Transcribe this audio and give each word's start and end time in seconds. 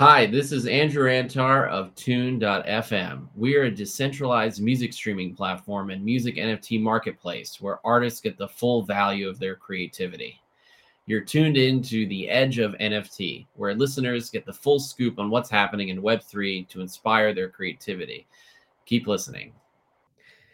Hi, 0.00 0.24
this 0.24 0.50
is 0.50 0.66
Andrew 0.66 1.10
Antar 1.10 1.68
of 1.68 1.94
Tune.fm. 1.94 3.28
We 3.36 3.54
are 3.56 3.64
a 3.64 3.70
decentralized 3.70 4.62
music 4.62 4.94
streaming 4.94 5.34
platform 5.34 5.90
and 5.90 6.02
music 6.02 6.36
NFT 6.36 6.80
marketplace 6.80 7.60
where 7.60 7.86
artists 7.86 8.22
get 8.22 8.38
the 8.38 8.48
full 8.48 8.82
value 8.82 9.28
of 9.28 9.38
their 9.38 9.56
creativity. 9.56 10.40
You're 11.04 11.20
tuned 11.20 11.58
into 11.58 12.08
the 12.08 12.30
edge 12.30 12.58
of 12.58 12.72
NFT, 12.80 13.46
where 13.56 13.74
listeners 13.74 14.30
get 14.30 14.46
the 14.46 14.54
full 14.54 14.80
scoop 14.80 15.18
on 15.18 15.28
what's 15.28 15.50
happening 15.50 15.90
in 15.90 16.00
Web3 16.00 16.66
to 16.70 16.80
inspire 16.80 17.34
their 17.34 17.50
creativity. 17.50 18.26
Keep 18.86 19.06
listening. 19.06 19.52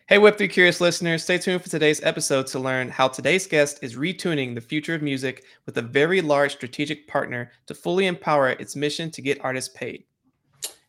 Hey, 0.08 0.18
Web3 0.18 0.48
curious 0.48 0.80
listeners, 0.80 1.24
stay 1.24 1.36
tuned 1.36 1.62
for 1.62 1.68
today's 1.68 2.00
episode 2.04 2.46
to 2.48 2.60
learn 2.60 2.90
how 2.90 3.08
today's 3.08 3.44
guest 3.48 3.80
is 3.82 3.96
retuning 3.96 4.54
the 4.54 4.60
future 4.60 4.94
of 4.94 5.02
music 5.02 5.42
with 5.66 5.76
a 5.78 5.82
very 5.82 6.20
large 6.20 6.52
strategic 6.52 7.08
partner 7.08 7.50
to 7.66 7.74
fully 7.74 8.06
empower 8.06 8.50
its 8.50 8.76
mission 8.76 9.10
to 9.10 9.20
get 9.20 9.44
artists 9.44 9.74
paid. 9.76 10.04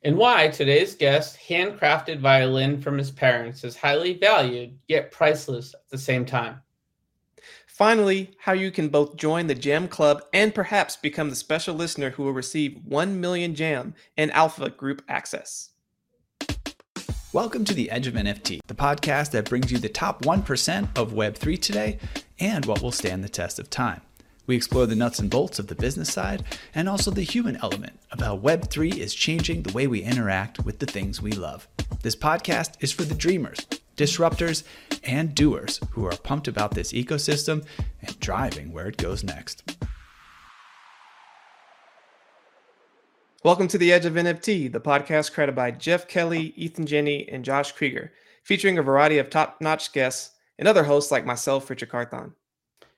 And 0.04 0.18
why 0.18 0.50
today's 0.50 0.94
guest, 0.94 1.36
handcrafted 1.50 2.20
violin 2.20 2.80
from 2.80 2.96
his 2.96 3.10
parents, 3.10 3.64
is 3.64 3.76
highly 3.76 4.14
valued 4.20 4.78
yet 4.88 5.10
priceless 5.10 5.74
at 5.74 5.90
the 5.90 5.98
same 5.98 6.24
time. 6.24 6.62
Finally, 7.66 8.30
how 8.38 8.54
you 8.54 8.70
can 8.70 8.88
both 8.88 9.16
join 9.16 9.48
the 9.48 9.56
Jam 9.56 9.88
Club 9.88 10.22
and 10.32 10.54
perhaps 10.54 10.96
become 10.96 11.32
the 11.32 11.36
special 11.36 11.74
listener 11.74 12.12
who 12.12 12.22
will 12.22 12.34
receive 12.34 12.78
1 12.86 13.20
million 13.20 13.56
Jam 13.56 13.96
and 14.16 14.32
Alpha 14.34 14.70
Group 14.70 15.02
access. 15.10 15.72
Welcome 17.38 17.66
to 17.66 17.76
the 17.76 17.92
Edge 17.92 18.08
of 18.08 18.16
NFT, 18.16 18.62
the 18.66 18.74
podcast 18.74 19.30
that 19.30 19.48
brings 19.48 19.72
you 19.72 19.78
the 19.78 19.90
top 19.90 20.24
1% 20.24 20.98
of 20.98 21.14
Web3 21.14 21.62
today 21.62 22.00
and 22.40 22.66
what 22.66 22.82
will 22.82 22.92
stand 22.92 23.24
the 23.24 23.30
test 23.30 23.60
of 23.60 23.70
time. 23.70 24.02
We 24.48 24.56
explore 24.56 24.88
the 24.88 24.96
nuts 24.96 25.20
and 25.20 25.30
bolts 25.30 25.60
of 25.60 25.68
the 25.68 25.76
business 25.76 26.12
side 26.12 26.44
and 26.74 26.90
also 26.90 27.12
the 27.12 27.22
human 27.22 27.56
element 27.58 28.00
of 28.12 28.22
how 28.22 28.40
Web3 28.40 28.98
is 28.98 29.14
changing 29.14 29.62
the 29.62 29.74
way 29.74 29.86
we 29.86 30.02
interact 30.02 30.66
with 30.66 30.80
the 30.80 30.88
things 30.88 31.22
we 31.22 31.32
love. 31.32 31.68
This 32.02 32.16
podcast 32.16 32.72
is 32.80 32.92
for 32.92 33.04
the 33.04 33.14
dreamers, 33.14 33.68
disruptors, 33.96 34.64
and 35.04 35.36
doers 35.36 35.80
who 35.92 36.08
are 36.08 36.18
pumped 36.18 36.48
about 36.48 36.72
this 36.72 36.92
ecosystem 36.92 37.64
and 38.02 38.20
driving 38.20 38.74
where 38.74 38.88
it 38.88 38.98
goes 38.98 39.24
next. 39.24 39.78
Welcome 43.44 43.68
to 43.68 43.78
the 43.78 43.94
Edge 43.94 44.06
of 44.06 44.16
NFT, 44.16 44.72
the 44.72 44.82
podcast 44.82 45.32
created 45.32 45.54
by 45.54 45.70
Jeff 45.70 46.08
Kelly, 46.08 46.54
Ethan 46.56 46.88
Janney, 46.88 47.30
and 47.30 47.46
Josh 47.46 47.72
Kriger, 47.72 48.10
featuring 48.44 48.80
a 48.80 48.82
variety 48.82 49.20
of 49.20 49.30
top 49.30 49.62
notch 49.62 49.94
guests 49.94 50.32
and 50.58 50.68
other 50.68 50.84
hosts 50.84 51.12
like 51.12 51.24
myself, 51.24 51.70
Richard 51.70 51.90
Carthon. 51.90 52.34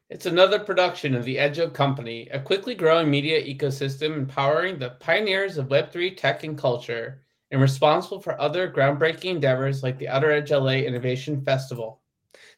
It's 0.09 0.27
another 0.27 0.57
production 0.57 1.13
of 1.13 1.25
the 1.25 1.37
Edge 1.37 1.57
of 1.57 1.73
Company, 1.73 2.29
a 2.31 2.39
quickly 2.39 2.73
growing 2.73 3.11
media 3.11 3.43
ecosystem 3.43 4.15
empowering 4.15 4.79
the 4.79 4.91
pioneers 5.01 5.57
of 5.57 5.67
Web3 5.67 6.15
tech 6.15 6.45
and 6.45 6.57
culture 6.57 7.19
and 7.51 7.59
responsible 7.59 8.21
for 8.21 8.39
other 8.39 8.71
groundbreaking 8.71 9.25
endeavors 9.25 9.83
like 9.83 9.97
the 9.99 10.07
Outer 10.07 10.31
Edge 10.31 10.51
LA 10.51 10.77
Innovation 10.77 11.43
Festival. 11.43 11.99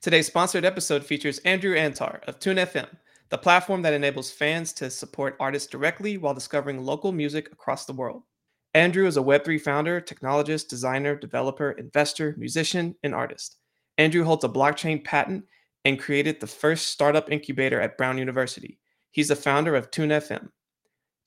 Today's 0.02 0.28
sponsored 0.28 0.66
episode 0.66 1.04
features 1.04 1.40
Andrew 1.40 1.76
Antar 1.76 2.22
of 2.28 2.38
Tune 2.40 2.58
FM, 2.58 2.90
the 3.32 3.38
platform 3.38 3.82
that 3.82 3.94
enables 3.94 4.30
fans 4.30 4.74
to 4.74 4.90
support 4.90 5.38
artists 5.40 5.70
directly 5.70 6.18
while 6.18 6.34
discovering 6.34 6.84
local 6.84 7.14
music 7.14 7.50
across 7.54 7.86
the 7.86 7.94
world. 7.94 8.24
Andrew 8.74 9.08
is 9.08 9.16
a 9.16 9.22
Web3 9.22 9.60
founder, 9.60 10.02
technologist, 10.02 10.68
designer, 10.68 11.16
developer, 11.16 11.72
investor, 11.72 12.36
musician, 12.38 12.94
and 13.04 13.16
artist. 13.16 13.58
Andrew 13.98 14.26
holds 14.26 14.44
a 14.44 14.50
blockchain 14.50 15.04
patent 15.04 15.46
and 15.86 16.00
created 16.00 16.40
the 16.40 16.48
first 16.48 16.90
startup 16.90 17.32
incubator 17.32 17.80
at 17.80 17.98
Brown 17.98 18.18
University. 18.18 18.80
He's 19.12 19.30
the 19.30 19.36
founder 19.36 19.76
of 19.76 19.92
TuneFM. 19.92 20.50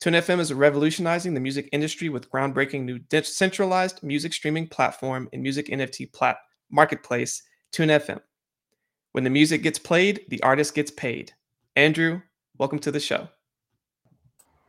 TuneFM 0.03 0.39
is 0.39 0.53
revolutionizing 0.53 1.33
the 1.33 1.39
music 1.39 1.69
industry 1.71 2.09
with 2.09 2.29
groundbreaking 2.29 2.83
new 2.83 2.99
decentralized 2.99 4.03
music 4.03 4.33
streaming 4.33 4.67
platform 4.67 5.27
and 5.33 5.41
music 5.41 5.67
NFT 5.67 6.13
plat- 6.13 6.37
marketplace, 6.69 7.41
TuneFM. 7.73 8.21
When 9.13 9.23
the 9.23 9.29
music 9.31 9.63
gets 9.63 9.79
played, 9.79 10.21
the 10.29 10.41
artist 10.43 10.75
gets 10.75 10.91
paid. 10.91 11.33
Andrew, 11.77 12.21
welcome 12.57 12.79
to 12.79 12.91
the 12.91 13.01
show. 13.01 13.27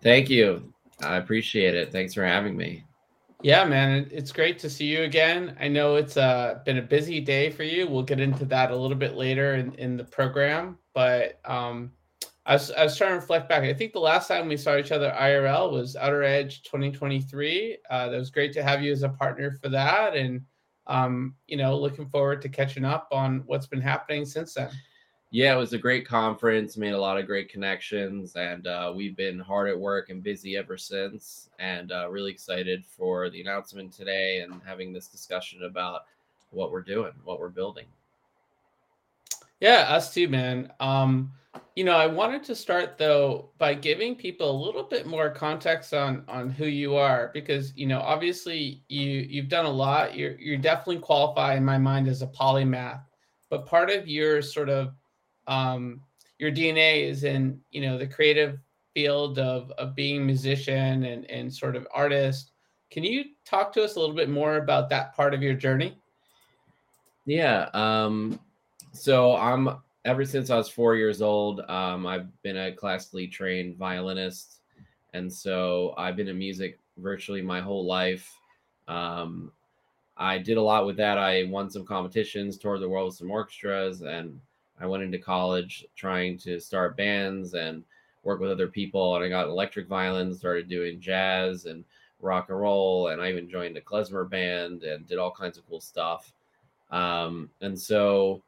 Thank 0.03 0.29
you. 0.29 0.73
I 1.05 1.17
appreciate 1.19 1.77
it. 1.77 1.93
Thanks 1.93 2.15
for 2.15 2.25
having 2.25 2.57
me. 2.57 2.83
Yeah, 3.43 3.65
man, 3.65 4.09
it's 4.11 4.33
great 4.33 4.59
to 4.61 4.71
see 4.71 4.87
you 4.87 5.03
again. 5.03 5.57
I 5.61 5.69
know 5.69 5.95
it's 5.95 6.17
uh, 6.17 6.59
been 6.65 6.79
a 6.79 6.83
busy 6.83 7.21
day 7.21 7.51
for 7.51 7.63
you. 7.63 7.87
We'll 7.87 8.03
get 8.03 8.19
into 8.19 8.45
that 8.47 8.73
a 8.73 8.77
little 8.77 8.97
bit 8.97 9.15
later 9.15 9.55
in, 9.55 9.73
in 9.75 9.97
the 9.97 10.03
program. 10.03 10.79
But 10.95 11.39
um, 11.45 11.93
I, 12.45 12.55
was, 12.55 12.73
I 12.73 12.83
was 12.83 12.97
trying 12.97 13.11
to 13.11 13.17
reflect 13.17 13.49
back. 13.49 13.63
I 13.63 13.73
think 13.73 13.93
the 13.93 14.01
last 14.01 14.27
time 14.27 14.49
we 14.49 14.57
saw 14.57 14.77
each 14.77 14.91
other 14.91 15.15
IRL 15.17 15.71
was 15.71 15.95
Outer 15.95 16.25
Edge 16.25 16.65
2023. 16.65 17.79
Uh, 17.89 18.09
that 18.09 18.19
was 18.19 18.31
great 18.31 18.53
to 18.55 18.65
have 18.65 18.83
you 18.83 18.91
as 18.91 19.05
a 19.05 19.11
partner 19.11 19.53
for 19.53 19.69
that. 19.69 20.17
And, 20.17 20.41
um, 20.89 21.37
you 21.47 21.57
know, 21.57 21.79
looking 21.79 22.09
forward 22.09 22.43
to 22.43 22.49
catching 22.49 22.85
up 22.85 23.07
on 23.13 23.45
what's 23.47 23.69
been 23.69 23.81
happening 23.81 24.25
since 24.25 24.55
then 24.55 24.71
yeah, 25.31 25.55
it 25.55 25.59
was 25.59 25.73
a 25.73 25.79
great 25.79 26.07
conference. 26.07 26.77
Made 26.77 26.93
a 26.93 27.01
lot 27.01 27.19
of 27.19 27.27
great 27.27 27.49
connections, 27.49 28.37
and 28.37 28.67
uh, 28.67 28.93
we've 28.95 29.17
been 29.17 29.39
hard 29.39 29.69
at 29.69 29.79
work 29.79 30.09
and 30.09 30.23
busy 30.23 30.57
ever 30.57 30.79
since. 30.79 31.51
And 31.59 31.91
uh, 31.91 32.09
really 32.11 32.31
excited 32.31 32.85
for 32.87 33.29
the 33.29 33.41
announcement 33.41 33.93
today 33.93 34.41
and 34.41 34.61
having 34.65 34.93
this 34.93 35.09
discussion 35.09 35.65
about 35.65 36.03
what 36.51 36.71
we're 36.71 36.83
doing, 36.83 37.13
what 37.25 37.41
we're 37.41 37.49
building. 37.49 37.87
Yeah, 39.61 39.87
us 39.89 40.15
too, 40.15 40.29
man. 40.29 40.73
Um, 40.81 41.33
you 41.75 41.85
know, 41.85 41.97
I 41.97 42.07
wanted 42.07 42.45
to 42.45 42.55
start 42.55 42.97
though 42.99 43.51
by 43.59 43.75
giving 43.75 44.15
people 44.15 44.51
a 44.51 44.65
little 44.65 44.83
bit 44.83 45.07
more 45.07 45.31
context 45.31 45.93
on 45.93 46.25
on 46.29 46.51
who 46.51 46.67
you 46.67 46.97
are, 46.97 47.31
because 47.35 47.77
you 47.77 47.87
know, 47.87 48.01
obviously 48.01 48.83
you 48.89 49.27
you've 49.29 49.49
done 49.49 49.67
a 49.67 49.71
lot. 49.71 50.15
You're 50.15 50.39
you're 50.39 50.59
definitely 50.59 50.99
qualified 50.99 51.59
in 51.59 51.65
my 51.65 51.79
mind 51.79 52.07
as 52.07 52.23
a 52.23 52.27
polymath, 52.27 53.03
but 53.51 53.67
part 53.67 53.91
of 53.91 54.07
your 54.07 54.41
sort 54.41 54.69
of 54.69 54.93
um, 55.47 56.01
your 56.39 56.51
DNA 56.51 57.03
is 57.03 57.25
in 57.25 57.61
you 57.71 57.81
know 57.81 57.99
the 57.99 58.07
creative 58.07 58.59
field 58.95 59.39
of 59.39 59.71
of 59.73 59.95
being 59.95 60.25
musician 60.25 61.05
and 61.05 61.31
and 61.31 61.53
sort 61.53 61.77
of 61.77 61.87
artist. 61.93 62.53
Can 62.91 63.05
you 63.05 63.25
talk 63.45 63.73
to 63.75 63.83
us 63.83 63.97
a 63.97 64.01
little 64.01 64.15
bit 64.15 64.31
more 64.31 64.57
about 64.57 64.89
that 64.91 65.15
part 65.15 65.35
of 65.35 65.43
your 65.43 65.55
journey? 65.55 65.99
Yeah. 67.27 67.69
Um, 67.75 68.39
so 68.93 69.37
I'm 69.37 69.79
ever 70.05 70.25
since 70.25 70.51
I 70.51 70.57
was 70.57 70.69
four 70.69 70.95
years 70.95 71.21
old. 71.21 71.61
Um, 71.69 72.07
I've 72.07 72.29
been 72.43 72.57
a 72.57 72.73
classically 72.73 73.27
trained 73.27 73.77
violinist, 73.77 74.61
and 75.13 75.33
so 75.33 75.95
I've 75.99 76.17
been 76.17 76.29
in 76.29 76.39
music 76.39 76.79
virtually 76.97 77.43
my 77.43 77.61
whole 77.61 77.85
life. 77.85 78.33
Um, 78.89 79.53
I 80.17 80.39
did 80.39 80.57
a 80.57 80.63
lot 80.63 80.87
with 80.87 80.97
that. 80.97 81.19
I 81.19 81.45
won 81.45 81.69
some 81.69 81.85
competitions, 81.85 82.57
toured 82.57 82.81
the 82.81 82.89
world 82.89 83.09
with 83.09 83.17
some 83.17 83.31
orchestras, 83.31 84.03
and 84.03 84.41
I 84.81 84.87
went 84.87 85.03
into 85.03 85.19
college 85.19 85.87
trying 85.97 86.39
to 86.39 86.61
start 86.61 86.97
bands 86.97 87.55
and 87.55 87.83
work 88.23 88.41
with 88.41 88.51
other 88.51 88.69
people. 88.69 89.17
And 89.17 89.25
I 89.25 89.29
got 89.29 89.47
electric 89.47 89.89
violin, 89.89 90.35
started 90.35 90.69
doing 90.69 91.01
jazz 91.01 91.67
and 91.67 91.85
rock 92.21 92.51
and 92.51 92.61
roll. 92.61 93.09
And 93.09 93.23
I 93.23 93.31
even 93.31 93.49
joined 93.49 93.77
a 93.77 93.81
klezmer 93.81 94.29
band 94.29 94.83
and 94.83 95.07
did 95.07 95.19
all 95.19 95.31
kinds 95.31 95.57
of 95.57 95.67
cool 95.69 95.81
stuff. 95.81 96.33
Um, 96.91 97.49
and 97.63 97.79
so, 97.79 98.43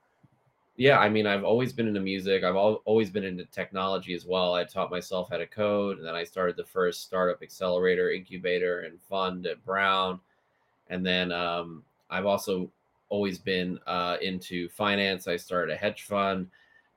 yeah, 0.76 0.98
I 0.98 1.08
mean, 1.08 1.26
I've 1.26 1.44
always 1.44 1.72
been 1.72 1.88
into 1.88 2.00
music. 2.00 2.44
I've 2.44 2.56
always 2.56 3.10
been 3.10 3.24
into 3.24 3.44
technology 3.46 4.14
as 4.14 4.26
well. 4.26 4.54
I 4.54 4.64
taught 4.64 4.90
myself 4.90 5.28
how 5.30 5.38
to 5.38 5.46
code. 5.46 5.98
And 5.98 6.06
then 6.06 6.14
I 6.14 6.24
started 6.24 6.56
the 6.56 6.64
first 6.64 7.04
startup 7.04 7.42
accelerator, 7.42 8.10
incubator, 8.10 8.80
and 8.80 9.00
fund 9.08 9.46
at 9.46 9.64
Brown. 9.64 10.20
And 10.90 11.04
then 11.04 11.32
um, 11.32 11.82
I've 12.10 12.26
also 12.26 12.70
always 13.08 13.38
been 13.38 13.78
uh, 13.86 14.16
into 14.20 14.68
finance. 14.68 15.26
I 15.26 15.36
started 15.36 15.72
a 15.72 15.76
hedge 15.76 16.02
fund, 16.02 16.48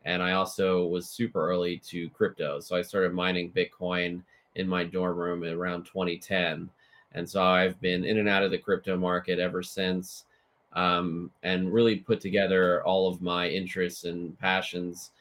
and 0.05 0.21
I 0.21 0.33
also 0.33 0.85
was 0.87 1.09
super 1.09 1.49
early 1.49 1.77
to 1.87 2.09
crypto. 2.09 2.59
So 2.59 2.75
I 2.75 2.81
started 2.81 3.13
mining 3.13 3.51
Bitcoin 3.51 4.21
in 4.55 4.67
my 4.67 4.83
dorm 4.83 5.17
room 5.17 5.43
around 5.43 5.85
2010, 5.85 6.69
and 7.13 7.29
so 7.29 7.43
I've 7.43 7.79
been 7.81 8.03
in 8.03 8.17
and 8.17 8.29
out 8.29 8.43
of 8.43 8.51
the 8.51 8.57
crypto 8.57 8.97
market 8.97 9.39
ever 9.39 9.63
since, 9.63 10.25
um, 10.73 11.31
and 11.43 11.73
really 11.73 11.97
put 11.97 12.21
together 12.21 12.83
all 12.83 13.07
of 13.07 13.21
my 13.21 13.47
interests 13.47 14.05
and 14.05 14.37
passions 14.39 15.11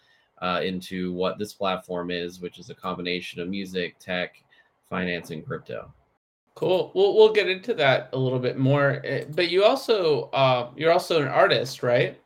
uh, 0.40 0.60
into 0.62 1.12
what 1.12 1.38
this 1.38 1.52
platform 1.52 2.10
is, 2.10 2.40
which 2.40 2.58
is 2.58 2.70
a 2.70 2.74
combination 2.74 3.40
of 3.40 3.48
music, 3.48 3.98
tech, 3.98 4.42
finance, 4.88 5.30
and 5.30 5.46
crypto. 5.46 5.92
Cool. 6.54 6.90
We'll 6.94 7.14
we'll 7.16 7.32
get 7.32 7.48
into 7.48 7.74
that 7.74 8.10
a 8.12 8.18
little 8.18 8.38
bit 8.38 8.58
more. 8.58 9.00
Eh, 9.04 9.24
but 9.34 9.50
you 9.50 9.64
also 9.64 10.24
uh, 10.32 10.70
you're 10.76 10.92
also 10.92 11.22
an 11.22 11.28
artist, 11.28 11.82
right? 11.82 12.20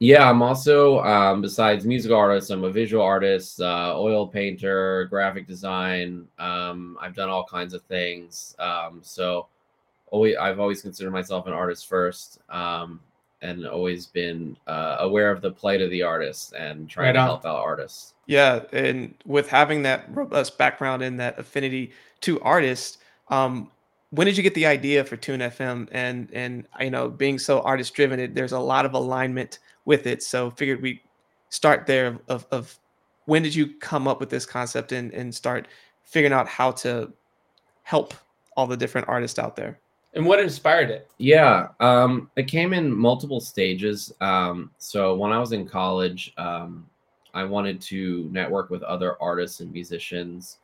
Yeah, 0.00 0.28
I'm 0.28 0.40
also 0.40 1.00
um, 1.00 1.42
besides 1.42 1.84
music 1.84 2.10
artist, 2.10 2.50
I'm 2.50 2.64
a 2.64 2.70
visual 2.70 3.02
artist, 3.02 3.60
uh, 3.60 3.94
oil 3.96 4.26
painter, 4.26 5.06
graphic 5.10 5.46
design. 5.46 6.26
Um, 6.38 6.96
I've 7.00 7.14
done 7.14 7.28
all 7.28 7.44
kinds 7.44 7.74
of 7.74 7.82
things. 7.82 8.56
Um, 8.58 9.00
so 9.02 9.48
always, 10.10 10.36
I've 10.36 10.58
always 10.58 10.80
considered 10.80 11.10
myself 11.10 11.46
an 11.46 11.52
artist 11.52 11.86
first, 11.86 12.40
um, 12.48 13.00
and 13.42 13.66
always 13.66 14.06
been 14.06 14.56
uh, 14.66 14.96
aware 15.00 15.30
of 15.30 15.42
the 15.42 15.50
plight 15.50 15.82
of 15.82 15.90
the 15.90 16.02
artist 16.02 16.54
and 16.54 16.88
trying 16.88 17.08
right 17.08 17.12
to 17.12 17.20
help 17.20 17.44
out 17.44 17.56
artists. 17.56 18.14
Yeah, 18.26 18.62
and 18.72 19.14
with 19.26 19.48
having 19.48 19.82
that 19.82 20.06
robust 20.08 20.56
background 20.56 21.02
and 21.02 21.20
that 21.20 21.38
affinity 21.38 21.92
to 22.22 22.40
artists, 22.40 22.98
Um, 23.30 23.70
when 24.10 24.26
did 24.26 24.36
you 24.36 24.42
get 24.42 24.54
the 24.54 24.66
idea 24.66 25.04
for 25.04 25.16
Tune 25.16 25.40
FM? 25.40 25.88
And 25.92 26.30
and 26.32 26.66
you 26.80 26.90
know, 26.90 27.08
being 27.08 27.38
so 27.38 27.60
artist 27.60 27.94
driven, 27.94 28.34
there's 28.34 28.52
a 28.52 28.58
lot 28.58 28.84
of 28.84 28.94
alignment 28.94 29.60
with 29.84 30.06
it. 30.06 30.22
So 30.22 30.50
figured 30.50 30.82
we 30.82 31.02
start 31.48 31.86
there 31.86 32.18
of 32.28 32.46
of 32.50 32.78
when 33.26 33.42
did 33.42 33.54
you 33.54 33.78
come 33.78 34.08
up 34.08 34.20
with 34.20 34.30
this 34.30 34.44
concept 34.44 34.92
and 34.92 35.12
and 35.14 35.34
start 35.34 35.68
figuring 36.02 36.32
out 36.32 36.48
how 36.48 36.72
to 36.72 37.12
help 37.84 38.14
all 38.56 38.66
the 38.66 38.76
different 38.76 39.08
artists 39.08 39.38
out 39.38 39.56
there? 39.56 39.78
And 40.14 40.26
what 40.26 40.40
inspired 40.40 40.90
it? 40.90 41.08
Yeah, 41.18 41.68
um, 41.78 42.30
it 42.34 42.48
came 42.48 42.72
in 42.72 42.90
multiple 42.90 43.40
stages. 43.40 44.12
Um, 44.20 44.72
so 44.78 45.14
when 45.14 45.30
I 45.30 45.38
was 45.38 45.52
in 45.52 45.68
college, 45.68 46.32
um, 46.36 46.84
I 47.32 47.44
wanted 47.44 47.80
to 47.82 48.28
network 48.32 48.70
with 48.70 48.82
other 48.82 49.16
artists 49.22 49.60
and 49.60 49.72
musicians, 49.72 50.58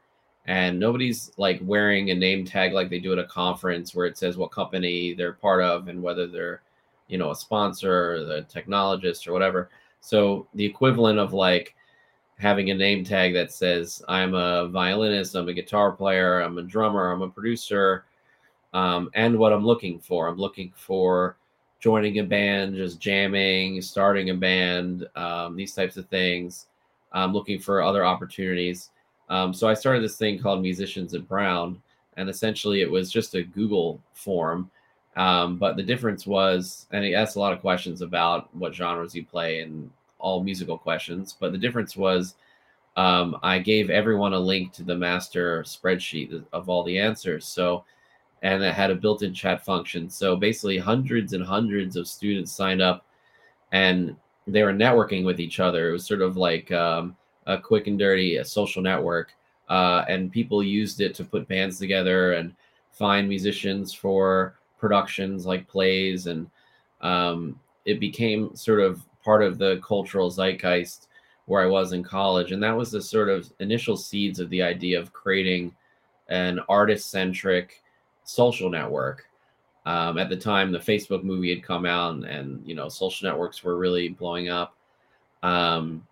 and 0.46 0.78
nobody's 0.78 1.32
like 1.36 1.60
wearing 1.62 2.10
a 2.10 2.14
name 2.14 2.44
tag 2.44 2.72
like 2.72 2.88
they 2.88 3.00
do 3.00 3.12
at 3.12 3.18
a 3.18 3.24
conference 3.24 3.94
where 3.94 4.06
it 4.06 4.16
says 4.16 4.36
what 4.36 4.50
company 4.50 5.14
they're 5.14 5.32
part 5.32 5.62
of 5.62 5.88
and 5.88 6.02
whether 6.02 6.26
they're, 6.26 6.62
you 7.08 7.18
know, 7.18 7.30
a 7.32 7.36
sponsor, 7.36 8.14
or 8.14 8.24
the 8.24 8.46
technologist, 8.52 9.26
or 9.26 9.32
whatever. 9.32 9.70
So 10.00 10.46
the 10.54 10.64
equivalent 10.64 11.18
of 11.18 11.32
like 11.32 11.74
having 12.38 12.70
a 12.70 12.74
name 12.74 13.02
tag 13.02 13.34
that 13.34 13.52
says 13.52 14.02
I'm 14.08 14.34
a 14.34 14.68
violinist, 14.68 15.34
I'm 15.34 15.48
a 15.48 15.54
guitar 15.54 15.92
player, 15.92 16.40
I'm 16.40 16.58
a 16.58 16.62
drummer, 16.62 17.10
I'm 17.10 17.22
a 17.22 17.28
producer 17.28 18.04
um, 18.76 19.10
and 19.14 19.38
what 19.38 19.54
I'm 19.54 19.64
looking 19.64 19.98
for. 19.98 20.28
I'm 20.28 20.36
looking 20.36 20.72
for 20.76 21.38
joining 21.80 22.18
a 22.18 22.24
band, 22.24 22.76
just 22.76 23.00
jamming, 23.00 23.80
starting 23.80 24.30
a 24.30 24.34
band, 24.34 25.06
um, 25.16 25.56
these 25.56 25.74
types 25.74 25.96
of 25.96 26.06
things. 26.08 26.66
I'm 27.12 27.32
looking 27.32 27.58
for 27.58 27.82
other 27.82 28.04
opportunities. 28.04 28.90
Um, 29.28 29.52
so 29.52 29.68
I 29.68 29.74
started 29.74 30.02
this 30.02 30.16
thing 30.16 30.38
called 30.38 30.62
Musicians 30.62 31.14
at 31.14 31.28
Brown, 31.28 31.80
and 32.16 32.28
essentially 32.28 32.80
it 32.80 32.90
was 32.90 33.10
just 33.10 33.34
a 33.34 33.42
Google 33.42 34.00
form. 34.12 34.70
Um, 35.16 35.56
but 35.56 35.76
the 35.76 35.82
difference 35.82 36.26
was, 36.26 36.86
and 36.92 37.04
it 37.04 37.14
asked 37.14 37.36
a 37.36 37.40
lot 37.40 37.52
of 37.52 37.60
questions 37.60 38.02
about 38.02 38.54
what 38.54 38.74
genres 38.74 39.14
you 39.14 39.24
play 39.24 39.60
and 39.60 39.90
all 40.18 40.42
musical 40.42 40.76
questions. 40.76 41.34
But 41.38 41.52
the 41.52 41.58
difference 41.58 41.96
was, 41.96 42.34
um, 42.96 43.38
I 43.42 43.58
gave 43.58 43.90
everyone 43.90 44.34
a 44.34 44.38
link 44.38 44.72
to 44.74 44.82
the 44.82 44.94
master 44.94 45.62
spreadsheet 45.62 46.44
of 46.52 46.68
all 46.68 46.82
the 46.82 46.98
answers. 46.98 47.46
So 47.46 47.84
and 48.42 48.62
it 48.62 48.74
had 48.74 48.90
a 48.90 48.94
built-in 48.94 49.34
chat 49.34 49.64
function. 49.64 50.08
So 50.10 50.36
basically, 50.36 50.78
hundreds 50.78 51.32
and 51.32 51.44
hundreds 51.44 51.96
of 51.96 52.06
students 52.06 52.52
signed 52.52 52.82
up, 52.82 53.04
and 53.72 54.16
they 54.46 54.62
were 54.62 54.72
networking 54.72 55.24
with 55.24 55.40
each 55.40 55.58
other. 55.58 55.88
It 55.88 55.92
was 55.92 56.06
sort 56.06 56.22
of 56.22 56.36
like 56.36 56.70
um, 56.70 57.16
a 57.46 57.58
quick 57.58 57.86
and 57.86 57.98
dirty 57.98 58.36
a 58.36 58.44
social 58.44 58.82
network, 58.82 59.32
uh, 59.68 60.04
and 60.08 60.32
people 60.32 60.62
used 60.62 61.00
it 61.00 61.14
to 61.14 61.24
put 61.24 61.48
bands 61.48 61.78
together 61.78 62.34
and 62.34 62.54
find 62.92 63.28
musicians 63.28 63.92
for 63.92 64.58
productions 64.78 65.46
like 65.46 65.68
plays, 65.68 66.26
and 66.26 66.50
um, 67.00 67.58
it 67.84 68.00
became 68.00 68.54
sort 68.54 68.80
of 68.80 69.02
part 69.24 69.42
of 69.42 69.58
the 69.58 69.80
cultural 69.86 70.30
zeitgeist 70.30 71.08
where 71.46 71.62
I 71.62 71.66
was 71.66 71.92
in 71.92 72.02
college, 72.02 72.52
and 72.52 72.62
that 72.62 72.76
was 72.76 72.90
the 72.90 73.00
sort 73.00 73.28
of 73.28 73.52
initial 73.60 73.96
seeds 73.96 74.40
of 74.40 74.50
the 74.50 74.62
idea 74.62 74.98
of 74.98 75.12
creating 75.12 75.74
an 76.28 76.58
artist-centric 76.68 77.82
social 78.24 78.68
network. 78.68 79.28
Um, 79.84 80.18
at 80.18 80.28
the 80.28 80.36
time, 80.36 80.72
the 80.72 80.78
Facebook 80.80 81.22
movie 81.22 81.54
had 81.54 81.62
come 81.62 81.86
out, 81.86 82.14
and, 82.14 82.24
and, 82.24 82.66
you 82.66 82.74
know, 82.74 82.88
social 82.88 83.28
networks 83.28 83.62
were 83.62 83.76
really 83.76 84.08
blowing 84.08 84.48
up. 84.48 84.74
Um, 85.44 86.04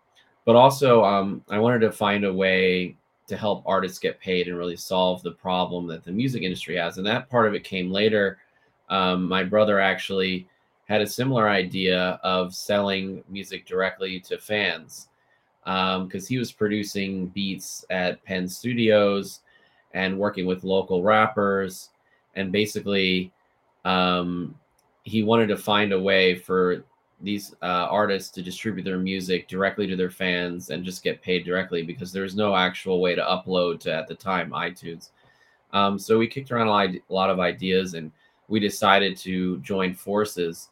but 0.45 0.57
also, 0.57 1.05
um, 1.05 1.43
I 1.49 1.59
wanted 1.59 1.81
to 1.81 1.93
find 1.93 2.25
a 2.25 2.33
way 2.33 2.97
to 3.27 3.37
help 3.37 3.63
artists 3.67 3.99
get 3.99 4.21
paid 4.21 4.49
and 4.49 4.59
really 4.59 4.77
solve 4.77 5.23
the 5.23 5.33
problem 5.33 5.87
that 5.87 6.05
the 6.05 6.13
music 6.13 6.43
industry 6.43 6.77
has. 6.77 6.99
And 6.99 7.07
that 7.07 7.31
part 7.31 7.47
of 7.47 7.55
it 7.55 7.65
came 7.65 7.91
later. 7.91 8.39
Um, 8.91 9.27
my 9.27 9.43
brother 9.43 9.81
actually 9.81 10.47
had 10.87 11.01
a 11.01 11.07
similar 11.07 11.49
idea 11.49 12.21
of 12.23 12.55
selling 12.55 13.25
music 13.29 13.67
directly 13.67 14.21
to 14.21 14.39
fans 14.39 15.09
because 15.65 16.25
um, 16.25 16.29
he 16.29 16.37
was 16.37 16.53
producing 16.53 17.29
beats 17.29 17.87
at 17.89 18.23
Penn 18.25 18.47
Studios 18.47 19.41
and 19.95 20.19
working 20.19 20.45
with 20.45 20.65
local 20.65 21.03
rappers 21.03 21.89
and 22.37 22.53
basically 22.53 23.33
um, 23.85 24.55
he 25.05 25.23
wanted 25.23 25.47
to 25.47 25.57
find 25.57 25.93
a 25.93 26.01
way 26.01 26.35
for 26.35 26.85
these 27.21 27.55
uh, 27.63 27.87
artists 27.91 28.31
to 28.33 28.43
distribute 28.43 28.85
their 28.85 28.99
music 28.99 29.49
directly 29.49 29.87
to 29.87 29.97
their 29.97 30.11
fans 30.11 30.71
and 30.71 30.85
just 30.85 31.03
get 31.03 31.23
paid 31.23 31.45
directly 31.45 31.83
because 31.83 32.13
there's 32.13 32.37
no 32.37 32.55
actual 32.55 33.01
way 33.01 33.15
to 33.15 33.23
upload 33.23 33.81
to 33.81 33.93
at 33.93 34.07
the 34.07 34.15
time 34.15 34.51
iTunes. 34.51 35.11
Um, 35.73 35.99
so 35.99 36.19
we 36.19 36.27
kicked 36.27 36.51
around 36.51 36.69
a 36.69 37.01
lot 37.13 37.31
of 37.31 37.41
ideas 37.41 37.95
and 37.95 38.13
we 38.49 38.61
decided 38.61 39.17
to 39.19 39.59
join 39.59 39.95
forces. 39.95 40.69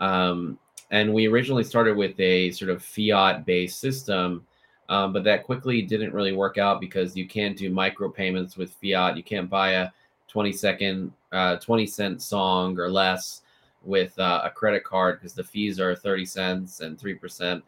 Um, 0.00 0.58
and 0.90 1.12
we 1.12 1.26
originally 1.26 1.64
started 1.64 1.96
with 1.96 2.18
a 2.20 2.50
sort 2.50 2.70
of 2.70 2.82
fiat 2.82 3.46
based 3.46 3.80
system, 3.80 4.46
um, 4.88 5.12
but 5.12 5.24
that 5.24 5.44
quickly 5.44 5.82
didn't 5.82 6.12
really 6.12 6.32
work 6.32 6.58
out 6.58 6.80
because 6.80 7.16
you 7.16 7.26
can't 7.26 7.56
do 7.56 7.70
micropayments 7.70 8.56
with 8.56 8.72
fiat. 8.74 9.16
You 9.16 9.22
can't 9.22 9.48
buy 9.48 9.70
a 9.70 9.90
20 10.28 10.52
second, 10.52 11.12
uh, 11.32 11.56
20 11.56 11.86
cent 11.86 12.22
song 12.22 12.78
or 12.78 12.90
less 12.90 13.42
with 13.84 14.18
uh, 14.18 14.42
a 14.44 14.50
credit 14.50 14.84
card 14.84 15.18
because 15.18 15.34
the 15.34 15.44
fees 15.44 15.80
are 15.80 15.94
30 15.94 16.24
cents 16.24 16.80
and 16.80 16.98
3%. 16.98 17.62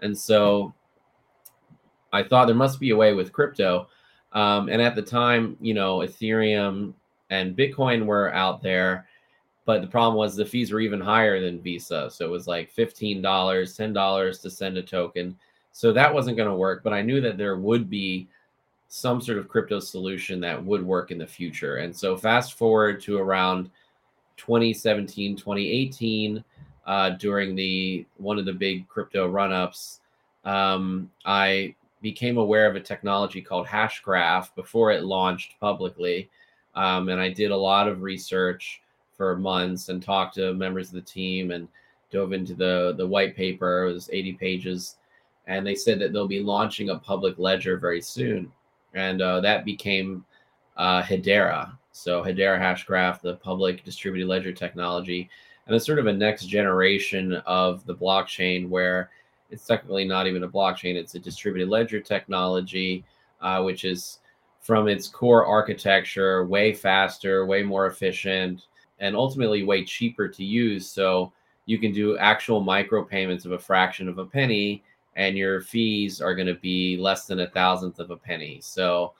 And 0.00 0.16
so 0.16 0.74
I 2.12 2.22
thought 2.22 2.46
there 2.46 2.54
must 2.54 2.80
be 2.80 2.90
a 2.90 2.96
way 2.96 3.14
with 3.14 3.32
crypto. 3.32 3.88
Um, 4.32 4.68
and 4.68 4.82
at 4.82 4.94
the 4.94 5.02
time, 5.02 5.56
you 5.60 5.74
know, 5.74 5.98
Ethereum 5.98 6.94
and 7.30 7.56
Bitcoin 7.56 8.06
were 8.06 8.32
out 8.34 8.62
there, 8.62 9.06
but 9.64 9.80
the 9.80 9.86
problem 9.86 10.16
was 10.16 10.36
the 10.36 10.44
fees 10.44 10.72
were 10.72 10.80
even 10.80 11.00
higher 11.00 11.40
than 11.40 11.62
Visa. 11.62 12.10
So 12.10 12.26
it 12.26 12.30
was 12.30 12.46
like 12.46 12.72
$15, 12.72 13.22
$10 13.22 14.42
to 14.42 14.50
send 14.50 14.76
a 14.76 14.82
token. 14.82 15.36
So 15.72 15.92
that 15.92 16.12
wasn't 16.12 16.36
going 16.36 16.48
to 16.48 16.54
work. 16.54 16.84
But 16.84 16.92
I 16.92 17.02
knew 17.02 17.20
that 17.20 17.38
there 17.38 17.56
would 17.56 17.88
be 17.88 18.28
some 18.88 19.20
sort 19.20 19.38
of 19.38 19.48
crypto 19.48 19.80
solution 19.80 20.38
that 20.40 20.62
would 20.62 20.84
work 20.84 21.10
in 21.10 21.18
the 21.18 21.26
future. 21.26 21.76
And 21.78 21.94
so 21.94 22.16
fast 22.16 22.54
forward 22.54 23.00
to 23.02 23.18
around 23.18 23.70
2017, 24.36 25.36
2018, 25.36 26.44
uh, 26.86 27.10
during 27.10 27.54
the 27.54 28.06
one 28.16 28.38
of 28.38 28.44
the 28.44 28.52
big 28.52 28.86
crypto 28.88 29.28
run-ups, 29.28 30.00
um, 30.44 31.10
I 31.24 31.74
became 32.02 32.36
aware 32.36 32.68
of 32.68 32.76
a 32.76 32.80
technology 32.80 33.40
called 33.40 33.66
Hashgraph 33.66 34.54
before 34.54 34.90
it 34.92 35.04
launched 35.04 35.58
publicly. 35.58 36.28
Um, 36.74 37.08
and 37.08 37.20
I 37.20 37.30
did 37.30 37.50
a 37.50 37.56
lot 37.56 37.88
of 37.88 38.02
research 38.02 38.82
for 39.16 39.36
months 39.36 39.88
and 39.88 40.02
talked 40.02 40.34
to 40.34 40.52
members 40.52 40.88
of 40.88 40.94
the 40.94 41.00
team 41.00 41.52
and 41.52 41.68
dove 42.10 42.32
into 42.32 42.54
the 42.54 42.94
the 42.98 43.06
white 43.06 43.34
paper. 43.36 43.86
It 43.86 43.94
was 43.94 44.10
80 44.12 44.32
pages, 44.34 44.96
and 45.46 45.66
they 45.66 45.74
said 45.74 45.98
that 46.00 46.12
they'll 46.12 46.28
be 46.28 46.42
launching 46.42 46.90
a 46.90 46.98
public 46.98 47.38
ledger 47.38 47.78
very 47.78 48.00
soon 48.00 48.52
and 48.94 49.20
uh, 49.20 49.40
that 49.40 49.64
became 49.64 50.24
uh, 50.76 51.02
Hedera. 51.02 51.76
So 51.96 52.24
Hedera 52.24 52.58
Hashgraph, 52.58 53.20
the 53.20 53.36
public 53.36 53.84
distributed 53.84 54.26
ledger 54.26 54.52
technology, 54.52 55.30
and 55.66 55.76
it's 55.76 55.86
sort 55.86 56.00
of 56.00 56.08
a 56.08 56.12
next 56.12 56.46
generation 56.46 57.34
of 57.46 57.86
the 57.86 57.94
blockchain 57.94 58.68
where 58.68 59.10
it's 59.48 59.64
technically 59.64 60.04
not 60.04 60.26
even 60.26 60.42
a 60.42 60.48
blockchain; 60.48 60.96
it's 60.96 61.14
a 61.14 61.20
distributed 61.20 61.68
ledger 61.68 62.00
technology, 62.00 63.04
uh, 63.40 63.62
which 63.62 63.84
is 63.84 64.18
from 64.60 64.88
its 64.88 65.06
core 65.06 65.46
architecture 65.46 66.44
way 66.46 66.72
faster, 66.72 67.46
way 67.46 67.62
more 67.62 67.86
efficient, 67.86 68.66
and 68.98 69.14
ultimately 69.14 69.62
way 69.62 69.84
cheaper 69.84 70.26
to 70.26 70.44
use. 70.44 70.90
So 70.90 71.32
you 71.64 71.78
can 71.78 71.92
do 71.92 72.18
actual 72.18 72.60
micropayments 72.60 73.44
of 73.44 73.52
a 73.52 73.58
fraction 73.58 74.08
of 74.08 74.18
a 74.18 74.26
penny 74.26 74.82
and 75.14 75.38
your 75.38 75.60
fees 75.60 76.20
are 76.20 76.34
going 76.34 76.48
to 76.48 76.54
be 76.54 76.96
less 76.96 77.26
than 77.26 77.38
a 77.38 77.46
thousandth 77.50 78.00
of 78.00 78.10
a 78.10 78.16
penny. 78.16 78.58
So 78.60 79.12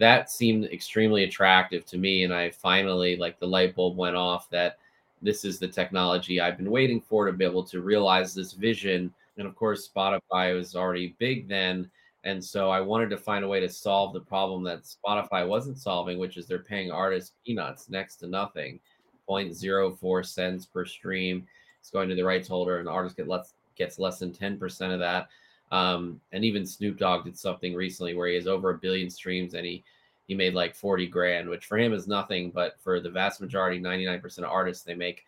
that 0.00 0.30
seemed 0.30 0.64
extremely 0.64 1.24
attractive 1.24 1.84
to 1.86 1.98
me. 1.98 2.24
And 2.24 2.32
I 2.32 2.50
finally, 2.50 3.16
like, 3.16 3.38
the 3.38 3.46
light 3.46 3.76
bulb 3.76 3.96
went 3.96 4.16
off 4.16 4.48
that 4.50 4.78
this 5.22 5.44
is 5.44 5.58
the 5.58 5.68
technology 5.68 6.40
I've 6.40 6.56
been 6.56 6.70
waiting 6.70 7.02
for 7.02 7.26
to 7.26 7.32
be 7.32 7.44
able 7.44 7.64
to 7.64 7.82
realize 7.82 8.34
this 8.34 8.54
vision. 8.54 9.12
And 9.36 9.46
of 9.46 9.54
course, 9.54 9.88
Spotify 9.94 10.56
was 10.56 10.74
already 10.74 11.14
big 11.18 11.48
then. 11.48 11.90
And 12.24 12.42
so 12.42 12.70
I 12.70 12.80
wanted 12.80 13.10
to 13.10 13.18
find 13.18 13.44
a 13.44 13.48
way 13.48 13.60
to 13.60 13.68
solve 13.68 14.14
the 14.14 14.20
problem 14.20 14.62
that 14.64 14.84
Spotify 14.84 15.46
wasn't 15.46 15.78
solving, 15.78 16.18
which 16.18 16.38
is 16.38 16.46
they're 16.46 16.58
paying 16.58 16.90
artists 16.90 17.34
peanuts, 17.44 17.90
next 17.90 18.16
to 18.16 18.26
nothing 18.26 18.80
0.04 19.28 20.26
cents 20.26 20.66
per 20.66 20.84
stream. 20.84 21.46
It's 21.78 21.90
going 21.90 22.08
to 22.08 22.14
the 22.14 22.24
rights 22.24 22.48
holder, 22.48 22.78
and 22.78 22.86
the 22.86 22.90
artist 22.90 23.16
get 23.16 23.28
less 23.28 23.54
gets 23.76 23.98
less 23.98 24.18
than 24.18 24.32
10% 24.32 24.92
of 24.92 24.98
that. 24.98 25.28
Um, 25.70 26.20
and 26.32 26.44
even 26.44 26.66
Snoop 26.66 26.98
Dogg 26.98 27.24
did 27.24 27.38
something 27.38 27.74
recently 27.74 28.14
where 28.14 28.28
he 28.28 28.34
has 28.34 28.46
over 28.46 28.70
a 28.70 28.78
billion 28.78 29.08
streams 29.08 29.54
and 29.54 29.64
he 29.64 29.84
he 30.26 30.34
made 30.36 30.54
like 30.54 30.76
40 30.76 31.08
grand, 31.08 31.48
which 31.48 31.66
for 31.66 31.76
him 31.76 31.92
is 31.92 32.06
nothing, 32.06 32.52
but 32.52 32.80
for 32.80 33.00
the 33.00 33.10
vast 33.10 33.40
majority, 33.40 33.80
99% 33.80 34.38
of 34.38 34.44
artists, 34.44 34.84
they 34.84 34.94
make, 34.94 35.24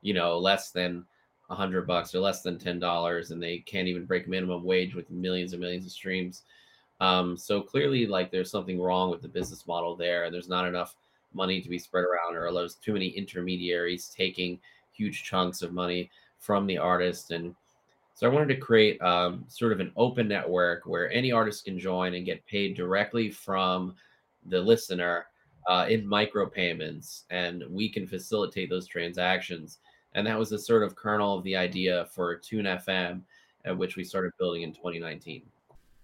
you 0.00 0.14
know, 0.14 0.38
less 0.38 0.70
than 0.70 1.04
a 1.50 1.54
hundred 1.54 1.86
bucks 1.86 2.14
or 2.14 2.20
less 2.20 2.42
than 2.42 2.58
ten 2.58 2.78
dollars, 2.78 3.30
and 3.30 3.42
they 3.42 3.58
can't 3.58 3.88
even 3.88 4.04
break 4.04 4.28
minimum 4.28 4.64
wage 4.64 4.94
with 4.94 5.10
millions 5.10 5.52
and 5.52 5.60
millions 5.60 5.86
of 5.86 5.92
streams. 5.92 6.42
Um, 7.00 7.36
so 7.36 7.60
clearly, 7.60 8.06
like 8.06 8.30
there's 8.30 8.50
something 8.50 8.80
wrong 8.80 9.10
with 9.10 9.22
the 9.22 9.28
business 9.28 9.66
model 9.66 9.94
there, 9.96 10.24
and 10.24 10.34
there's 10.34 10.48
not 10.48 10.66
enough 10.66 10.96
money 11.34 11.60
to 11.60 11.68
be 11.68 11.78
spread 11.78 12.04
around 12.04 12.34
or 12.34 12.46
allows 12.46 12.74
too 12.74 12.94
many 12.94 13.08
intermediaries 13.08 14.08
taking 14.08 14.58
huge 14.92 15.22
chunks 15.22 15.62
of 15.62 15.72
money 15.72 16.10
from 16.38 16.66
the 16.66 16.78
artist. 16.78 17.30
And 17.30 17.54
so 18.16 18.26
I 18.26 18.32
wanted 18.32 18.48
to 18.54 18.56
create 18.56 19.00
um, 19.02 19.44
sort 19.46 19.72
of 19.72 19.80
an 19.80 19.92
open 19.94 20.26
network 20.26 20.86
where 20.86 21.12
any 21.12 21.32
artist 21.32 21.66
can 21.66 21.78
join 21.78 22.14
and 22.14 22.24
get 22.24 22.44
paid 22.46 22.74
directly 22.74 23.30
from 23.30 23.94
the 24.46 24.58
listener 24.58 25.26
uh, 25.68 25.84
in 25.90 26.06
micropayments, 26.06 27.24
and 27.28 27.62
we 27.68 27.90
can 27.90 28.06
facilitate 28.06 28.70
those 28.70 28.86
transactions. 28.86 29.80
And 30.14 30.26
that 30.26 30.38
was 30.38 30.48
the 30.48 30.58
sort 30.58 30.82
of 30.82 30.96
kernel 30.96 31.36
of 31.36 31.44
the 31.44 31.56
idea 31.56 32.06
for 32.10 32.34
Tune 32.36 32.64
FM, 32.64 33.20
at 33.66 33.76
which 33.76 33.96
we 33.96 34.04
started 34.04 34.32
building 34.38 34.62
in 34.62 34.72
2019. 34.72 35.42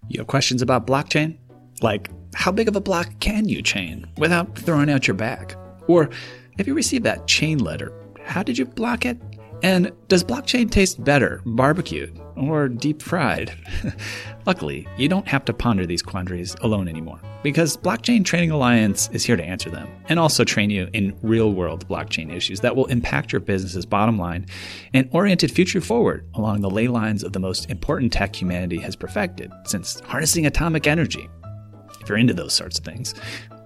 You 0.09 0.21
have 0.21 0.27
questions 0.27 0.61
about 0.61 0.87
blockchain? 0.87 1.39
Like, 1.81 2.11
how 2.35 2.53
big 2.53 2.69
of 2.69 2.77
a 2.77 2.81
block 2.81 3.09
can 3.21 3.49
you 3.49 3.63
chain 3.63 4.07
without 4.19 4.59
throwing 4.59 4.91
out 4.91 5.09
your 5.09 5.17
back? 5.17 5.55
Or 5.89 6.11
if 6.59 6.67
you 6.67 6.75
received 6.75 7.05
that 7.05 7.27
chain 7.27 7.57
letter, 7.57 7.91
how 8.23 8.43
did 8.43 8.59
you 8.59 8.67
block 8.67 9.07
it? 9.07 9.17
And 9.63 9.93
does 10.09 10.25
blockchain 10.25 10.71
taste 10.71 11.03
better 11.03 11.41
barbecued 11.47 12.21
or 12.37 12.69
deep 12.69 13.01
fried? 13.01 13.53
Luckily, 14.47 14.89
you 14.97 15.09
don't 15.09 15.29
have 15.29 15.45
to 15.45 15.53
ponder 15.53 15.87
these 15.87 16.03
quandaries 16.03 16.57
alone 16.63 16.89
anymore 16.89 17.21
because 17.45 17.77
Blockchain 17.77 18.25
Training 18.25 18.51
Alliance 18.51 19.09
is 19.13 19.25
here 19.25 19.37
to 19.37 19.45
answer 19.45 19.71
them 19.71 19.89
and 20.09 20.19
also 20.19 20.43
train 20.43 20.71
you 20.71 20.89
in 20.93 21.17
real 21.23 21.53
world 21.53 21.87
blockchain 21.89 22.35
issues 22.35 22.61
that 22.61 22.75
will 22.75 22.87
impact 22.87 23.33
your 23.33 23.41
business's 23.41 23.87
bottom 23.87 24.19
line 24.19 24.47
and 24.95 25.09
orient 25.13 25.45
it 25.45 25.51
future 25.51 25.81
forward 25.81 26.27
along 26.35 26.61
the 26.61 26.71
ley 26.71 26.89
lines 26.89 27.23
of 27.23 27.33
the 27.33 27.41
most 27.41 27.71
important 27.71 28.13
tech 28.13 28.35
humanity 28.35 28.79
has 28.79 28.97
perfected 28.97 29.53
since 29.65 30.01
harnessing 30.01 30.47
atomic 30.47 30.89
energy 30.89 31.29
if 32.01 32.09
you're 32.09 32.19
into 32.19 32.35
those 32.35 32.53
sorts 32.53 32.79
of 32.79 32.85
things. 32.85 33.15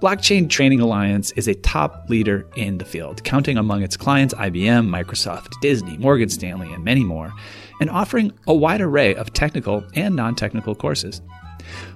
Blockchain 0.01 0.51
Training 0.51 0.83
Alliance 0.83 1.31
is 1.33 1.49
a 1.49 1.55
top 1.55 2.05
leader 2.11 2.47
in 2.55 2.77
the 2.77 2.85
field, 2.85 3.25
counting 3.25 3.57
among 3.57 3.83
its 3.83 3.97
clients 3.97 4.35
IBM, 4.35 4.87
Microsoft, 4.87 5.59
Disney, 5.63 5.97
Morgan 5.97 6.29
Stanley, 6.29 6.71
and 6.71 6.85
many 6.85 7.03
more, 7.03 7.33
and 7.81 7.89
offering 7.89 8.31
a 8.47 8.53
wide 8.53 8.83
array 8.83 9.15
of 9.15 9.33
technical 9.33 9.83
and 9.95 10.15
non 10.15 10.35
technical 10.35 10.75
courses. 10.75 11.23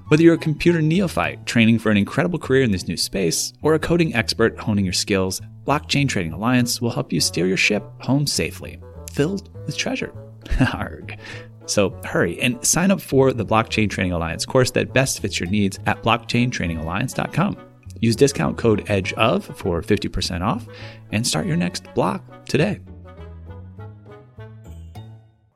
Whether 0.09 0.23
you're 0.23 0.35
a 0.35 0.39
computer 0.39 0.81
neophyte 0.81 1.45
training 1.45 1.79
for 1.79 1.91
an 1.91 1.99
incredible 1.99 2.39
career 2.39 2.63
in 2.63 2.71
this 2.71 2.89
new 2.89 2.97
space, 2.97 3.53
or 3.61 3.75
a 3.75 3.79
coding 3.79 4.15
expert 4.15 4.59
honing 4.59 4.87
your 4.87 4.95
skills, 4.95 5.43
Blockchain 5.67 6.09
Training 6.09 6.33
Alliance 6.33 6.81
will 6.81 6.91
help 6.91 7.13
you 7.13 7.21
steer 7.21 7.47
your 7.47 7.59
ship 7.59 7.85
home 8.01 8.27
safely, 8.27 8.81
filled 9.13 9.51
with 9.67 9.77
treasure. 9.77 10.15
Arg. 10.73 11.19
So 11.67 11.91
hurry 12.05 12.41
and 12.41 12.65
sign 12.65 12.91
up 12.91 13.03
for 13.03 13.35
the 13.35 13.45
Blockchain 13.45 13.91
Training 13.91 14.13
Alliance 14.13 14.47
course 14.47 14.71
that 14.71 14.95
best 14.95 15.21
fits 15.21 15.39
your 15.39 15.51
needs 15.51 15.79
at 15.85 16.03
blockchaintrainingalliance.com. 16.03 17.70
Use 18.01 18.17
discount 18.17 18.59
code 18.59 18.89
EDGE 18.89 19.13
OF 19.15 19.45
for 19.57 19.83
50% 19.83 20.41
off 20.43 20.67
and 21.13 21.27
start 21.27 21.47
your 21.47 21.57
next 21.57 21.93
block 21.95 22.45
today. 22.47 22.81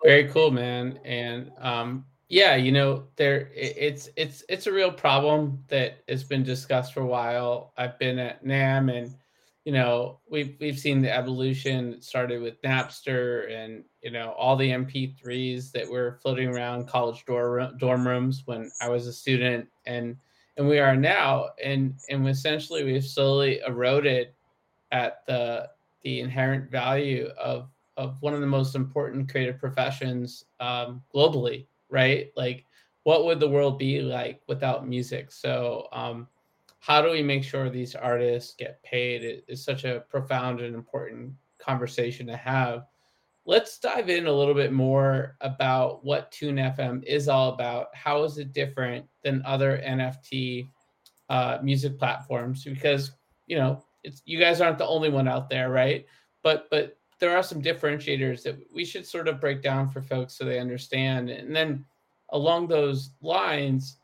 Very 0.02 0.28
cool, 0.28 0.50
man. 0.50 0.98
And 1.04 1.50
um, 1.58 2.04
yeah, 2.28 2.56
you 2.56 2.72
know, 2.72 3.04
there 3.16 3.50
it's 3.54 4.10
it's 4.16 4.44
it's 4.48 4.66
a 4.66 4.72
real 4.72 4.92
problem 4.92 5.64
that 5.68 6.02
has 6.08 6.24
been 6.24 6.42
discussed 6.42 6.92
for 6.92 7.00
a 7.00 7.06
while. 7.06 7.72
I've 7.76 7.98
been 7.98 8.18
at 8.18 8.44
NAMM 8.44 8.94
and 8.94 9.14
you 9.64 9.72
know, 9.72 10.20
we've 10.28 10.56
we've 10.60 10.78
seen 10.78 11.00
the 11.00 11.14
evolution. 11.14 12.00
Started 12.02 12.42
with 12.42 12.60
Napster 12.60 13.50
and 13.50 13.82
you 14.02 14.10
know 14.10 14.32
all 14.32 14.56
the 14.56 14.68
MP3s 14.68 15.72
that 15.72 15.88
were 15.88 16.18
floating 16.20 16.48
around 16.48 16.86
college 16.86 17.24
dorm 17.24 17.76
dorm 17.78 18.06
rooms 18.06 18.42
when 18.44 18.70
I 18.82 18.90
was 18.90 19.06
a 19.06 19.12
student, 19.12 19.66
and 19.86 20.16
and 20.56 20.68
we 20.68 20.78
are 20.78 20.96
now, 20.96 21.48
and 21.62 21.94
and 22.08 22.28
essentially 22.28 22.84
we've 22.84 23.04
slowly 23.04 23.60
eroded 23.66 24.28
at 24.92 25.26
the 25.26 25.68
the 26.02 26.20
inherent 26.20 26.70
value 26.70 27.28
of 27.38 27.68
of 27.96 28.16
one 28.20 28.34
of 28.34 28.40
the 28.40 28.46
most 28.46 28.74
important 28.74 29.30
creative 29.30 29.58
professions 29.58 30.44
um, 30.60 31.02
globally, 31.14 31.66
right? 31.90 32.30
Like, 32.36 32.64
what 33.04 33.24
would 33.24 33.40
the 33.40 33.48
world 33.48 33.78
be 33.78 34.00
like 34.00 34.40
without 34.48 34.88
music? 34.88 35.30
So, 35.30 35.88
um, 35.92 36.28
how 36.80 37.00
do 37.00 37.10
we 37.10 37.22
make 37.22 37.44
sure 37.44 37.70
these 37.70 37.94
artists 37.94 38.54
get 38.58 38.82
paid 38.82 39.22
it 39.24 39.44
is 39.48 39.64
such 39.64 39.84
a 39.84 40.04
profound 40.08 40.60
and 40.60 40.74
important 40.74 41.32
conversation 41.58 42.26
to 42.26 42.36
have 42.36 42.86
let's 43.46 43.78
dive 43.78 44.08
in 44.08 44.26
a 44.26 44.32
little 44.32 44.54
bit 44.54 44.72
more 44.72 45.36
about 45.40 46.04
what 46.04 46.32
tune 46.32 46.56
fm 46.56 47.02
is 47.04 47.28
all 47.28 47.52
about. 47.52 47.88
How 47.94 48.24
is 48.24 48.38
it 48.38 48.52
different 48.52 49.06
than 49.22 49.42
other 49.44 49.82
nft 49.84 50.68
uh, 51.28 51.58
music 51.62 51.98
platforms? 51.98 52.64
Because 52.64 53.12
you 53.46 53.56
know 53.56 53.82
it's 54.02 54.22
you 54.24 54.38
guys 54.38 54.60
aren't 54.60 54.78
the 54.78 54.86
only 54.86 55.10
one 55.10 55.28
out 55.28 55.48
there 55.50 55.70
right? 55.70 56.06
But 56.42 56.68
but 56.70 56.98
there 57.20 57.36
are 57.36 57.42
some 57.42 57.62
differentiators 57.62 58.42
that 58.42 58.58
we 58.72 58.84
should 58.84 59.06
sort 59.06 59.28
of 59.28 59.40
break 59.40 59.62
down 59.62 59.88
for 59.88 60.02
folks 60.02 60.36
so 60.36 60.44
they 60.44 60.58
understand. 60.58 61.30
And 61.30 61.54
then 61.54 61.84
along 62.30 62.68
those 62.68 63.10
lines 63.22 63.98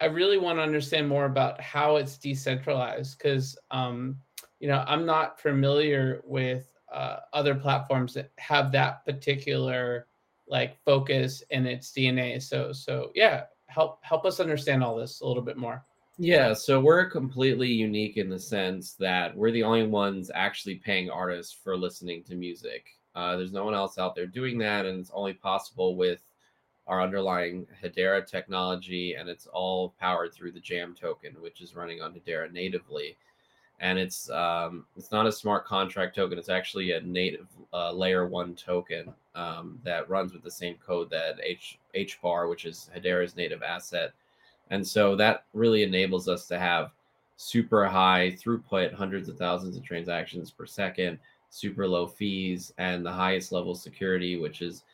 I 0.00 0.06
really 0.06 0.38
want 0.38 0.58
to 0.58 0.62
understand 0.62 1.08
more 1.08 1.26
about 1.26 1.60
how 1.60 1.96
it's 1.96 2.16
decentralized 2.16 3.18
because, 3.18 3.58
um, 3.70 4.16
you 4.58 4.66
know, 4.66 4.82
I'm 4.86 5.04
not 5.04 5.38
familiar 5.38 6.22
with 6.24 6.72
uh, 6.92 7.20
other 7.32 7.54
platforms 7.54 8.14
that 8.14 8.32
have 8.38 8.72
that 8.72 9.04
particular 9.04 10.06
like 10.48 10.76
focus 10.84 11.42
in 11.50 11.66
its 11.66 11.92
DNA. 11.92 12.42
So, 12.42 12.72
so 12.72 13.12
yeah, 13.14 13.44
help 13.66 14.00
help 14.02 14.24
us 14.24 14.40
understand 14.40 14.82
all 14.82 14.96
this 14.96 15.20
a 15.20 15.26
little 15.26 15.42
bit 15.42 15.56
more. 15.56 15.84
Yeah, 16.18 16.52
so 16.52 16.80
we're 16.80 17.08
completely 17.08 17.68
unique 17.68 18.18
in 18.18 18.28
the 18.28 18.38
sense 18.38 18.92
that 18.94 19.34
we're 19.34 19.52
the 19.52 19.62
only 19.62 19.86
ones 19.86 20.30
actually 20.34 20.74
paying 20.74 21.08
artists 21.08 21.56
for 21.64 21.78
listening 21.78 22.24
to 22.24 22.34
music. 22.34 22.84
Uh, 23.14 23.36
there's 23.36 23.52
no 23.52 23.64
one 23.64 23.74
else 23.74 23.96
out 23.96 24.14
there 24.14 24.26
doing 24.26 24.58
that, 24.58 24.84
and 24.84 25.00
it's 25.00 25.10
only 25.14 25.32
possible 25.32 25.96
with 25.96 26.20
our 26.86 27.00
underlying 27.00 27.66
Hedera 27.82 28.26
technology, 28.26 29.14
and 29.14 29.30
it's 29.30 29.46
all 29.46 29.94
powered 29.98 30.34
through 30.34 30.52
the 30.52 30.60
Jam 30.60 30.94
token, 30.94 31.40
which 31.40 31.62
is 31.62 31.74
running 31.74 32.02
on 32.02 32.12
Hedera 32.12 32.52
natively. 32.52 33.16
And 33.80 33.98
it's 33.98 34.28
um, 34.30 34.84
it's 34.96 35.10
not 35.10 35.26
a 35.26 35.32
smart 35.32 35.64
contract 35.64 36.16
token; 36.16 36.38
it's 36.38 36.50
actually 36.50 36.92
a 36.92 37.00
native 37.00 37.46
uh, 37.72 37.92
layer 37.92 38.26
one 38.26 38.54
token 38.54 39.12
um, 39.34 39.78
that 39.84 40.08
runs 40.08 40.32
with 40.32 40.42
the 40.42 40.50
same 40.50 40.76
code 40.84 41.08
that 41.10 41.40
H 41.42 41.78
HBAR, 41.94 42.48
which 42.48 42.66
is 42.66 42.90
Hedera's 42.94 43.36
native 43.36 43.62
asset. 43.62 44.12
And 44.70 44.86
so 44.86 45.16
that 45.16 45.44
really 45.52 45.82
enables 45.82 46.28
us 46.28 46.46
to 46.48 46.58
have 46.58 46.92
super 47.36 47.86
high 47.86 48.36
throughput, 48.38 48.92
hundreds 48.92 49.28
of 49.28 49.38
thousands 49.38 49.76
of 49.76 49.82
transactions 49.82 50.50
per 50.50 50.66
second, 50.66 51.18
super 51.48 51.88
low 51.88 52.06
fees, 52.06 52.72
and 52.76 53.04
the 53.04 53.10
highest 53.10 53.50
level 53.50 53.74
security, 53.74 54.38
which 54.38 54.60
is 54.60 54.84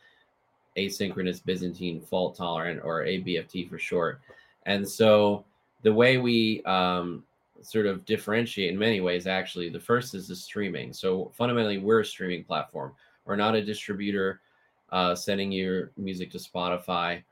asynchronous 0.77 1.45
Byzantine 1.45 2.01
fault 2.01 2.37
tolerant, 2.37 2.81
or 2.85 3.03
ABFT 3.03 3.69
for 3.69 3.79
short. 3.79 4.21
And 4.65 4.89
so 4.89 5.45
the 5.83 5.93
way 5.93 6.19
we 6.19 6.63
um, 6.65 7.25
sort 7.67 7.87
of 7.87 8.05
differentiate 8.05 8.71
in 8.71 8.79
many 8.79 9.01
ways, 9.01 9.27
actually, 9.27 9.69
the 9.69 9.81
first 9.81 10.15
is 10.15 10.29
the 10.29 10.37
streaming. 10.37 10.93
So 10.93 11.33
fundamentally, 11.35 11.79
we're 11.79 12.01
a 12.01 12.05
streaming 12.05 12.45
platform. 12.45 12.93
We're 13.25 13.37
not 13.37 13.55
a 13.55 13.65
distributor 13.65 14.41
uh, 14.91 15.15
sending 15.15 15.51
your 15.51 15.93
music 15.97 16.31
to 16.33 16.39
Spotify. 16.39 17.23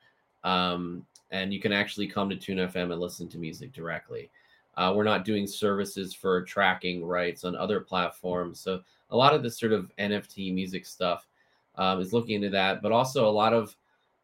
Um, 0.42 1.06
and 1.30 1.52
you 1.52 1.60
can 1.60 1.72
actually 1.72 2.06
come 2.06 2.28
to 2.28 2.36
Tune 2.36 2.58
FM 2.58 2.92
and 2.92 3.00
listen 3.00 3.28
to 3.28 3.38
music 3.38 3.72
directly. 3.72 4.30
Uh, 4.76 4.92
we're 4.94 5.04
not 5.04 5.24
doing 5.24 5.46
services 5.46 6.12
for 6.12 6.42
tracking 6.42 7.04
rights 7.04 7.44
on 7.44 7.54
other 7.56 7.80
platforms. 7.80 8.60
So 8.60 8.82
a 9.10 9.16
lot 9.16 9.34
of 9.34 9.42
this 9.42 9.58
sort 9.58 9.72
of 9.72 9.90
NFT 9.98 10.52
music 10.52 10.84
stuff 10.84 11.26
um, 11.76 12.00
is 12.00 12.12
looking 12.12 12.36
into 12.36 12.50
that, 12.50 12.82
but 12.82 12.92
also 12.92 13.28
a 13.28 13.30
lot 13.30 13.52
of 13.52 13.74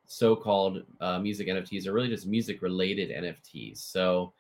so-called 0.07 0.83
uh, 1.00 1.21
music 1.21 1.47
NFTs 1.47 1.87
are 1.87 1.93
really 1.93 2.09
just 2.09 2.26
music-related 2.26 3.11
NFTs. 3.11 3.79
So 3.79 4.33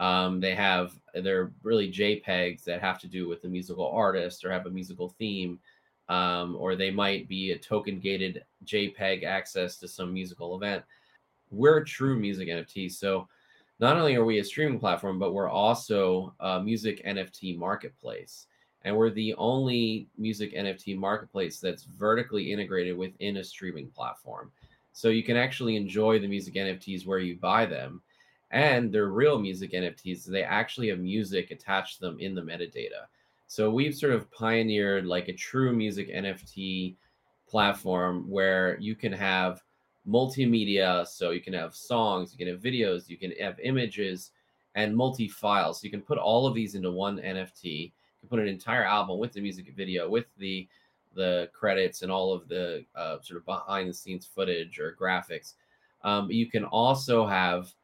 um, 0.00 0.40
they 0.40 0.54
have 0.54 0.92
they're 1.14 1.52
really 1.62 1.90
JPEGs 1.90 2.64
that 2.64 2.80
have 2.80 2.98
to 3.00 3.06
do 3.06 3.28
with 3.28 3.42
the 3.42 3.48
musical 3.48 3.86
artist 3.86 4.44
or 4.44 4.50
have 4.50 4.66
a 4.66 4.70
musical 4.70 5.10
theme, 5.18 5.60
um, 6.08 6.56
or 6.56 6.74
they 6.74 6.90
might 6.90 7.28
be 7.28 7.52
a 7.52 7.58
token-gated 7.58 8.44
JPEG 8.64 9.24
access 9.24 9.76
to 9.76 9.86
some 9.86 10.12
musical 10.12 10.56
event. 10.56 10.82
We're 11.50 11.78
a 11.78 11.84
true 11.84 12.18
music 12.18 12.48
NFT, 12.48 12.90
so 12.90 13.28
not 13.78 13.96
only 13.96 14.16
are 14.16 14.24
we 14.24 14.38
a 14.40 14.44
streaming 14.44 14.80
platform, 14.80 15.18
but 15.18 15.32
we're 15.32 15.48
also 15.48 16.34
a 16.40 16.60
music 16.60 17.04
NFT 17.06 17.56
marketplace 17.56 18.46
and 18.82 18.96
we're 18.96 19.10
the 19.10 19.34
only 19.34 20.08
music 20.16 20.54
NFT 20.54 20.96
marketplace 20.96 21.60
that's 21.60 21.84
vertically 21.84 22.52
integrated 22.52 22.96
within 22.96 23.38
a 23.38 23.44
streaming 23.44 23.88
platform. 23.88 24.50
So 24.92 25.08
you 25.08 25.22
can 25.22 25.36
actually 25.36 25.76
enjoy 25.76 26.18
the 26.18 26.28
music 26.28 26.54
NFTs 26.54 27.06
where 27.06 27.18
you 27.18 27.36
buy 27.36 27.66
them, 27.66 28.02
and 28.50 28.92
they're 28.92 29.08
real 29.08 29.38
music 29.38 29.72
NFTs. 29.72 30.24
They 30.24 30.42
actually 30.42 30.88
have 30.88 30.98
music 30.98 31.50
attached 31.50 31.98
to 31.98 32.06
them 32.06 32.18
in 32.18 32.34
the 32.34 32.42
metadata. 32.42 33.06
So 33.46 33.70
we've 33.70 33.94
sort 33.94 34.12
of 34.12 34.30
pioneered 34.30 35.06
like 35.06 35.28
a 35.28 35.32
true 35.32 35.72
music 35.72 36.08
NFT 36.08 36.96
platform 37.48 38.28
where 38.28 38.78
you 38.78 38.94
can 38.94 39.12
have 39.12 39.62
multimedia. 40.08 41.06
So 41.06 41.30
you 41.30 41.40
can 41.40 41.52
have 41.54 41.74
songs, 41.74 42.32
you 42.32 42.38
can 42.38 42.48
have 42.48 42.62
videos, 42.62 43.08
you 43.08 43.16
can 43.16 43.32
have 43.40 43.58
images, 43.60 44.30
and 44.74 44.96
multi 44.96 45.28
files. 45.28 45.80
So 45.80 45.84
you 45.84 45.90
can 45.90 46.02
put 46.02 46.18
all 46.18 46.46
of 46.46 46.54
these 46.54 46.74
into 46.74 46.90
one 46.90 47.18
NFT 47.18 47.64
You 47.64 47.90
can 48.20 48.28
put 48.28 48.40
an 48.40 48.48
entire 48.48 48.84
album 48.84 49.18
with 49.18 49.32
the 49.32 49.40
music 49.40 49.72
video, 49.76 50.08
with 50.08 50.26
the 50.38 50.68
the 51.16 51.50
credits 51.52 52.02
and 52.02 52.12
all 52.12 52.32
of 52.32 52.46
the 52.46 52.84
uh, 52.94 53.16
sort 53.20 53.38
of 53.38 53.44
behind 53.44 53.88
the 53.88 53.94
scenes 53.94 54.26
footage 54.26 54.78
or 54.78 54.96
graphics. 55.00 55.54
Um, 56.02 56.30
you 56.30 56.46
can 56.48 56.64
also 56.64 57.26
have 57.26 57.74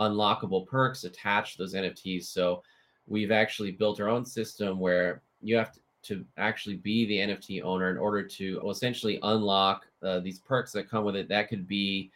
unlockable 0.00 0.66
perks 0.66 1.04
attached 1.04 1.52
to 1.52 1.58
those 1.58 1.74
NFTs. 1.74 2.24
So 2.24 2.62
we've 3.06 3.32
actually 3.32 3.72
built 3.72 4.00
our 4.00 4.08
own 4.08 4.24
system 4.24 4.78
where 4.78 5.22
you 5.42 5.56
have 5.56 5.72
to, 5.72 5.80
to 6.02 6.24
actually 6.36 6.76
be 6.76 7.06
the 7.06 7.18
NFT 7.18 7.62
owner 7.62 7.90
in 7.90 7.98
order 7.98 8.22
to 8.22 8.62
essentially 8.68 9.18
unlock 9.22 9.86
uh, 10.02 10.20
these 10.20 10.38
perks 10.38 10.72
that 10.72 10.88
come 10.88 11.04
with 11.04 11.16
it. 11.16 11.28
That 11.28 11.48
could 11.48 11.66
be 11.66 12.10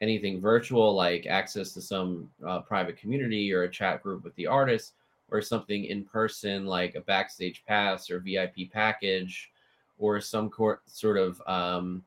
anything 0.00 0.40
virtual, 0.40 0.94
like 0.94 1.26
access 1.26 1.72
to 1.72 1.80
some 1.80 2.30
uh, 2.46 2.60
private 2.60 2.96
community 2.96 3.52
or 3.52 3.62
a 3.62 3.70
chat 3.70 4.02
group 4.02 4.24
with 4.24 4.34
the 4.36 4.46
artist, 4.46 4.94
or 5.30 5.40
something 5.40 5.86
in 5.86 6.04
person, 6.04 6.66
like 6.66 6.94
a 6.94 7.00
backstage 7.00 7.64
pass 7.66 8.10
or 8.10 8.20
VIP 8.20 8.70
package, 8.72 9.50
or 9.98 10.20
some 10.20 10.50
sort 10.86 11.18
of 11.18 11.40
um, 11.46 12.02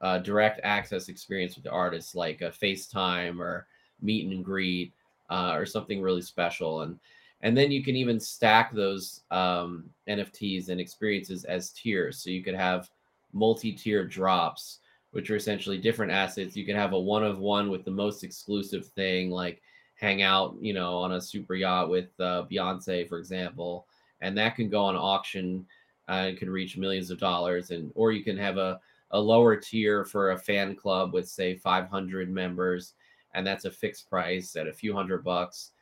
uh, 0.00 0.18
direct 0.18 0.60
access 0.64 1.08
experience 1.08 1.54
with 1.54 1.64
the 1.64 1.70
artist, 1.70 2.14
like 2.14 2.40
a 2.40 2.50
FaceTime 2.50 3.38
or 3.40 3.66
meet 4.00 4.30
and 4.30 4.44
greet, 4.44 4.92
uh, 5.30 5.52
or 5.54 5.66
something 5.66 6.00
really 6.00 6.22
special. 6.22 6.82
And 6.82 6.98
and 7.40 7.56
then 7.56 7.70
you 7.70 7.84
can 7.84 7.94
even 7.94 8.18
stack 8.18 8.72
those 8.72 9.22
um, 9.30 9.84
NFTs 10.08 10.70
and 10.70 10.80
experiences 10.80 11.44
as 11.44 11.70
tiers. 11.70 12.18
So 12.18 12.30
you 12.30 12.42
could 12.42 12.56
have 12.56 12.90
multi-tier 13.32 14.04
drops, 14.04 14.80
which 15.12 15.30
are 15.30 15.36
essentially 15.36 15.78
different 15.78 16.10
assets. 16.10 16.56
You 16.56 16.66
can 16.66 16.74
have 16.74 16.94
a 16.94 16.98
one 16.98 17.22
of 17.22 17.38
one 17.38 17.70
with 17.70 17.84
the 17.84 17.92
most 17.92 18.24
exclusive 18.24 18.86
thing, 18.88 19.30
like 19.30 19.62
hang 19.94 20.22
out, 20.22 20.56
you 20.60 20.74
know, 20.74 20.96
on 20.96 21.12
a 21.12 21.20
super 21.20 21.54
yacht 21.54 21.88
with 21.88 22.08
uh, 22.18 22.44
Beyonce, 22.50 23.08
for 23.08 23.18
example, 23.18 23.86
and 24.20 24.36
that 24.36 24.56
can 24.56 24.68
go 24.68 24.82
on 24.84 24.96
auction 24.96 25.64
uh, 26.08 26.26
and 26.28 26.38
can 26.38 26.50
reach 26.50 26.76
millions 26.76 27.10
of 27.10 27.20
dollars. 27.20 27.70
And 27.70 27.92
or 27.94 28.10
you 28.12 28.24
can 28.24 28.36
have 28.36 28.56
a 28.56 28.80
a 29.12 29.18
lower 29.18 29.56
tier 29.56 30.04
for 30.04 30.32
a 30.32 30.38
fan 30.38 30.74
club 30.74 31.14
with 31.14 31.28
say 31.28 31.54
500 31.54 32.30
members, 32.30 32.94
and 33.38 33.46
that's 33.46 33.64
a 33.64 33.70
fixed 33.70 34.10
price 34.10 34.54
at 34.56 34.66
a 34.66 34.72
few 34.72 34.94
hundred 34.94 35.24
bucks 35.24 35.72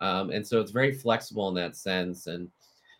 um, 0.00 0.30
and 0.30 0.46
so 0.46 0.60
it's 0.60 0.70
very 0.70 0.92
flexible 0.92 1.48
in 1.48 1.54
that 1.54 1.76
sense. 1.76 2.26
And 2.26 2.48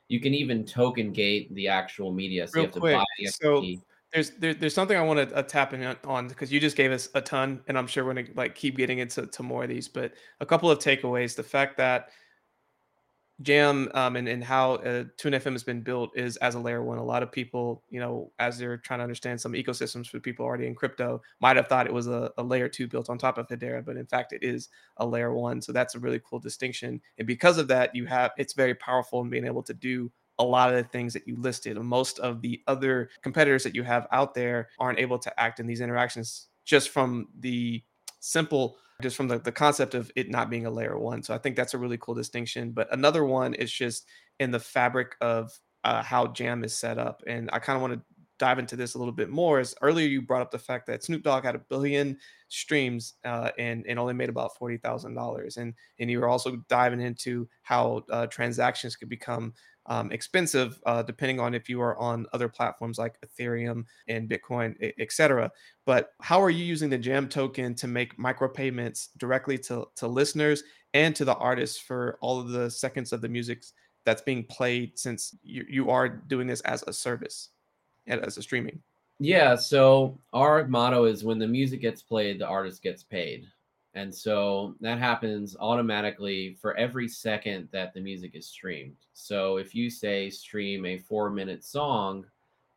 you 0.09 0.21
can 0.21 0.35
even 0.35 0.64
token 0.64 1.12
gate 1.12 1.52
the 1.55 1.69
actual 1.69 2.12
media. 2.12 2.47
So 2.47 2.52
Real 2.55 2.62
you 2.64 2.71
have 2.73 2.81
quick. 2.81 2.97
buy 2.97 3.05
the 3.19 3.26
so 3.26 3.64
there's 4.12 4.31
there, 4.31 4.55
there's 4.55 4.75
something 4.75 4.97
I 4.97 5.02
want 5.02 5.31
to 5.31 5.37
uh, 5.37 5.43
tap 5.43 5.73
in 5.73 5.97
on 6.05 6.29
because 6.29 6.52
you 6.52 6.61
just 6.61 6.76
gave 6.76 6.90
us 6.90 7.09
a 7.14 7.21
ton, 7.21 7.61
and 7.69 7.79
I'm 7.79 7.87
sure 7.87 8.05
we're 8.05 8.14
gonna 8.14 8.29
like 8.35 8.55
keep 8.55 8.76
getting 8.76 8.99
into 8.99 9.26
to 9.26 9.43
more 9.43 9.62
of 9.62 9.69
these. 9.69 9.88
But 9.88 10.14
a 10.40 10.47
couple 10.47 10.71
of 10.71 10.79
takeaways: 10.79 11.37
the 11.37 11.43
fact 11.43 11.76
that 11.79 12.11
Jam 13.43 13.89
um, 13.95 14.17
and, 14.17 14.29
and 14.29 14.45
how 14.45 14.75
uh, 14.75 15.05
Tune 15.17 15.33
FM 15.33 15.53
has 15.53 15.63
been 15.63 15.81
built 15.81 16.11
is 16.15 16.37
as 16.39 16.55
a 16.55 16.61
layer 16.61 16.83
one. 16.83 16.99
A 16.99 17.05
lot 17.05 17.23
of 17.23 17.33
people, 17.33 17.83
you 17.89 17.99
know, 17.99 18.31
as 18.39 18.59
they're 18.59 18.77
trying 18.77 18.99
to 18.99 19.05
understand 19.05 19.41
some 19.41 19.53
ecosystems 19.53 20.09
for 20.09 20.21
people 20.21 20.45
already 20.45 20.67
in 20.67 20.75
crypto, 20.75 21.23
might 21.41 21.57
have 21.57 21.67
thought 21.67 21.87
it 21.87 21.93
was 21.93 22.07
a, 22.07 22.31
a 22.37 22.43
layer 22.43 22.69
two 22.69 22.87
built 22.87 23.09
on 23.09 23.17
top 23.17 23.39
of 23.39 23.49
Hedera, 23.49 23.85
but 23.85 23.97
in 23.97 24.07
fact, 24.07 24.33
it 24.33 24.43
is 24.43 24.69
a 24.99 25.07
layer 25.07 25.33
one. 25.33 25.63
So 25.63 25.73
that's 25.73 25.95
a 25.95 25.99
really 25.99 26.21
cool 26.29 26.39
distinction. 26.39 27.01
And 27.17 27.27
because 27.27 27.57
of 27.57 27.69
that, 27.69 27.95
you 27.95 28.05
have 28.07 28.33
it's 28.37 28.53
very 28.53 28.75
powerful 28.75 29.23
in 29.23 29.31
being 29.31 29.47
able 29.47 29.63
to 29.63 29.75
do 29.75 30.13
a 30.39 30.45
lot 30.45 30.71
of 30.71 30.77
the 30.77 30.89
things 30.89 31.13
that 31.15 31.27
you 31.27 31.37
listed. 31.37 31.79
Most 31.79 32.19
of 32.19 32.43
the 32.43 32.61
other 32.67 33.11
competitors 33.23 33.63
that 33.65 33.75
you 33.75 33.83
have 33.85 34.07
out 34.13 34.35
there 34.35 34.69
aren't 34.79 34.99
able 34.99 35.19
to 35.19 35.41
act 35.41 35.61
in 35.61 35.67
these 35.67 35.81
interactions 35.81 36.49
just 36.65 36.91
from 36.91 37.29
the 37.39 37.83
simple 38.21 38.77
just 39.00 39.16
from 39.16 39.28
the, 39.28 39.38
the 39.38 39.52
concept 39.52 39.95
of 39.95 40.11
it 40.16 40.30
not 40.30 40.50
being 40.50 40.66
a 40.66 40.71
layer 40.71 40.99
one. 40.99 41.23
So 41.23 41.35
I 41.35 41.38
think 41.38 41.57
that's 41.57 41.75
a 41.75 41.78
really 41.78 41.99
cool 41.99 42.14
distinction. 42.14 42.73
But 42.73 42.92
another 42.92 43.25
one 43.25 43.54
is 43.54 43.73
just 43.73 44.07
in 44.38 44.50
the 44.50 44.61
fabric 44.61 45.16
of 45.21 45.50
uh, 45.85 46.02
how 46.02 46.28
Jam 46.28 46.64
is 46.64 46.76
set 46.76 46.99
up. 46.99 47.23
And 47.26 47.50
I 47.52 47.59
kind 47.59 47.76
of 47.76 47.83
want 47.83 47.95
to 47.95 48.02
dive 48.40 48.59
into 48.59 48.75
this 48.75 48.95
a 48.95 48.99
little 48.99 49.12
bit 49.12 49.28
more. 49.28 49.61
Is 49.61 49.76
earlier 49.82 50.08
you 50.08 50.23
brought 50.23 50.43
up 50.43 50.50
the 50.50 50.58
fact 50.58 50.86
that 50.86 51.04
Snoop 51.04 51.23
Dogg 51.23 51.45
had 51.45 51.54
a 51.54 51.60
billion 51.69 52.19
streams 52.49 53.15
uh, 53.25 53.50
and 53.58 53.84
and 53.86 53.99
only 53.99 54.15
made 54.15 54.30
about 54.30 54.56
forty 54.56 54.78
thousand 54.78 55.15
dollars, 55.15 55.58
and 55.58 55.75
and 56.00 56.10
you 56.10 56.19
were 56.19 56.28
also 56.28 56.56
diving 56.69 57.00
into 57.00 57.49
how 57.63 58.02
uh, 58.10 58.26
transactions 58.26 58.97
could 58.97 59.10
become 59.10 59.52
um, 59.86 60.12
expensive 60.12 60.80
uh, 60.86 61.02
depending 61.02 61.40
on 61.40 61.54
if 61.54 61.69
you 61.69 61.80
are 61.80 61.97
on 61.99 62.26
other 62.32 62.49
platforms 62.49 62.99
like 62.99 63.19
Ethereum 63.21 63.84
and 64.08 64.28
Bitcoin, 64.28 64.75
etc. 64.99 65.50
But 65.86 66.10
how 66.21 66.40
are 66.43 66.50
you 66.50 66.64
using 66.64 66.90
the 66.90 66.99
Jam 66.99 67.28
token 67.28 67.75
to 67.76 67.86
make 67.86 68.16
micropayments 68.16 69.08
directly 69.19 69.58
to, 69.58 69.86
to 69.97 70.06
listeners 70.06 70.62
and 70.95 71.14
to 71.16 71.25
the 71.25 71.34
artists 71.36 71.78
for 71.78 72.19
all 72.21 72.40
of 72.40 72.49
the 72.50 72.71
seconds 72.71 73.12
of 73.12 73.21
the 73.21 73.28
music 73.28 73.64
that's 74.04 74.23
being 74.23 74.45
played 74.45 74.99
since 74.99 75.36
you, 75.43 75.64
you 75.69 75.90
are 75.90 76.08
doing 76.08 76.47
this 76.47 76.60
as 76.62 76.82
a 76.86 76.93
service 76.93 77.50
and 78.06 78.21
as 78.25 78.36
a 78.36 78.43
streaming? 78.43 78.80
Yeah, 79.19 79.54
so 79.54 80.19
our 80.32 80.66
motto 80.66 81.04
is 81.04 81.25
when 81.25 81.38
the 81.38 81.47
music 81.47 81.82
gets 81.82 82.02
played, 82.02 82.38
the 82.38 82.47
artist 82.47 82.82
gets 82.82 83.02
paid. 83.02 83.47
And 83.95 84.15
so 84.15 84.76
that 84.81 84.99
happens 84.99 85.57
automatically 85.59 86.57
for 86.61 86.76
every 86.76 87.09
second 87.09 87.69
that 87.73 87.93
the 87.93 88.00
music 88.00 88.33
is 88.35 88.47
streamed. 88.47 88.97
So 89.15 89.57
if 89.57 89.75
you 89.75 89.91
say 89.91 90.31
stream 90.31 90.87
a 90.87 90.99
four 90.99 91.31
minute 91.31 91.65
song, 91.65 92.25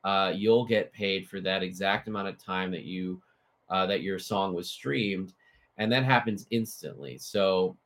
uh, 0.03 0.33
you'll 0.35 0.65
get 0.65 0.91
paid 0.91 1.27
for 1.27 1.39
that 1.41 1.63
exact 1.63 2.07
amount 2.07 2.29
of 2.29 2.43
time 2.43 2.71
that 2.71 2.83
you 2.83 3.21
uh, 3.69 3.85
that 3.85 4.01
your 4.01 4.19
song 4.19 4.53
was 4.53 4.69
streamed, 4.69 5.33
and 5.77 5.91
that 5.91 6.03
happens 6.03 6.45
instantly. 6.49 7.17
So 7.17 7.77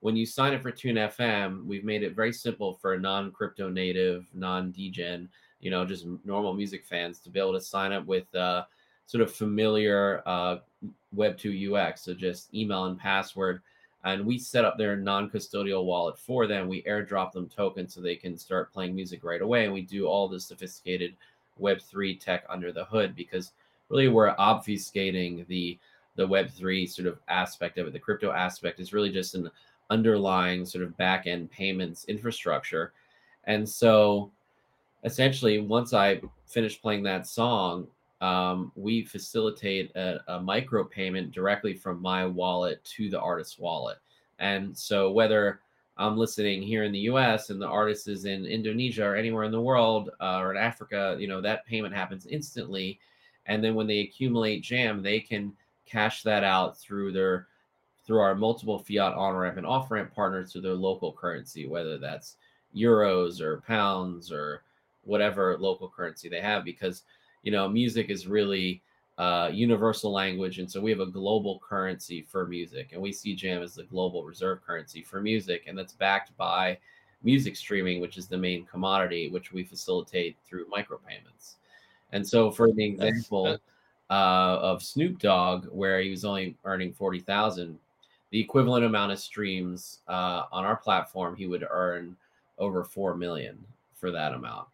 when 0.00 0.16
you 0.16 0.26
sign 0.26 0.54
up 0.54 0.62
for 0.62 0.72
Tune 0.72 0.96
FM, 0.96 1.64
we've 1.64 1.84
made 1.84 2.02
it 2.02 2.16
very 2.16 2.32
simple 2.32 2.74
for 2.74 2.98
non 2.98 3.30
crypto 3.30 3.68
native, 3.68 4.26
non 4.34 4.72
degen, 4.72 5.28
you 5.60 5.70
know, 5.70 5.84
just 5.84 6.06
normal 6.24 6.54
music 6.54 6.84
fans 6.84 7.20
to 7.20 7.30
be 7.30 7.38
able 7.38 7.52
to 7.52 7.60
sign 7.60 7.92
up 7.92 8.06
with. 8.06 8.34
Uh, 8.34 8.64
sort 9.10 9.22
of 9.22 9.32
familiar 9.32 10.22
uh, 10.24 10.58
Web2 11.14 11.72
UX. 11.72 12.02
So 12.02 12.14
just 12.14 12.54
email 12.54 12.86
and 12.86 12.98
password. 12.98 13.60
And 14.04 14.24
we 14.24 14.38
set 14.38 14.64
up 14.64 14.78
their 14.78 14.96
non 14.96 15.28
custodial 15.28 15.84
wallet 15.84 16.18
for 16.18 16.46
them. 16.46 16.68
We 16.68 16.82
airdrop 16.84 17.32
them 17.32 17.48
tokens 17.48 17.94
so 17.94 18.00
they 18.00 18.16
can 18.16 18.38
start 18.38 18.72
playing 18.72 18.94
music 18.94 19.22
right 19.22 19.42
away. 19.42 19.64
And 19.64 19.74
we 19.74 19.82
do 19.82 20.06
all 20.06 20.28
the 20.28 20.40
sophisticated 20.40 21.14
Web3 21.60 22.18
tech 22.18 22.44
under 22.48 22.72
the 22.72 22.84
hood 22.84 23.14
because 23.14 23.52
really 23.90 24.08
we're 24.08 24.34
obfuscating 24.36 25.46
the 25.48 25.78
the 26.16 26.26
Web3 26.26 26.88
sort 26.90 27.08
of 27.08 27.18
aspect 27.28 27.78
of 27.78 27.86
it. 27.86 27.92
The 27.92 27.98
crypto 27.98 28.32
aspect 28.32 28.80
is 28.80 28.92
really 28.92 29.10
just 29.10 29.34
an 29.34 29.50
underlying 29.90 30.64
sort 30.64 30.84
of 30.84 30.96
back 30.96 31.26
end 31.26 31.50
payments 31.50 32.04
infrastructure. 32.06 32.92
And 33.44 33.68
so 33.68 34.30
essentially, 35.04 35.60
once 35.60 35.94
I 35.94 36.20
finished 36.46 36.82
playing 36.82 37.02
that 37.04 37.26
song, 37.26 37.86
um, 38.20 38.72
we 38.74 39.04
facilitate 39.04 39.94
a, 39.96 40.20
a 40.28 40.40
micro 40.40 40.84
payment 40.84 41.32
directly 41.32 41.74
from 41.74 42.00
my 42.02 42.26
wallet 42.26 42.84
to 42.84 43.08
the 43.08 43.20
artist's 43.20 43.58
wallet. 43.58 43.98
And 44.38 44.76
so 44.76 45.10
whether 45.10 45.60
I'm 45.96 46.16
listening 46.16 46.62
here 46.62 46.84
in 46.84 46.92
the 46.92 47.00
US 47.00 47.50
and 47.50 47.60
the 47.60 47.66
artist 47.66 48.08
is 48.08 48.24
in 48.24 48.46
Indonesia 48.46 49.04
or 49.04 49.16
anywhere 49.16 49.44
in 49.44 49.52
the 49.52 49.60
world 49.60 50.10
uh, 50.20 50.38
or 50.38 50.50
in 50.50 50.56
Africa, 50.56 51.16
you 51.18 51.28
know, 51.28 51.40
that 51.40 51.66
payment 51.66 51.94
happens 51.94 52.26
instantly. 52.26 52.98
And 53.46 53.62
then 53.62 53.74
when 53.74 53.86
they 53.86 54.00
accumulate 54.00 54.62
jam, 54.62 55.02
they 55.02 55.20
can 55.20 55.52
cash 55.86 56.22
that 56.22 56.44
out 56.44 56.78
through 56.78 57.12
their 57.12 57.48
through 58.06 58.20
our 58.20 58.34
multiple 58.34 58.78
fiat 58.78 59.12
on 59.14 59.36
ramp 59.36 59.56
and 59.56 59.66
off 59.66 59.90
ramp 59.90 60.12
partners 60.14 60.52
to 60.52 60.60
their 60.60 60.74
local 60.74 61.12
currency, 61.12 61.68
whether 61.68 61.98
that's 61.98 62.36
euros 62.74 63.40
or 63.40 63.60
pounds 63.60 64.32
or 64.32 64.62
whatever 65.04 65.56
local 65.58 65.88
currency 65.88 66.28
they 66.28 66.40
have, 66.40 66.64
because 66.64 67.02
you 67.42 67.52
know, 67.52 67.68
music 67.68 68.10
is 68.10 68.26
really 68.26 68.82
uh, 69.18 69.50
universal 69.52 70.12
language, 70.12 70.58
and 70.58 70.70
so 70.70 70.80
we 70.80 70.90
have 70.90 71.00
a 71.00 71.06
global 71.06 71.60
currency 71.66 72.22
for 72.22 72.46
music, 72.46 72.90
and 72.92 73.00
we 73.00 73.12
see 73.12 73.34
Jam 73.34 73.62
as 73.62 73.74
the 73.74 73.84
global 73.84 74.24
reserve 74.24 74.62
currency 74.64 75.02
for 75.02 75.20
music, 75.20 75.64
and 75.66 75.76
that's 75.76 75.92
backed 75.92 76.36
by 76.36 76.78
music 77.22 77.56
streaming, 77.56 78.00
which 78.00 78.16
is 78.16 78.28
the 78.28 78.38
main 78.38 78.64
commodity, 78.64 79.28
which 79.28 79.52
we 79.52 79.62
facilitate 79.62 80.36
through 80.46 80.66
micropayments. 80.66 81.56
And 82.12 82.26
so, 82.26 82.50
for 82.50 82.72
the 82.72 82.84
example 82.84 83.58
uh, 84.08 84.12
of 84.12 84.82
Snoop 84.82 85.18
Dogg, 85.18 85.66
where 85.66 86.00
he 86.00 86.10
was 86.10 86.24
only 86.24 86.56
earning 86.64 86.92
forty 86.92 87.20
thousand, 87.20 87.78
the 88.30 88.40
equivalent 88.40 88.84
amount 88.84 89.12
of 89.12 89.18
streams 89.18 90.00
uh, 90.08 90.44
on 90.50 90.64
our 90.64 90.76
platform, 90.76 91.36
he 91.36 91.46
would 91.46 91.66
earn 91.70 92.16
over 92.58 92.84
four 92.84 93.14
million 93.14 93.58
for 93.94 94.10
that 94.10 94.32
amount. 94.32 94.66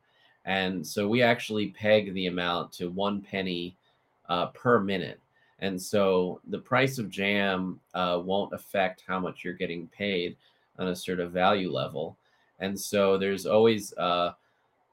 And 0.46 0.86
so 0.86 1.08
we 1.08 1.22
actually 1.22 1.68
peg 1.68 2.14
the 2.14 2.28
amount 2.28 2.72
to 2.74 2.88
one 2.88 3.20
penny 3.20 3.76
uh, 4.28 4.46
per 4.46 4.80
minute. 4.80 5.20
And 5.58 5.80
so 5.80 6.40
the 6.48 6.58
price 6.58 6.98
of 6.98 7.10
jam 7.10 7.80
uh, 7.94 8.20
won't 8.22 8.52
affect 8.52 9.02
how 9.06 9.18
much 9.18 9.44
you're 9.44 9.54
getting 9.54 9.88
paid 9.88 10.36
on 10.78 10.88
a 10.88 10.96
sort 10.96 11.20
of 11.20 11.32
value 11.32 11.72
level. 11.72 12.16
And 12.60 12.78
so 12.78 13.18
there's 13.18 13.46
always 13.46 13.92
uh, 13.94 14.32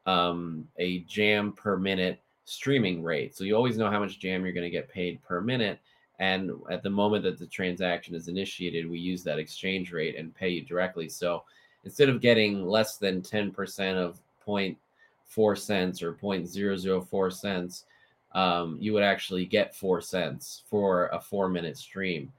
um, 0.05 0.67
a 0.77 0.99
jam 0.99 1.53
per 1.53 1.77
minute 1.77 2.19
streaming 2.45 3.03
rate. 3.03 3.35
So 3.35 3.43
you 3.43 3.55
always 3.55 3.77
know 3.77 3.89
how 3.89 3.99
much 3.99 4.19
jam 4.19 4.43
you're 4.43 4.53
going 4.53 4.65
to 4.65 4.69
get 4.69 4.89
paid 4.89 5.21
per 5.23 5.39
minute. 5.39 5.79
And 6.19 6.51
at 6.69 6.83
the 6.83 6.89
moment 6.89 7.23
that 7.23 7.37
the 7.37 7.47
transaction 7.47 8.15
is 8.15 8.27
initiated, 8.27 8.89
we 8.89 8.99
use 8.99 9.23
that 9.23 9.39
exchange 9.39 9.91
rate 9.91 10.15
and 10.17 10.33
pay 10.33 10.49
you 10.49 10.61
directly. 10.61 11.09
So 11.09 11.43
instead 11.83 12.09
of 12.09 12.21
getting 12.21 12.65
less 12.65 12.97
than 12.97 13.21
10% 13.21 13.95
of 13.95 14.19
0.4 15.36 15.58
cents 15.58 16.02
or 16.02 16.13
0.004 16.13 17.34
cents, 17.34 17.86
um, 18.34 18.78
you 18.80 18.93
would 18.93 19.04
actually 19.04 19.46
get 19.46 19.76
four 19.76 20.02
cents 20.02 20.63
for 20.69 21.08
a 21.08 21.19
four 21.19 21.50
minute 21.50 21.78
stream, 21.78 22.32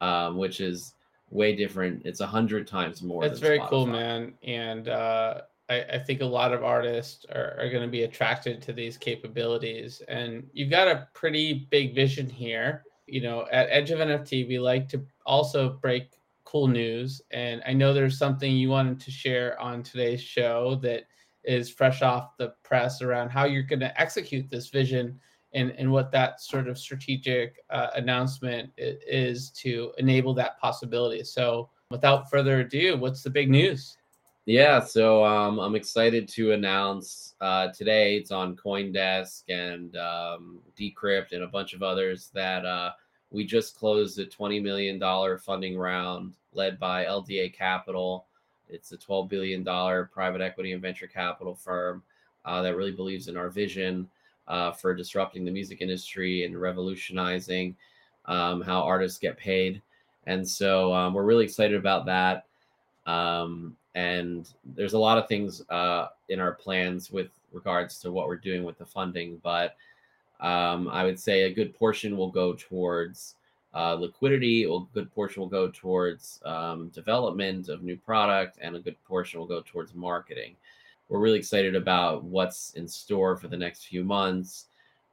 um, 0.00 0.36
which 0.36 0.60
is 0.60 0.94
way 1.30 1.54
different. 1.54 2.02
It's 2.04 2.20
a 2.20 2.26
hundred 2.26 2.66
times 2.66 3.02
more. 3.02 3.22
That's 3.22 3.40
very 3.40 3.58
Spotify. 3.58 3.68
cool, 3.68 3.86
man. 3.86 4.34
And 4.42 4.88
uh, 4.88 5.42
I, 5.68 5.82
I, 5.82 5.98
think 5.98 6.20
a 6.20 6.26
lot 6.26 6.52
of 6.52 6.64
artists 6.64 7.26
are, 7.34 7.56
are 7.58 7.70
going 7.70 7.82
to 7.82 7.88
be 7.88 8.02
attracted 8.02 8.60
to 8.62 8.72
these 8.72 8.96
capabilities. 8.96 10.02
And 10.08 10.46
you've 10.52 10.70
got 10.70 10.88
a 10.88 11.08
pretty 11.14 11.66
big 11.70 11.94
vision 11.94 12.28
here. 12.28 12.84
You 13.06 13.22
know, 13.22 13.46
at 13.50 13.68
Edge 13.70 13.90
of 13.90 14.00
NFT, 14.00 14.48
we 14.48 14.58
like 14.58 14.88
to 14.90 15.02
also 15.24 15.70
break 15.70 16.10
cool 16.44 16.68
news. 16.68 17.22
And 17.30 17.62
I 17.66 17.72
know 17.72 17.92
there's 17.92 18.18
something 18.18 18.54
you 18.54 18.70
wanted 18.70 19.00
to 19.00 19.10
share 19.10 19.58
on 19.60 19.82
today's 19.82 20.22
show 20.22 20.78
that 20.82 21.04
is 21.44 21.70
fresh 21.70 22.02
off 22.02 22.36
the 22.36 22.54
press 22.62 23.02
around 23.02 23.30
how 23.30 23.44
you're 23.44 23.62
going 23.62 23.80
to 23.80 24.00
execute 24.00 24.50
this 24.50 24.68
vision 24.68 25.18
and, 25.54 25.70
and 25.72 25.90
what 25.90 26.12
that 26.12 26.40
sort 26.40 26.68
of 26.68 26.78
strategic 26.78 27.64
uh, 27.70 27.88
announcement 27.94 28.70
is 28.76 29.50
to 29.50 29.92
enable 29.98 30.34
that 30.34 30.58
possibility. 30.58 31.24
So, 31.24 31.70
without 31.90 32.30
further 32.30 32.60
ado, 32.60 32.96
what's 32.98 33.22
the 33.22 33.30
big 33.30 33.48
news? 33.48 33.96
Yeah, 34.48 34.80
so 34.80 35.22
um, 35.24 35.58
I'm 35.58 35.74
excited 35.74 36.26
to 36.28 36.52
announce 36.52 37.34
uh, 37.40 37.68
today. 37.68 38.16
It's 38.16 38.30
on 38.30 38.56
CoinDesk 38.56 39.42
and 39.50 39.94
um, 39.96 40.60
Decrypt 40.74 41.32
and 41.32 41.44
a 41.44 41.48
bunch 41.48 41.74
of 41.74 41.82
others 41.82 42.30
that 42.32 42.64
uh, 42.64 42.92
we 43.30 43.44
just 43.44 43.76
closed 43.76 44.18
a 44.18 44.24
$20 44.24 44.62
million 44.62 45.38
funding 45.38 45.76
round 45.76 46.34
led 46.54 46.78
by 46.78 47.04
LDA 47.04 47.52
Capital. 47.52 48.27
It's 48.68 48.92
a 48.92 48.96
$12 48.96 49.28
billion 49.28 49.64
private 49.64 50.40
equity 50.40 50.72
and 50.72 50.82
venture 50.82 51.06
capital 51.06 51.54
firm 51.54 52.02
uh, 52.44 52.62
that 52.62 52.76
really 52.76 52.92
believes 52.92 53.28
in 53.28 53.36
our 53.36 53.48
vision 53.48 54.08
uh, 54.46 54.72
for 54.72 54.94
disrupting 54.94 55.44
the 55.44 55.50
music 55.50 55.80
industry 55.80 56.44
and 56.44 56.60
revolutionizing 56.60 57.76
um, 58.26 58.60
how 58.60 58.82
artists 58.82 59.18
get 59.18 59.36
paid. 59.36 59.82
And 60.26 60.46
so 60.46 60.92
um, 60.92 61.14
we're 61.14 61.24
really 61.24 61.44
excited 61.44 61.76
about 61.76 62.06
that. 62.06 62.46
Um, 63.06 63.76
and 63.94 64.48
there's 64.76 64.92
a 64.92 64.98
lot 64.98 65.18
of 65.18 65.28
things 65.28 65.62
uh, 65.70 66.08
in 66.28 66.40
our 66.40 66.52
plans 66.52 67.10
with 67.10 67.30
regards 67.52 67.98
to 68.00 68.12
what 68.12 68.28
we're 68.28 68.36
doing 68.36 68.62
with 68.64 68.78
the 68.78 68.84
funding, 68.84 69.40
but 69.42 69.76
um, 70.40 70.88
I 70.88 71.04
would 71.04 71.18
say 71.18 71.42
a 71.42 71.52
good 71.52 71.74
portion 71.74 72.16
will 72.16 72.30
go 72.30 72.52
towards 72.52 73.34
uh, 73.74 73.94
liquidity, 73.94 74.64
a 74.64 74.78
good 74.94 75.12
portion 75.14 75.40
will 75.40 75.48
go 75.48 75.68
towards 75.68 76.40
um, 76.44 76.88
development 76.88 77.68
of 77.68 77.82
new 77.82 77.96
product, 77.96 78.58
and 78.60 78.76
a 78.76 78.80
good 78.80 78.96
portion 79.04 79.40
will 79.40 79.46
go 79.46 79.62
towards 79.66 79.94
marketing 79.94 80.54
we're 81.08 81.20
really 81.20 81.38
excited 81.38 81.74
about 81.74 82.22
what's 82.24 82.72
in 82.74 82.86
store 82.86 83.36
for 83.36 83.48
the 83.48 83.56
next 83.56 83.86
few 83.86 84.04
months. 84.04 84.66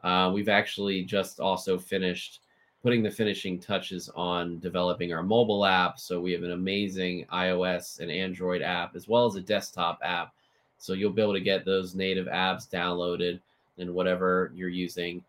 Uh, 0.03 0.29
we've 0.33 0.49
actually 0.49 1.03
just 1.03 1.39
also 1.39 1.77
finished 1.77 2.41
putting 2.83 3.01
the 3.01 3.09
finishing 3.09 3.59
touches 3.59 4.09
on 4.15 4.59
developing 4.59 5.11
our 5.13 5.23
mobile 5.23 5.65
app. 5.65 5.99
So 5.99 6.19
we 6.19 6.31
have 6.33 6.43
an 6.43 6.51
amazing 6.51 7.25
iOS 7.33 7.99
and 7.99 8.11
Android 8.11 8.61
app, 8.61 8.95
as 8.95 9.07
well 9.07 9.25
as 9.25 9.35
a 9.35 9.41
desktop 9.41 9.99
app. 10.03 10.33
So 10.77 10.93
you'll 10.93 11.13
be 11.13 11.21
able 11.21 11.33
to 11.33 11.39
get 11.39 11.65
those 11.65 11.95
native 11.95 12.27
apps 12.27 12.69
downloaded 12.69 13.39
in 13.77 13.93
whatever 13.93 14.51
you're 14.53 14.69
using. 14.69 15.23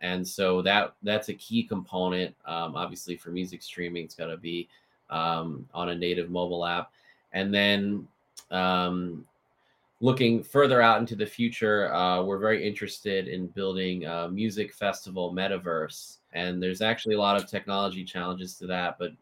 And 0.00 0.26
so 0.26 0.62
that 0.62 0.94
that's 1.02 1.28
a 1.28 1.34
key 1.34 1.64
component. 1.64 2.34
Um, 2.46 2.76
obviously, 2.76 3.16
for 3.16 3.30
music 3.30 3.62
streaming, 3.62 4.04
it's 4.04 4.14
got 4.14 4.26
to 4.26 4.36
be 4.36 4.68
um, 5.10 5.66
on 5.74 5.90
a 5.90 5.94
native 5.94 6.30
mobile 6.30 6.64
app. 6.64 6.92
And 7.32 7.52
then 7.52 8.06
um, 8.50 9.24
looking 10.00 10.42
further 10.42 10.80
out 10.80 11.00
into 11.00 11.16
the 11.16 11.26
future, 11.26 11.92
uh, 11.92 12.22
we're 12.22 12.38
very 12.38 12.66
interested 12.66 13.28
in 13.28 13.48
building 13.48 14.06
a 14.06 14.28
music 14.28 14.72
festival 14.72 15.32
metaverse. 15.34 16.18
And 16.32 16.62
there's 16.62 16.82
actually 16.82 17.16
a 17.16 17.18
lot 17.18 17.36
of 17.36 17.46
technology 17.46 18.04
challenges 18.04 18.54
to 18.58 18.66
that, 18.66 18.98
but 18.98 19.12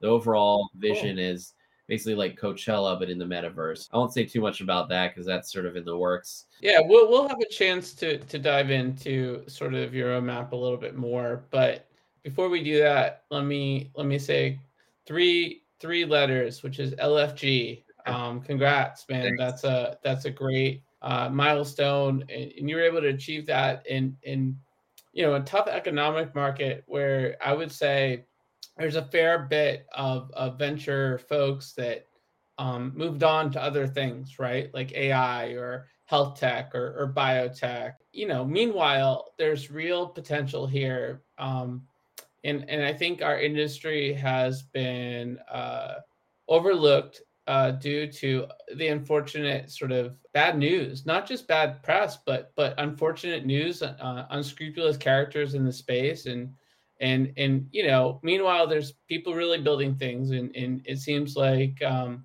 the 0.00 0.08
overall 0.08 0.68
vision 0.76 1.16
cool. 1.16 1.24
is 1.24 1.54
basically 1.86 2.14
like 2.14 2.38
Coachella, 2.38 2.98
but 2.98 3.10
in 3.10 3.18
the 3.18 3.24
metaverse. 3.24 3.88
I 3.92 3.98
won't 3.98 4.12
say 4.12 4.24
too 4.24 4.40
much 4.40 4.60
about 4.60 4.88
that 4.88 5.14
because 5.14 5.26
that's 5.26 5.52
sort 5.52 5.66
of 5.66 5.76
in 5.76 5.84
the 5.84 5.96
works. 5.96 6.46
Yeah, 6.60 6.80
we'll 6.82 7.08
we'll 7.08 7.28
have 7.28 7.40
a 7.40 7.48
chance 7.48 7.92
to 7.94 8.18
to 8.18 8.38
dive 8.38 8.70
into 8.70 9.44
sort 9.48 9.74
of 9.74 9.94
your 9.94 10.20
map 10.20 10.52
a 10.52 10.56
little 10.56 10.78
bit 10.78 10.96
more. 10.96 11.44
But 11.50 11.86
before 12.22 12.48
we 12.48 12.62
do 12.62 12.78
that, 12.78 13.24
let 13.30 13.44
me 13.44 13.90
let 13.94 14.06
me 14.06 14.18
say 14.18 14.58
three 15.06 15.62
three 15.80 16.04
letters, 16.04 16.62
which 16.62 16.78
is 16.78 16.94
LFG. 16.94 17.82
Um, 18.06 18.40
congrats, 18.40 19.06
man. 19.08 19.22
Thanks. 19.22 19.38
That's 19.38 19.64
a 19.64 19.98
that's 20.02 20.24
a 20.24 20.30
great 20.30 20.82
uh, 21.02 21.28
milestone, 21.28 22.24
and, 22.28 22.52
and 22.58 22.68
you 22.68 22.76
were 22.76 22.82
able 22.82 23.00
to 23.02 23.08
achieve 23.08 23.46
that 23.46 23.86
in 23.86 24.16
in 24.22 24.58
you 25.12 25.24
know 25.24 25.34
a 25.34 25.40
tough 25.40 25.68
economic 25.68 26.34
market 26.34 26.82
where 26.86 27.36
I 27.44 27.52
would 27.52 27.70
say 27.70 28.24
there's 28.76 28.96
a 28.96 29.04
fair 29.04 29.38
bit 29.38 29.86
of, 29.94 30.30
of 30.32 30.58
venture 30.58 31.18
folks 31.18 31.72
that 31.74 32.06
um, 32.58 32.92
moved 32.94 33.22
on 33.22 33.50
to 33.52 33.62
other 33.62 33.86
things, 33.86 34.38
right? 34.38 34.72
Like 34.74 34.92
AI 34.92 35.48
or 35.50 35.88
health 36.06 36.38
tech 36.38 36.74
or, 36.74 36.94
or 36.98 37.12
biotech. 37.14 37.94
You 38.12 38.28
know, 38.28 38.44
meanwhile, 38.44 39.32
there's 39.38 39.70
real 39.70 40.08
potential 40.08 40.66
here. 40.66 41.22
Um, 41.38 41.82
and, 42.44 42.68
and 42.68 42.84
I 42.84 42.92
think 42.92 43.22
our 43.22 43.40
industry 43.40 44.12
has 44.12 44.62
been 44.62 45.38
uh, 45.50 45.94
overlooked 46.48 47.22
uh, 47.46 47.72
due 47.72 48.06
to 48.06 48.46
the 48.76 48.88
unfortunate 48.88 49.70
sort 49.70 49.92
of 49.92 50.16
bad 50.32 50.58
news, 50.58 51.04
not 51.04 51.26
just 51.26 51.46
bad 51.46 51.82
press, 51.82 52.18
but 52.24 52.52
but 52.56 52.74
unfortunate 52.78 53.44
news, 53.44 53.82
uh, 53.82 54.26
unscrupulous 54.30 54.96
characters 54.96 55.54
in 55.54 55.64
the 55.64 55.72
space, 55.72 56.24
and 56.24 56.54
and 57.00 57.32
and 57.36 57.68
you 57.72 57.86
know, 57.86 58.20
meanwhile, 58.22 58.66
there's 58.66 58.92
people 59.08 59.34
really 59.34 59.60
building 59.60 59.96
things, 59.96 60.30
and 60.30 60.54
and 60.54 60.82
it 60.84 60.98
seems 60.98 61.36
like 61.36 61.82
um, 61.82 62.24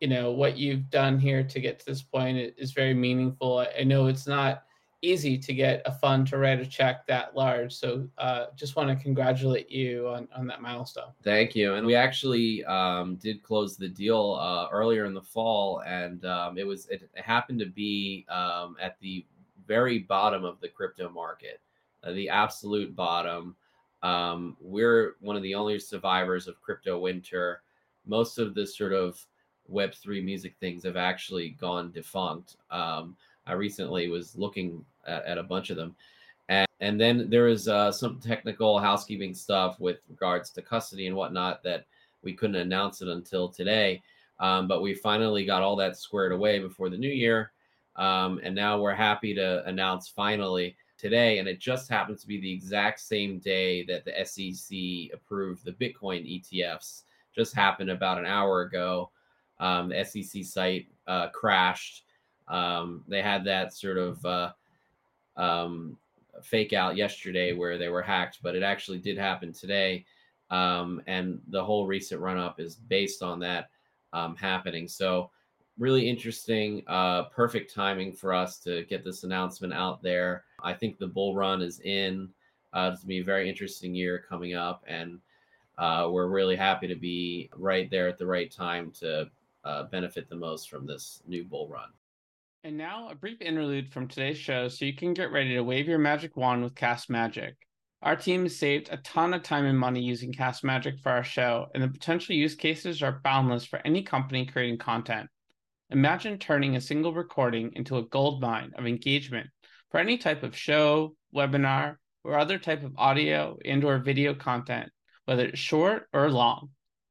you 0.00 0.08
know 0.08 0.32
what 0.32 0.56
you've 0.56 0.90
done 0.90 1.18
here 1.18 1.42
to 1.42 1.60
get 1.60 1.78
to 1.80 1.86
this 1.86 2.02
point 2.02 2.54
is 2.56 2.72
very 2.72 2.94
meaningful. 2.94 3.66
I, 3.78 3.84
know 3.84 4.06
it's 4.06 4.26
not 4.26 4.64
easy 5.02 5.38
to 5.38 5.54
get 5.54 5.82
a 5.84 5.92
fund 5.92 6.26
to 6.26 6.38
write 6.38 6.60
a 6.60 6.66
check 6.66 7.06
that 7.06 7.34
large. 7.36 7.72
So 7.72 8.08
uh, 8.18 8.46
just 8.56 8.76
want 8.76 8.88
to 8.88 8.96
congratulate 8.96 9.70
you 9.70 10.08
on, 10.08 10.26
on 10.34 10.46
that 10.46 10.60
milestone. 10.60 11.12
Thank 11.22 11.54
you. 11.54 11.74
And 11.74 11.86
we 11.86 11.94
actually 11.94 12.64
um, 12.64 13.16
did 13.16 13.42
close 13.42 13.76
the 13.76 13.88
deal 13.88 14.38
uh, 14.40 14.68
earlier 14.72 15.04
in 15.04 15.14
the 15.14 15.22
fall, 15.22 15.82
and 15.86 16.24
um, 16.24 16.58
it 16.58 16.66
was 16.66 16.86
it 16.88 17.08
happened 17.14 17.60
to 17.60 17.66
be 17.66 18.26
um, 18.28 18.76
at 18.80 18.98
the 19.00 19.24
very 19.66 20.00
bottom 20.00 20.44
of 20.44 20.60
the 20.60 20.68
crypto 20.68 21.08
market, 21.08 21.60
uh, 22.04 22.12
the 22.12 22.28
absolute 22.28 22.94
bottom. 22.94 23.56
Um, 24.06 24.56
we're 24.60 25.16
one 25.20 25.34
of 25.34 25.42
the 25.42 25.56
only 25.56 25.80
survivors 25.80 26.46
of 26.46 26.62
crypto 26.62 26.96
winter. 26.96 27.62
Most 28.06 28.38
of 28.38 28.54
the 28.54 28.64
sort 28.64 28.92
of 28.92 29.20
Web3 29.68 30.24
music 30.24 30.54
things 30.60 30.84
have 30.84 30.96
actually 30.96 31.50
gone 31.50 31.90
defunct. 31.90 32.56
Um, 32.70 33.16
I 33.48 33.54
recently 33.54 34.08
was 34.08 34.36
looking 34.36 34.84
at, 35.08 35.24
at 35.24 35.38
a 35.38 35.42
bunch 35.42 35.70
of 35.70 35.76
them. 35.76 35.96
And, 36.48 36.68
and 36.78 37.00
then 37.00 37.28
there 37.28 37.48
is 37.48 37.66
uh, 37.66 37.90
some 37.90 38.20
technical 38.20 38.78
housekeeping 38.78 39.34
stuff 39.34 39.80
with 39.80 39.98
regards 40.08 40.50
to 40.50 40.62
custody 40.62 41.08
and 41.08 41.16
whatnot 41.16 41.64
that 41.64 41.86
we 42.22 42.32
couldn't 42.32 42.54
announce 42.54 43.02
it 43.02 43.08
until 43.08 43.48
today. 43.48 44.00
Um, 44.38 44.68
but 44.68 44.82
we 44.82 44.94
finally 44.94 45.44
got 45.44 45.62
all 45.62 45.74
that 45.76 45.96
squared 45.96 46.30
away 46.30 46.60
before 46.60 46.90
the 46.90 46.96
new 46.96 47.10
year. 47.10 47.50
Um, 47.96 48.38
and 48.44 48.54
now 48.54 48.78
we're 48.78 48.94
happy 48.94 49.34
to 49.34 49.66
announce 49.66 50.06
finally 50.06 50.76
today. 50.98 51.38
And 51.38 51.48
it 51.48 51.60
just 51.60 51.88
happens 51.88 52.20
to 52.22 52.28
be 52.28 52.40
the 52.40 52.52
exact 52.52 53.00
same 53.00 53.38
day 53.38 53.84
that 53.84 54.04
the 54.04 54.24
SEC 54.24 55.14
approved 55.14 55.64
the 55.64 55.72
Bitcoin 55.72 56.40
ETFs. 56.42 57.02
Just 57.34 57.54
happened 57.54 57.90
about 57.90 58.18
an 58.18 58.26
hour 58.26 58.62
ago. 58.62 59.10
Um, 59.60 59.88
the 59.88 60.04
SEC 60.04 60.44
site 60.44 60.86
uh, 61.06 61.28
crashed 61.28 62.04
um, 62.48 63.04
they 63.08 63.22
had 63.22 63.44
that 63.44 63.72
sort 63.74 63.98
of 63.98 64.24
uh, 64.24 64.52
um, 65.36 65.96
fake 66.42 66.72
out 66.72 66.96
yesterday 66.96 67.52
where 67.52 67.78
they 67.78 67.88
were 67.88 68.02
hacked, 68.02 68.38
but 68.42 68.54
it 68.54 68.62
actually 68.62 68.98
did 68.98 69.18
happen 69.18 69.52
today. 69.52 70.04
Um, 70.50 71.02
and 71.06 71.40
the 71.48 71.64
whole 71.64 71.86
recent 71.86 72.20
run 72.20 72.38
up 72.38 72.60
is 72.60 72.76
based 72.76 73.22
on 73.22 73.40
that 73.40 73.70
um, 74.12 74.36
happening. 74.36 74.86
So, 74.86 75.30
really 75.78 76.08
interesting, 76.08 76.82
uh, 76.86 77.24
perfect 77.24 77.74
timing 77.74 78.12
for 78.12 78.32
us 78.32 78.58
to 78.60 78.84
get 78.84 79.04
this 79.04 79.24
announcement 79.24 79.72
out 79.72 80.02
there. 80.02 80.44
I 80.62 80.72
think 80.72 80.98
the 80.98 81.06
bull 81.06 81.34
run 81.34 81.62
is 81.62 81.80
in. 81.80 82.30
Uh, 82.72 82.90
it's 82.92 83.02
going 83.02 83.02
to 83.02 83.06
be 83.06 83.18
a 83.20 83.24
very 83.24 83.48
interesting 83.48 83.94
year 83.94 84.24
coming 84.28 84.54
up. 84.54 84.82
And 84.86 85.20
uh, 85.78 86.08
we're 86.10 86.28
really 86.28 86.56
happy 86.56 86.86
to 86.88 86.94
be 86.94 87.50
right 87.54 87.90
there 87.90 88.08
at 88.08 88.18
the 88.18 88.26
right 88.26 88.50
time 88.50 88.90
to 89.00 89.30
uh, 89.64 89.84
benefit 89.84 90.28
the 90.28 90.36
most 90.36 90.70
from 90.70 90.86
this 90.86 91.22
new 91.26 91.44
bull 91.44 91.68
run. 91.68 91.90
And 92.64 92.76
now 92.76 93.10
a 93.10 93.14
brief 93.14 93.40
interlude 93.40 93.92
from 93.92 94.08
today's 94.08 94.38
show 94.38 94.68
so 94.68 94.84
you 94.84 94.94
can 94.94 95.14
get 95.14 95.30
ready 95.30 95.54
to 95.54 95.62
wave 95.62 95.86
your 95.86 95.98
magic 95.98 96.36
wand 96.36 96.64
with 96.64 96.74
Cast 96.74 97.08
Magic. 97.10 97.54
Our 98.02 98.16
team 98.16 98.42
has 98.42 98.56
saved 98.56 98.88
a 98.90 98.98
ton 98.98 99.34
of 99.34 99.42
time 99.42 99.66
and 99.66 99.78
money 99.78 100.00
using 100.00 100.32
Cast 100.32 100.64
Magic 100.64 100.98
for 100.98 101.10
our 101.10 101.24
show, 101.24 101.68
and 101.74 101.82
the 101.82 101.88
potential 101.88 102.34
use 102.34 102.54
cases 102.54 103.02
are 103.02 103.20
boundless 103.24 103.64
for 103.64 103.80
any 103.84 104.02
company 104.02 104.46
creating 104.46 104.78
content. 104.78 105.28
Imagine 105.90 106.38
turning 106.38 106.74
a 106.74 106.80
single 106.80 107.14
recording 107.14 107.70
into 107.74 107.96
a 107.96 108.02
gold 108.02 108.40
mine 108.40 108.72
of 108.76 108.86
engagement 108.86 109.48
for 109.90 110.00
any 110.00 110.18
type 110.18 110.42
of 110.42 110.56
show, 110.56 111.14
webinar, 111.32 111.98
or 112.24 112.36
other 112.36 112.58
type 112.58 112.82
of 112.82 112.98
audio 112.98 113.56
and 113.64 113.84
or 113.84 113.98
video 113.98 114.34
content, 114.34 114.90
whether 115.26 115.46
it's 115.46 115.60
short 115.60 116.08
or 116.12 116.28
long. 116.28 116.70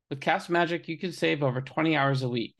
With 0.09 0.19
Cast 0.19 0.49
Magic, 0.49 0.89
you 0.89 0.97
can 0.97 1.13
save 1.13 1.41
over 1.41 1.61
20 1.61 1.95
hours 1.95 2.21
a 2.21 2.27
week. 2.27 2.55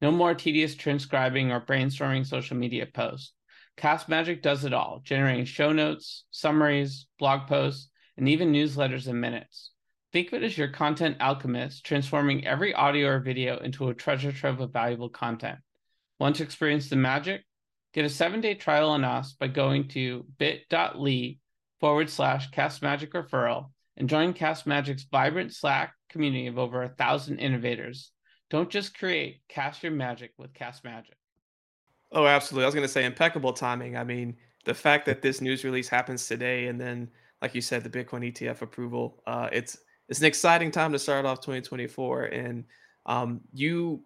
No 0.00 0.12
more 0.12 0.34
tedious 0.34 0.76
transcribing 0.76 1.50
or 1.50 1.60
brainstorming 1.60 2.24
social 2.24 2.56
media 2.56 2.86
posts. 2.86 3.32
Cast 3.76 4.08
Magic 4.08 4.42
does 4.42 4.64
it 4.64 4.72
all, 4.72 5.00
generating 5.02 5.46
show 5.46 5.72
notes, 5.72 6.26
summaries, 6.30 7.06
blog 7.18 7.48
posts, 7.48 7.90
and 8.16 8.28
even 8.28 8.52
newsletters 8.52 9.08
in 9.08 9.18
minutes. 9.18 9.72
Think 10.16 10.28
of 10.28 10.42
it 10.42 10.46
as 10.46 10.56
your 10.56 10.68
content 10.68 11.18
alchemist, 11.20 11.84
transforming 11.84 12.46
every 12.46 12.72
audio 12.72 13.08
or 13.08 13.20
video 13.20 13.58
into 13.58 13.90
a 13.90 13.94
treasure 13.94 14.32
trove 14.32 14.62
of 14.62 14.72
valuable 14.72 15.10
content. 15.10 15.58
Want 16.18 16.36
to 16.36 16.42
experience 16.42 16.88
the 16.88 16.96
magic? 16.96 17.44
Get 17.92 18.06
a 18.06 18.08
seven 18.08 18.40
day 18.40 18.54
trial 18.54 18.88
on 18.88 19.04
us 19.04 19.34
by 19.34 19.48
going 19.48 19.88
to 19.88 20.24
bit.ly 20.38 21.36
forward 21.80 22.08
slash 22.08 22.50
cast 22.50 22.80
magic 22.80 23.12
referral 23.12 23.72
and 23.98 24.08
join 24.08 24.32
Cast 24.32 24.66
Magic's 24.66 25.04
vibrant 25.04 25.52
Slack 25.52 25.92
community 26.08 26.46
of 26.46 26.58
over 26.58 26.82
a 26.82 26.88
thousand 26.88 27.38
innovators. 27.38 28.10
Don't 28.48 28.70
just 28.70 28.96
create, 28.96 29.42
cast 29.50 29.82
your 29.82 29.92
magic 29.92 30.32
with 30.38 30.54
Cast 30.54 30.82
Magic. 30.82 31.18
Oh, 32.10 32.24
absolutely. 32.24 32.64
I 32.64 32.68
was 32.68 32.74
going 32.74 32.86
to 32.86 32.92
say 32.92 33.04
impeccable 33.04 33.52
timing. 33.52 33.98
I 33.98 34.04
mean, 34.04 34.38
the 34.64 34.72
fact 34.72 35.04
that 35.04 35.20
this 35.20 35.42
news 35.42 35.62
release 35.62 35.90
happens 35.90 36.26
today 36.26 36.68
and 36.68 36.80
then, 36.80 37.10
like 37.42 37.54
you 37.54 37.60
said, 37.60 37.84
the 37.84 37.90
Bitcoin 37.90 38.32
ETF 38.32 38.62
approval, 38.62 39.22
uh, 39.26 39.50
it's 39.52 39.76
it's 40.08 40.20
an 40.20 40.26
exciting 40.26 40.70
time 40.70 40.92
to 40.92 40.98
start 40.98 41.24
off 41.24 41.40
2024. 41.40 42.24
And 42.24 42.64
um, 43.06 43.40
you, 43.52 44.02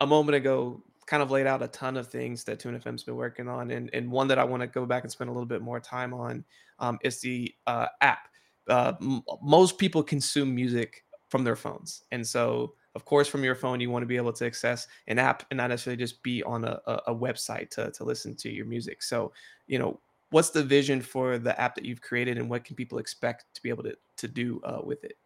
a 0.00 0.06
moment 0.06 0.36
ago, 0.36 0.82
kind 1.06 1.22
of 1.22 1.30
laid 1.30 1.46
out 1.46 1.62
a 1.62 1.68
ton 1.68 1.96
of 1.96 2.08
things 2.08 2.44
that 2.44 2.58
Tune 2.58 2.78
FM's 2.78 3.02
been 3.02 3.16
working 3.16 3.48
on. 3.48 3.70
And, 3.70 3.90
and 3.92 4.10
one 4.10 4.28
that 4.28 4.38
I 4.38 4.44
want 4.44 4.62
to 4.62 4.66
go 4.66 4.86
back 4.86 5.02
and 5.02 5.12
spend 5.12 5.28
a 5.28 5.32
little 5.32 5.46
bit 5.46 5.62
more 5.62 5.80
time 5.80 6.14
on 6.14 6.44
um, 6.78 6.98
is 7.02 7.20
the 7.20 7.52
uh, 7.66 7.86
app. 8.00 8.28
Uh, 8.68 8.94
m- 9.00 9.22
most 9.42 9.78
people 9.78 10.02
consume 10.02 10.54
music 10.54 11.04
from 11.28 11.44
their 11.44 11.56
phones. 11.56 12.04
And 12.12 12.26
so, 12.26 12.74
of 12.94 13.04
course, 13.04 13.26
from 13.26 13.42
your 13.42 13.54
phone, 13.54 13.80
you 13.80 13.90
want 13.90 14.02
to 14.02 14.06
be 14.06 14.16
able 14.16 14.32
to 14.34 14.46
access 14.46 14.86
an 15.06 15.18
app 15.18 15.44
and 15.50 15.56
not 15.56 15.70
necessarily 15.70 15.96
just 15.96 16.22
be 16.22 16.42
on 16.44 16.64
a, 16.64 16.78
a, 16.86 16.92
a 17.08 17.14
website 17.14 17.70
to, 17.70 17.90
to 17.90 18.04
listen 18.04 18.36
to 18.36 18.50
your 18.50 18.66
music. 18.66 19.02
So, 19.02 19.32
you 19.66 19.78
know, 19.78 19.98
what's 20.30 20.50
the 20.50 20.62
vision 20.62 21.00
for 21.00 21.38
the 21.38 21.58
app 21.60 21.74
that 21.74 21.84
you've 21.84 22.02
created 22.02 22.38
and 22.38 22.48
what 22.48 22.64
can 22.64 22.76
people 22.76 22.98
expect 22.98 23.46
to 23.54 23.62
be 23.62 23.70
able 23.70 23.82
to, 23.84 23.94
to 24.18 24.28
do 24.28 24.60
uh, 24.64 24.80
with 24.82 25.04
it? 25.04 25.16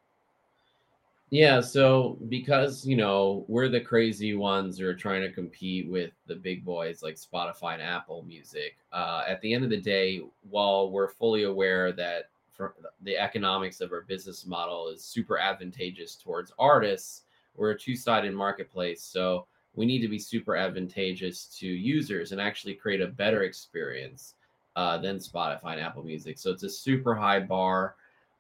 Yeah, 1.31 1.61
so 1.61 2.19
because 2.29 2.87
you 2.87 2.97
know 2.97 3.45
we're 3.49 3.69
the 3.69 3.81
crazy 3.81 4.35
ones 4.35 4.79
who 4.79 4.87
are 4.87 4.95
trying 4.95 5.23
to 5.23 5.33
compete 5.33 5.89
with 5.91 6.13
the 6.27 6.37
big 6.37 6.65
boys 6.65 7.03
like 7.03 7.17
Spotify 7.17 7.75
and 7.75 7.83
Apple 7.83 8.23
Music. 8.23 8.77
Uh, 8.93 9.25
at 9.27 9.41
the 9.41 9.53
end 9.53 9.65
of 9.65 9.71
the 9.71 9.81
day, 9.81 10.21
while 10.49 10.91
we're 10.91 11.09
fully 11.09 11.43
aware 11.43 11.91
that 11.93 12.31
the 13.03 13.19
economics 13.19 13.81
of 13.81 13.93
our 13.93 14.03
business 14.03 14.47
model 14.47 14.89
is 14.89 15.05
super 15.05 15.37
advantageous 15.37 16.15
towards 16.15 16.53
artists, 16.59 17.23
we're 17.57 17.73
a 17.73 17.79
two-sided 17.79 18.33
marketplace. 18.33 19.03
So 19.03 19.47
we 19.75 19.85
need 19.85 20.01
to 20.01 20.09
be 20.09 20.19
super 20.19 20.57
advantageous 20.57 21.47
to 21.59 21.67
users 21.67 22.33
and 22.33 22.41
actually 22.41 22.75
create 22.75 23.03
a 23.03 23.09
better 23.09 23.43
experience 23.43 24.35
uh, 24.77 24.97
than 24.99 25.19
Spotify 25.19 25.73
and 25.73 25.81
Apple 25.81 26.03
Music. 26.03 26.39
So 26.39 26.51
it's 26.51 26.63
a 26.63 26.71
super 26.71 27.15
high 27.15 27.41
bar 27.41 27.97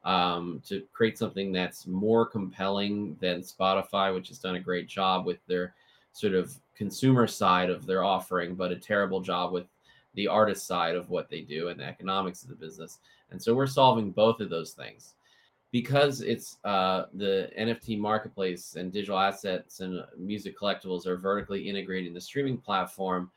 um, 0.07 0.63
to 0.65 0.83
create 0.93 1.19
something 1.19 1.53
that's 1.53 1.87
more 1.87 2.25
compelling 2.25 3.17
than 3.21 3.41
Spotify, 3.43 4.15
which 4.15 4.29
has 4.29 4.39
done 4.39 4.55
a 4.55 4.61
great 4.61 4.89
job 4.89 5.27
with 5.27 5.45
their 5.49 5.75
sort 6.13 6.33
of 6.33 6.55
consumer 6.77 7.27
side 7.27 7.71
of 7.71 7.87
their 7.87 8.05
offering, 8.05 8.55
but 8.55 8.71
a 8.71 8.77
terrible 8.77 9.21
job 9.21 9.53
with 9.53 9.67
the 10.15 10.29
artist 10.29 10.67
side 10.67 10.95
of 10.95 11.11
what 11.11 11.29
they 11.29 11.41
do 11.41 11.69
and 11.69 11.81
the 11.81 11.85
economics 11.85 12.43
of 12.43 12.49
the 12.49 12.55
business. 12.55 13.01
And 13.33 13.43
so 13.43 13.53
we're 13.53 13.67
solving 13.67 14.13
both 14.13 14.41
of 14.41 14.49
those 14.49 14.73
things. 14.73 15.15
Because 15.73 16.21
it's 16.23 16.59
uh, 16.65 17.07
the 17.13 17.51
NFT 17.59 17.99
marketplace 17.99 18.77
and 18.77 18.93
digital 18.93 19.19
assets 19.19 19.81
and 19.81 20.03
music 20.17 20.57
collectibles 20.57 21.07
are 21.07 21.17
vertically 21.17 21.69
integrated 21.69 22.07
in 22.07 22.15
the 22.15 22.21
streaming 22.21 22.57
platform, 22.57 23.31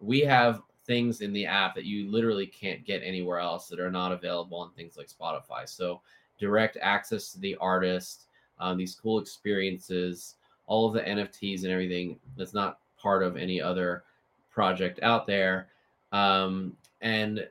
we 0.00 0.20
have 0.20 0.62
things 0.86 1.20
in 1.20 1.32
the 1.32 1.46
app 1.46 1.74
that 1.74 1.84
you 1.84 2.10
literally 2.10 2.46
can't 2.46 2.84
get 2.84 3.02
anywhere 3.02 3.38
else 3.38 3.68
that 3.68 3.80
are 3.80 3.90
not 3.90 4.12
available 4.12 4.58
on 4.58 4.70
things 4.72 4.96
like 4.96 5.08
Spotify. 5.08 5.68
So 5.68 6.00
direct 6.38 6.76
access 6.80 7.32
to 7.32 7.40
the 7.40 7.56
artist, 7.56 8.26
um, 8.58 8.76
these 8.76 8.94
cool 8.94 9.18
experiences, 9.18 10.34
all 10.66 10.86
of 10.86 10.94
the 10.94 11.00
NFTs 11.00 11.62
and 11.62 11.72
everything 11.72 12.18
that's 12.36 12.54
not 12.54 12.78
part 12.98 13.22
of 13.22 13.36
any 13.36 13.60
other 13.60 14.04
project 14.50 15.00
out 15.02 15.26
there. 15.26 15.68
Um, 16.12 16.76
and 17.00 17.46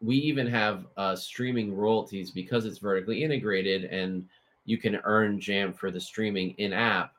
we 0.00 0.16
even 0.16 0.46
have 0.46 0.86
uh, 0.96 1.16
streaming 1.16 1.74
royalties 1.74 2.30
because 2.30 2.66
it's 2.66 2.78
vertically 2.78 3.22
integrated 3.24 3.84
and 3.84 4.26
you 4.66 4.78
can 4.78 5.00
earn 5.04 5.40
jam 5.40 5.72
for 5.72 5.90
the 5.90 6.00
streaming 6.00 6.54
in 6.58 6.72
app 6.72 7.13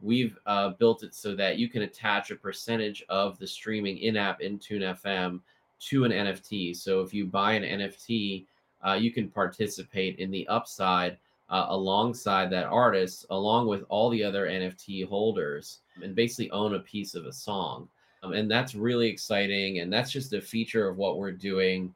we've 0.00 0.38
uh, 0.46 0.70
built 0.70 1.02
it 1.02 1.14
so 1.14 1.34
that 1.34 1.58
you 1.58 1.68
can 1.68 1.82
attach 1.82 2.30
a 2.30 2.36
percentage 2.36 3.04
of 3.08 3.38
the 3.38 3.46
streaming 3.46 3.98
in-app 3.98 4.40
in 4.40 4.58
Tune 4.58 4.82
FM 4.82 5.40
to 5.78 6.04
an 6.04 6.12
NFT. 6.12 6.76
So 6.76 7.00
if 7.00 7.12
you 7.12 7.26
buy 7.26 7.52
an 7.52 7.62
NFT, 7.62 8.46
uh, 8.86 8.94
you 8.94 9.10
can 9.12 9.28
participate 9.28 10.18
in 10.18 10.30
the 10.30 10.46
upside 10.48 11.18
uh, 11.48 11.66
alongside 11.68 12.50
that 12.50 12.66
artist, 12.66 13.26
along 13.30 13.68
with 13.68 13.84
all 13.88 14.10
the 14.10 14.22
other 14.22 14.46
NFT 14.46 15.06
holders, 15.06 15.80
and 16.02 16.14
basically 16.14 16.50
own 16.50 16.74
a 16.74 16.80
piece 16.80 17.14
of 17.14 17.26
a 17.26 17.32
song. 17.32 17.88
Um, 18.22 18.32
and 18.32 18.50
that's 18.50 18.74
really 18.74 19.08
exciting. 19.08 19.80
And 19.80 19.92
that's 19.92 20.10
just 20.10 20.32
a 20.32 20.40
feature 20.40 20.88
of 20.88 20.96
what 20.96 21.18
we're 21.18 21.32
doing. 21.32 21.94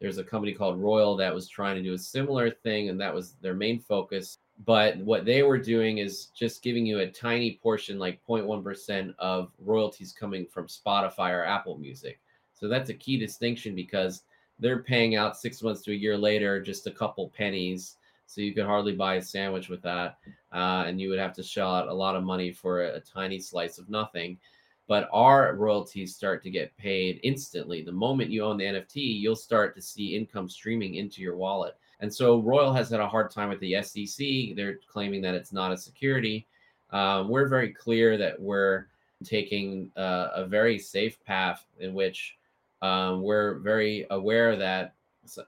There's 0.00 0.18
a 0.18 0.24
company 0.24 0.52
called 0.52 0.80
Royal 0.80 1.16
that 1.16 1.34
was 1.34 1.48
trying 1.48 1.76
to 1.76 1.82
do 1.82 1.94
a 1.94 1.98
similar 1.98 2.50
thing, 2.50 2.88
and 2.88 3.00
that 3.00 3.14
was 3.14 3.32
their 3.40 3.54
main 3.54 3.78
focus 3.78 4.38
but 4.64 4.96
what 4.98 5.24
they 5.24 5.42
were 5.42 5.58
doing 5.58 5.98
is 5.98 6.26
just 6.26 6.62
giving 6.62 6.84
you 6.86 7.00
a 7.00 7.10
tiny 7.10 7.58
portion 7.62 7.98
like 7.98 8.20
0.1% 8.28 9.14
of 9.18 9.50
royalties 9.58 10.12
coming 10.12 10.46
from 10.46 10.66
spotify 10.66 11.30
or 11.30 11.44
apple 11.44 11.78
music. 11.78 12.20
So 12.52 12.68
that's 12.68 12.90
a 12.90 12.94
key 12.94 13.18
distinction 13.18 13.74
because 13.74 14.22
they're 14.58 14.82
paying 14.82 15.16
out 15.16 15.36
six 15.36 15.62
months 15.62 15.82
to 15.82 15.92
a 15.92 15.96
year 15.96 16.16
later 16.16 16.60
just 16.60 16.86
a 16.86 16.92
couple 16.92 17.32
pennies. 17.36 17.96
So 18.26 18.40
you 18.40 18.54
could 18.54 18.66
hardly 18.66 18.94
buy 18.94 19.16
a 19.16 19.22
sandwich 19.22 19.68
with 19.68 19.82
that 19.82 20.18
uh, 20.52 20.84
and 20.86 21.00
you 21.00 21.08
would 21.08 21.18
have 21.18 21.34
to 21.34 21.42
shell 21.42 21.74
out 21.74 21.88
a 21.88 21.94
lot 21.94 22.14
of 22.14 22.22
money 22.22 22.52
for 22.52 22.84
a, 22.84 22.96
a 22.96 23.00
tiny 23.00 23.40
slice 23.40 23.78
of 23.78 23.88
nothing. 23.88 24.38
But 24.86 25.08
our 25.12 25.56
royalties 25.56 26.14
start 26.14 26.42
to 26.42 26.50
get 26.50 26.76
paid 26.76 27.20
instantly. 27.22 27.82
The 27.82 27.92
moment 27.92 28.30
you 28.30 28.44
own 28.44 28.58
the 28.58 28.64
nft 28.64 28.94
you'll 28.94 29.34
start 29.34 29.74
to 29.74 29.82
see 29.82 30.14
income 30.14 30.48
streaming 30.48 30.96
into 30.96 31.22
your 31.22 31.36
wallet 31.36 31.76
and 32.02 32.12
so 32.12 32.40
Royal 32.40 32.72
has 32.72 32.90
had 32.90 32.98
a 32.98 33.08
hard 33.08 33.30
time 33.30 33.48
with 33.48 33.60
the 33.60 33.80
SEC. 33.80 34.56
They're 34.56 34.80
claiming 34.88 35.22
that 35.22 35.36
it's 35.36 35.52
not 35.52 35.70
a 35.70 35.76
security. 35.76 36.48
Um, 36.90 37.28
we're 37.28 37.46
very 37.48 37.70
clear 37.70 38.18
that 38.18 38.38
we're 38.38 38.88
taking 39.24 39.90
uh, 39.96 40.28
a 40.34 40.44
very 40.44 40.80
safe 40.80 41.22
path 41.24 41.64
in 41.78 41.94
which 41.94 42.36
um, 42.82 43.22
we're 43.22 43.60
very 43.60 44.04
aware 44.10 44.56
that 44.56 44.94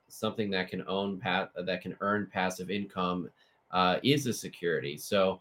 something 0.09 0.49
that 0.51 0.69
can 0.69 0.85
own 0.87 1.21
that 1.57 1.83
can 1.83 1.97
earn 2.01 2.29
passive 2.33 2.71
income 2.71 3.29
uh, 3.73 3.97
is 4.05 4.29
a 4.29 4.33
security. 4.33 4.97
So 4.97 5.41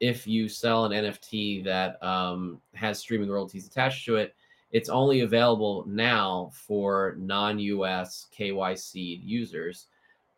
if 0.00 0.26
you 0.26 0.50
sell 0.50 0.84
an 0.84 0.92
NFT 0.92 1.64
that 1.64 2.02
um, 2.02 2.60
has 2.74 2.98
streaming 2.98 3.30
royalties 3.30 3.66
attached 3.66 4.04
to 4.04 4.16
it, 4.16 4.34
it's 4.70 4.90
only 4.90 5.20
available 5.20 5.84
now 5.86 6.50
for 6.52 7.16
non-US 7.18 8.26
KYC 8.38 9.20
users. 9.24 9.86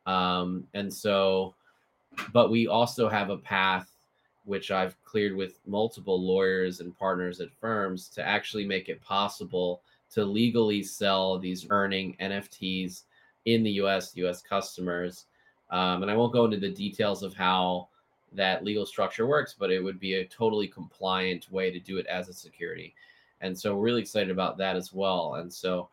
Um, 0.06 0.66
and 0.74 0.92
so, 0.92 1.54
but 2.32 2.50
we 2.50 2.66
also 2.66 3.08
have 3.08 3.30
a 3.30 3.38
path 3.38 3.90
which 4.44 4.70
I've 4.70 5.02
cleared 5.04 5.34
with 5.34 5.58
multiple 5.66 6.20
lawyers 6.20 6.80
and 6.80 6.96
partners 6.98 7.40
at 7.40 7.50
firms 7.50 8.08
to 8.10 8.26
actually 8.26 8.66
make 8.66 8.88
it 8.88 9.00
possible 9.00 9.80
to 10.12 10.24
legally 10.24 10.82
sell 10.82 11.38
these 11.38 11.66
earning 11.70 12.16
NFTs 12.20 13.02
in 13.46 13.62
the 13.62 13.70
US, 13.72 14.14
US 14.16 14.42
customers. 14.42 15.26
Um, 15.70 16.02
and 16.02 16.10
I 16.10 16.16
won't 16.16 16.32
go 16.32 16.44
into 16.44 16.58
the 16.58 16.70
details 16.70 17.22
of 17.22 17.34
how 17.34 17.88
that 18.32 18.64
legal 18.64 18.84
structure 18.84 19.26
works, 19.26 19.54
but 19.58 19.70
it 19.70 19.82
would 19.82 19.98
be 19.98 20.14
a 20.14 20.26
totally 20.26 20.68
compliant 20.68 21.50
way 21.50 21.70
to 21.70 21.80
do 21.80 21.98
it 21.98 22.06
as 22.06 22.28
a 22.28 22.34
security. 22.34 22.94
And 23.40 23.58
so 23.58 23.74
we're 23.74 23.82
really 23.82 24.02
excited 24.02 24.30
about 24.30 24.58
that 24.58 24.76
as 24.76 24.92
well. 24.92 25.36
And 25.36 25.52
so 25.52 25.88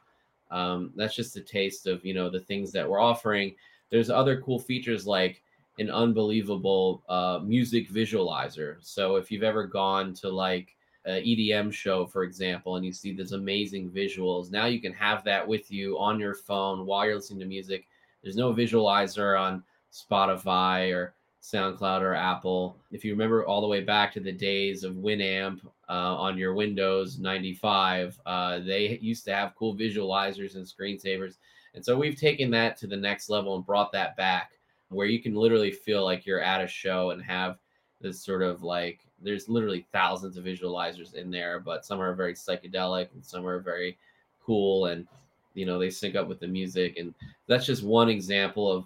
um, 0.52 0.92
that's 0.96 1.16
just 1.16 1.38
a 1.38 1.42
taste 1.42 1.88
of, 1.88 2.06
you 2.06 2.14
know, 2.14 2.30
the 2.30 2.40
things 2.40 2.72
that 2.74 2.88
we're 2.88 3.00
offering 3.00 3.56
there's 3.92 4.10
other 4.10 4.42
cool 4.42 4.60
features 4.60 5.06
like 5.06 5.42
an 5.80 5.90
unbelievable 5.90 7.04
uh, 7.10 7.40
music 7.44 7.90
visualizer. 7.90 8.78
So 8.80 9.16
if 9.16 9.32
you've 9.32 9.44
ever 9.44 9.66
gone 9.66 10.14
to 10.16 10.30
like 10.30 10.76
an 11.06 11.24
EDM 11.24 11.74
show, 11.74 12.06
for 12.06 12.24
example, 12.24 12.76
and 12.76 12.86
you 12.86 12.94
see 12.94 13.14
these 13.14 13.32
amazing 13.32 13.90
visuals, 13.90 14.52
now 14.52 14.66
you 14.66 14.80
can 14.80 14.94
have 14.94 15.24
that 15.26 15.48
with 15.48 15.72
you 15.72 15.98
on 15.98 16.20
your 16.20 16.36
phone 16.36 16.86
while 16.86 17.06
you're 17.06 17.16
listening 17.16 17.40
to 17.40 17.46
music. 17.46 17.86
There's 18.22 18.36
no 18.36 18.54
visualizer 18.54 19.40
on 19.40 19.64
Spotify 19.92 20.94
or 20.94 21.16
SoundCloud 21.42 22.02
or 22.02 22.14
Apple. 22.14 22.78
If 22.92 23.04
you 23.04 23.12
remember 23.12 23.46
all 23.46 23.62
the 23.62 23.68
way 23.68 23.82
back 23.82 24.14
to 24.14 24.20
the 24.20 24.32
days 24.32 24.84
of 24.84 24.94
Winamp 24.94 25.66
uh, 25.90 26.16
on 26.16 26.38
your 26.38 26.54
Windows 26.54 27.18
95, 27.18 28.20
uh, 28.26 28.60
they 28.60 29.00
used 29.02 29.26
to 29.26 29.34
have 29.34 29.56
cool 29.56 29.76
visualizers 29.76 30.56
and 30.56 30.66
screensavers. 30.66 31.38
And 31.74 31.84
so 31.84 31.98
we've 31.98 32.20
taken 32.20 32.52
that 32.52 32.78
to 32.78 32.88
the 32.88 32.98
next 32.98 33.30
level 33.30 33.56
and 33.56 33.66
brought 33.66 33.92
that 33.94 34.18
back 34.18 34.52
where 34.90 35.08
you 35.08 35.22
can 35.22 35.36
literally 35.36 35.72
feel 35.72 36.04
like 36.04 36.26
you're 36.26 36.42
at 36.42 36.64
a 36.64 36.68
show 36.68 37.12
and 37.12 37.22
have 37.22 37.58
this 38.02 38.22
sort 38.22 38.42
of 38.42 38.64
like 38.64 39.00
there's 39.22 39.48
literally 39.48 39.86
thousands 39.92 40.36
of 40.36 40.44
visualizers 40.44 41.14
in 41.14 41.32
there, 41.32 41.60
but 41.60 41.86
some 41.86 42.02
are 42.02 42.14
very 42.14 42.34
psychedelic 42.34 43.08
and 43.14 43.24
some 43.24 43.46
are 43.46 43.60
very 43.60 43.98
cool 44.44 44.88
and 44.88 45.08
you 45.54 45.66
know 45.66 45.78
they 45.78 45.90
sync 45.90 46.16
up 46.16 46.28
with 46.28 46.40
the 46.40 46.48
music 46.48 46.98
and 46.98 47.14
that's 47.48 47.66
just 47.66 47.84
one 47.84 48.10
example 48.10 48.72
of 48.72 48.86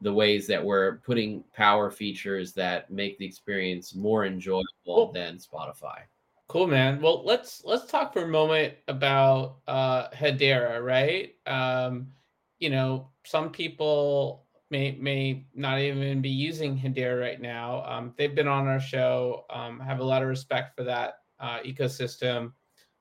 the 0.00 0.12
ways 0.12 0.46
that 0.48 0.62
we're 0.62 0.96
putting 0.98 1.44
power 1.54 1.90
features 1.90 2.52
that 2.52 2.90
make 2.90 3.16
the 3.18 3.24
experience 3.24 3.94
more 3.94 4.26
enjoyable 4.26 4.64
cool. 4.84 5.12
than 5.12 5.36
Spotify. 5.36 6.00
Cool, 6.52 6.66
man. 6.66 7.00
Well, 7.00 7.24
let's 7.24 7.64
let's 7.64 7.86
talk 7.86 8.12
for 8.12 8.24
a 8.24 8.28
moment 8.28 8.74
about 8.86 9.60
uh, 9.66 10.10
Hedera, 10.10 10.84
right? 10.84 11.30
Um, 11.46 12.08
you 12.58 12.68
know, 12.68 13.08
some 13.24 13.48
people 13.48 14.44
may 14.70 14.98
may 15.00 15.46
not 15.54 15.78
even 15.78 16.20
be 16.20 16.28
using 16.28 16.78
Hedera 16.78 17.18
right 17.18 17.40
now. 17.40 17.82
Um, 17.86 18.12
they've 18.18 18.34
been 18.34 18.48
on 18.48 18.68
our 18.68 18.80
show. 18.80 19.46
Um, 19.48 19.80
have 19.80 20.00
a 20.00 20.04
lot 20.04 20.20
of 20.20 20.28
respect 20.28 20.76
for 20.76 20.84
that 20.84 21.14
uh, 21.40 21.60
ecosystem, 21.60 22.52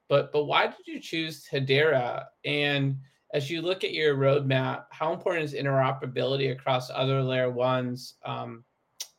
but 0.08 0.32
but 0.32 0.46
why 0.46 0.68
did 0.68 0.88
you 0.88 1.02
choose 1.02 1.46
Hedera? 1.52 2.24
And 2.46 3.00
as 3.34 3.52
you 3.52 3.62
look 3.62 3.84
at 3.84 3.92
your 3.92 4.16
roadmap, 4.16 4.86
how 4.92 5.12
important 5.12 5.44
is 5.44 5.54
interoperability 5.54 6.54
across 6.54 6.90
other 6.90 7.22
layer 7.22 7.52
ones? 7.52 8.14
Um, 8.24 8.64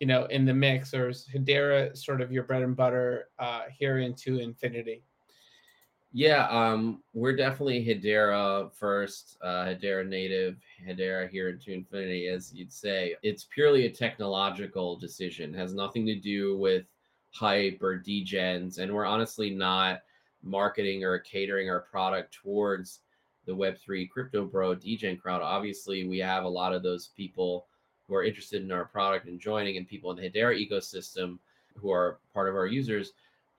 you 0.03 0.09
know, 0.09 0.25
in 0.25 0.45
the 0.45 0.53
mix, 0.53 0.95
or 0.95 1.11
is 1.11 1.29
Hedera 1.33 1.97
sort 1.97 2.21
of 2.21 2.33
your 2.33 2.43
bread 2.43 2.63
and 2.63 2.75
butter 2.75 3.29
uh, 3.39 3.67
here 3.71 4.01
into 4.01 4.41
infinity? 4.41 5.05
Yeah, 6.13 6.49
um, 6.49 7.05
we're 7.15 7.37
definitely 7.37 7.85
Hedera 7.87 8.75
first, 8.75 9.39
uh, 9.45 9.67
Hedera 9.67 10.05
native, 10.05 10.57
Hedera 10.85 11.31
here 11.31 11.51
into 11.51 11.71
infinity, 11.71 12.27
as 12.27 12.53
you'd 12.53 12.73
say. 12.73 13.15
It's 13.23 13.45
purely 13.45 13.87
a 13.87 13.91
technological 13.93 14.97
decision, 14.97 15.55
has 15.55 15.73
nothing 15.73 16.05
to 16.07 16.17
do 16.17 16.59
with 16.59 16.85
hype 17.31 17.81
or 17.81 17.97
degens, 17.97 18.79
and 18.79 18.93
we're 18.93 19.07
honestly 19.07 19.51
not 19.51 20.01
marketing 20.43 21.05
or 21.05 21.17
catering 21.21 21.71
our 21.71 21.83
product 21.83 22.35
towards 22.43 23.03
the 23.47 23.53
Web3 23.53 24.11
crypto 24.11 24.47
bro 24.47 24.75
degen 24.75 25.17
crowd. 25.17 25.43
Obviously, 25.43 26.09
we 26.09 26.19
have 26.19 26.43
a 26.43 26.49
lot 26.49 26.75
of 26.75 26.83
those 26.83 27.11
people 27.17 27.69
who 28.13 28.19
are 28.19 28.25
interested 28.25 28.63
in 28.63 28.71
our 28.71 28.85
product 28.85 29.27
and 29.27 29.41
joining, 29.41 29.77
and 29.77 29.89
people 29.89 30.11
in 30.11 30.17
the 30.17 30.31
Hedera 30.31 30.55
ecosystem 30.57 31.39
who 31.77 31.91
are 31.91 32.19
part 32.35 32.49
of 32.49 32.55
our 32.55 32.67
users 32.67 33.13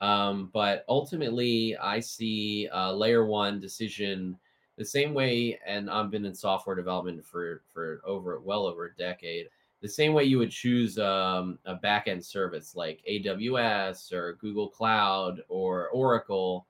um, 0.04 0.50
but 0.54 0.84
ultimately, 0.90 1.78
I 1.78 2.02
see 2.02 2.68
a 2.74 2.94
layer 2.94 3.26
one 3.26 3.62
decision 3.62 4.38
the 4.78 4.84
same 4.84 5.14
way, 5.14 5.58
and 5.66 5.90
I've 5.90 6.12
been 6.12 6.26
in 6.26 6.36
software 6.36 6.76
development 6.76 7.24
for 7.26 7.62
for 7.74 8.02
over 8.06 8.42
well 8.42 8.66
over 8.66 8.88
a 8.88 8.96
decade. 8.98 9.48
The 9.82 9.88
same 9.88 10.12
way 10.12 10.26
you 10.26 10.40
would 10.40 10.52
choose 10.52 11.00
um, 11.00 11.58
a 11.64 11.76
backend 11.76 12.26
service 12.26 12.76
like 12.76 13.02
AWS 13.10 14.12
or 14.12 14.34
Google 14.42 14.68
Cloud 14.68 15.42
or 15.48 15.88
Oracle. 15.90 16.68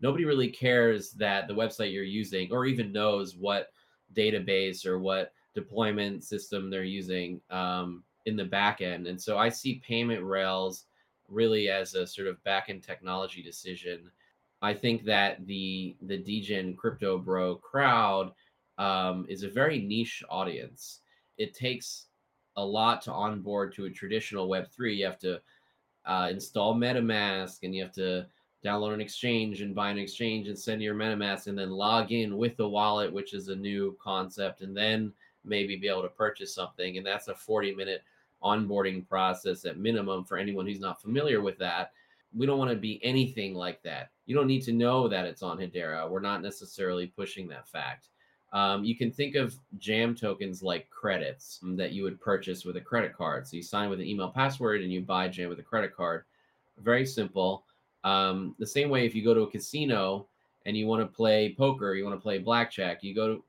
Nobody 0.00 0.24
really 0.24 0.48
cares 0.48 1.12
that 1.12 1.46
the 1.46 1.54
website 1.54 1.92
you're 1.92 2.02
using, 2.02 2.50
or 2.50 2.66
even 2.66 2.90
knows 2.90 3.36
what 3.36 3.68
database 4.12 4.84
or 4.84 4.98
what 4.98 5.32
deployment 5.54 6.24
system 6.24 6.70
they're 6.70 6.84
using 6.84 7.40
um, 7.50 8.02
in 8.26 8.36
the 8.36 8.44
backend. 8.44 9.08
And 9.08 9.20
so 9.20 9.38
I 9.38 9.48
see 9.48 9.82
payment 9.86 10.24
rails 10.24 10.86
really 11.28 11.68
as 11.68 11.94
a 11.94 12.06
sort 12.06 12.28
of 12.28 12.42
back 12.44 12.68
end 12.68 12.82
technology 12.82 13.42
decision. 13.42 14.10
I 14.60 14.74
think 14.74 15.04
that 15.04 15.44
the 15.46 15.96
the 16.02 16.18
degen 16.18 16.76
crypto 16.76 17.18
bro 17.18 17.56
crowd 17.56 18.32
um, 18.78 19.26
is 19.28 19.42
a 19.42 19.48
very 19.48 19.80
niche 19.80 20.22
audience. 20.28 21.00
It 21.38 21.54
takes 21.54 22.06
a 22.56 22.64
lot 22.64 23.02
to 23.02 23.12
onboard 23.12 23.74
to 23.74 23.86
a 23.86 23.90
traditional 23.90 24.48
Web 24.48 24.70
three. 24.70 24.96
You 24.96 25.06
have 25.06 25.18
to 25.20 25.40
uh, 26.04 26.28
install 26.30 26.74
MetaMask 26.74 27.58
and 27.62 27.74
you 27.74 27.82
have 27.82 27.92
to 27.92 28.26
download 28.64 28.94
an 28.94 29.00
exchange 29.00 29.60
and 29.60 29.74
buy 29.74 29.90
an 29.90 29.98
exchange 29.98 30.48
and 30.48 30.58
send 30.58 30.82
your 30.82 30.94
MetaMask 30.94 31.46
and 31.48 31.58
then 31.58 31.70
log 31.70 32.12
in 32.12 32.36
with 32.36 32.56
the 32.56 32.68
wallet, 32.68 33.12
which 33.12 33.34
is 33.34 33.48
a 33.48 33.56
new 33.56 33.96
concept, 34.00 34.60
and 34.60 34.76
then 34.76 35.12
maybe 35.44 35.76
be 35.76 35.88
able 35.88 36.02
to 36.02 36.08
purchase 36.08 36.54
something. 36.54 36.96
And 36.96 37.06
that's 37.06 37.28
a 37.28 37.34
40 37.34 37.74
minute 37.74 38.02
onboarding 38.42 39.06
process 39.08 39.64
at 39.64 39.78
minimum 39.78 40.24
for 40.24 40.36
anyone 40.36 40.66
who's 40.66 40.80
not 40.80 41.00
familiar 41.00 41.40
with 41.40 41.58
that. 41.58 41.92
We 42.34 42.46
don't 42.46 42.58
want 42.58 42.70
to 42.70 42.76
be 42.76 43.00
anything 43.04 43.54
like 43.54 43.82
that. 43.82 44.10
You 44.26 44.34
don't 44.34 44.46
need 44.46 44.62
to 44.62 44.72
know 44.72 45.06
that 45.08 45.26
it's 45.26 45.42
on 45.42 45.58
Hedera. 45.58 46.08
We're 46.08 46.20
not 46.20 46.42
necessarily 46.42 47.06
pushing 47.06 47.46
that 47.48 47.68
fact. 47.68 48.08
Um, 48.52 48.84
you 48.84 48.96
can 48.96 49.10
think 49.10 49.34
of 49.34 49.54
jam 49.78 50.14
tokens 50.14 50.62
like 50.62 50.90
credits 50.90 51.60
that 51.62 51.92
you 51.92 52.02
would 52.02 52.20
purchase 52.20 52.64
with 52.64 52.76
a 52.76 52.80
credit 52.80 53.16
card. 53.16 53.46
So 53.46 53.56
you 53.56 53.62
sign 53.62 53.88
with 53.88 54.00
an 54.00 54.06
email 54.06 54.28
password 54.28 54.82
and 54.82 54.92
you 54.92 55.00
buy 55.00 55.28
jam 55.28 55.48
with 55.48 55.58
a 55.58 55.62
credit 55.62 55.96
card. 55.96 56.24
Very 56.78 57.06
simple. 57.06 57.64
Um, 58.04 58.54
the 58.58 58.66
same 58.66 58.90
way 58.90 59.06
if 59.06 59.14
you 59.14 59.24
go 59.24 59.32
to 59.32 59.42
a 59.42 59.50
casino 59.50 60.26
and 60.66 60.76
you 60.76 60.86
want 60.86 61.00
to 61.00 61.06
play 61.06 61.54
poker, 61.56 61.94
you 61.94 62.04
want 62.04 62.16
to 62.16 62.22
play 62.22 62.38
blackjack, 62.38 63.02
you 63.02 63.14
go 63.14 63.36
to, 63.36 63.44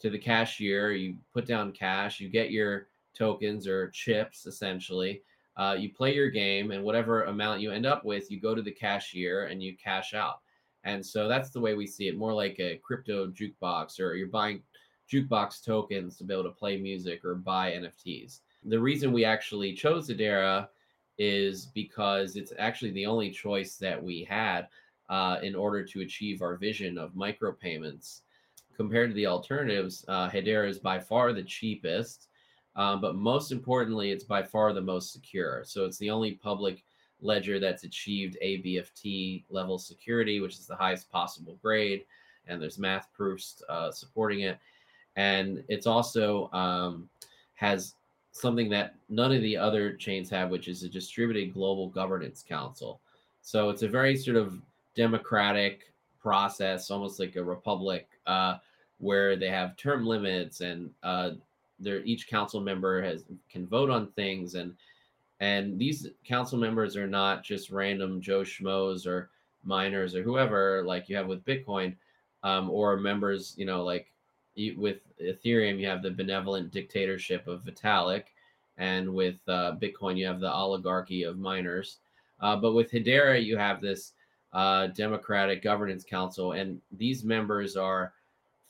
to 0.00 0.10
the 0.10 0.18
cashier, 0.18 0.92
you 0.92 1.16
put 1.32 1.46
down 1.46 1.72
cash, 1.72 2.20
you 2.20 2.28
get 2.28 2.50
your 2.50 2.88
tokens 3.14 3.66
or 3.66 3.90
chips 3.90 4.46
essentially. 4.46 5.22
Uh, 5.56 5.76
you 5.78 5.92
play 5.92 6.14
your 6.14 6.30
game, 6.30 6.70
and 6.70 6.82
whatever 6.82 7.24
amount 7.24 7.60
you 7.60 7.70
end 7.70 7.84
up 7.84 8.04
with, 8.04 8.30
you 8.30 8.40
go 8.40 8.54
to 8.54 8.62
the 8.62 8.70
cashier 8.70 9.46
and 9.46 9.62
you 9.62 9.76
cash 9.76 10.14
out. 10.14 10.40
And 10.84 11.04
so 11.04 11.28
that's 11.28 11.50
the 11.50 11.60
way 11.60 11.74
we 11.74 11.86
see 11.86 12.08
it 12.08 12.16
more 12.16 12.32
like 12.32 12.58
a 12.58 12.80
crypto 12.82 13.26
jukebox, 13.26 14.00
or 14.00 14.14
you're 14.14 14.28
buying 14.28 14.62
jukebox 15.12 15.62
tokens 15.62 16.16
to 16.16 16.24
be 16.24 16.32
able 16.32 16.44
to 16.44 16.50
play 16.50 16.78
music 16.78 17.24
or 17.24 17.34
buy 17.34 17.72
NFTs. 17.72 18.40
The 18.64 18.80
reason 18.80 19.12
we 19.12 19.24
actually 19.24 19.74
chose 19.74 20.08
Hedera 20.08 20.68
is 21.18 21.66
because 21.66 22.36
it's 22.36 22.52
actually 22.58 22.92
the 22.92 23.06
only 23.06 23.30
choice 23.30 23.76
that 23.76 24.02
we 24.02 24.24
had 24.24 24.68
uh, 25.10 25.38
in 25.42 25.54
order 25.54 25.84
to 25.84 26.00
achieve 26.00 26.40
our 26.40 26.56
vision 26.56 26.96
of 26.96 27.12
micropayments. 27.12 28.20
Compared 28.80 29.10
to 29.10 29.14
the 29.14 29.26
alternatives, 29.26 30.06
uh, 30.08 30.30
Hedera 30.30 30.66
is 30.66 30.78
by 30.78 30.98
far 30.98 31.34
the 31.34 31.42
cheapest. 31.42 32.28
Um, 32.76 32.98
but 33.02 33.14
most 33.14 33.52
importantly, 33.52 34.10
it's 34.10 34.24
by 34.24 34.42
far 34.42 34.72
the 34.72 34.80
most 34.80 35.12
secure. 35.12 35.64
So 35.66 35.84
it's 35.84 35.98
the 35.98 36.08
only 36.08 36.32
public 36.32 36.82
ledger 37.20 37.60
that's 37.60 37.84
achieved 37.84 38.38
ABFT 38.42 39.44
level 39.50 39.78
security, 39.78 40.40
which 40.40 40.54
is 40.54 40.66
the 40.66 40.76
highest 40.76 41.12
possible 41.12 41.58
grade. 41.60 42.06
And 42.46 42.62
there's 42.62 42.78
math 42.78 43.12
proofs 43.12 43.62
uh, 43.68 43.90
supporting 43.90 44.40
it. 44.40 44.58
And 45.14 45.62
it's 45.68 45.86
also 45.86 46.50
um, 46.54 47.06
has 47.56 47.96
something 48.32 48.70
that 48.70 48.94
none 49.10 49.30
of 49.30 49.42
the 49.42 49.58
other 49.58 49.92
chains 49.92 50.30
have, 50.30 50.48
which 50.48 50.68
is 50.68 50.84
a 50.84 50.88
distributed 50.88 51.52
global 51.52 51.90
governance 51.90 52.42
council. 52.42 53.02
So 53.42 53.68
it's 53.68 53.82
a 53.82 53.88
very 53.88 54.16
sort 54.16 54.38
of 54.38 54.54
democratic 54.96 55.92
process, 56.18 56.90
almost 56.90 57.20
like 57.20 57.36
a 57.36 57.44
republic, 57.44 58.08
uh, 58.26 58.56
where 59.00 59.36
they 59.36 59.48
have 59.48 59.76
term 59.76 60.06
limits 60.06 60.60
and 60.60 60.90
uh, 61.02 61.30
there 61.78 62.00
each 62.04 62.28
council 62.28 62.60
member 62.60 63.02
has 63.02 63.24
can 63.50 63.66
vote 63.66 63.90
on 63.90 64.06
things 64.12 64.54
and 64.54 64.74
and 65.40 65.78
these 65.78 66.06
council 66.24 66.58
members 66.58 66.96
are 66.96 67.06
not 67.06 67.42
just 67.42 67.70
random 67.70 68.20
Joe 68.20 68.42
schmoes 68.42 69.06
or 69.06 69.30
miners 69.64 70.14
or 70.14 70.22
whoever 70.22 70.82
like 70.84 71.08
you 71.08 71.16
have 71.16 71.26
with 71.26 71.44
Bitcoin 71.44 71.96
um, 72.42 72.70
or 72.70 72.96
members, 72.96 73.54
you 73.56 73.66
know, 73.66 73.84
like 73.84 74.10
with 74.76 74.98
Ethereum, 75.20 75.78
you 75.78 75.86
have 75.86 76.02
the 76.02 76.10
benevolent 76.10 76.70
dictatorship 76.70 77.46
of 77.46 77.64
Vitalik, 77.64 78.24
and 78.78 79.12
with 79.12 79.36
uh, 79.48 79.76
Bitcoin, 79.80 80.16
you 80.16 80.26
have 80.26 80.40
the 80.40 80.52
oligarchy 80.52 81.22
of 81.22 81.38
miners. 81.38 81.98
Uh, 82.40 82.56
but 82.56 82.72
with 82.72 82.90
Hedera, 82.90 83.42
you 83.42 83.56
have 83.56 83.80
this 83.80 84.12
uh, 84.52 84.88
democratic 84.88 85.62
governance 85.62 86.04
council, 86.04 86.52
and 86.52 86.80
these 86.92 87.24
members 87.24 87.76
are 87.76 88.12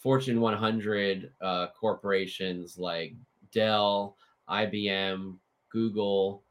Fortune 0.00 0.40
100 0.40 1.30
uh, 1.42 1.66
corporations 1.78 2.78
like 2.78 3.14
Dell, 3.52 4.16
IBM, 4.48 5.36
Google, 5.70 6.42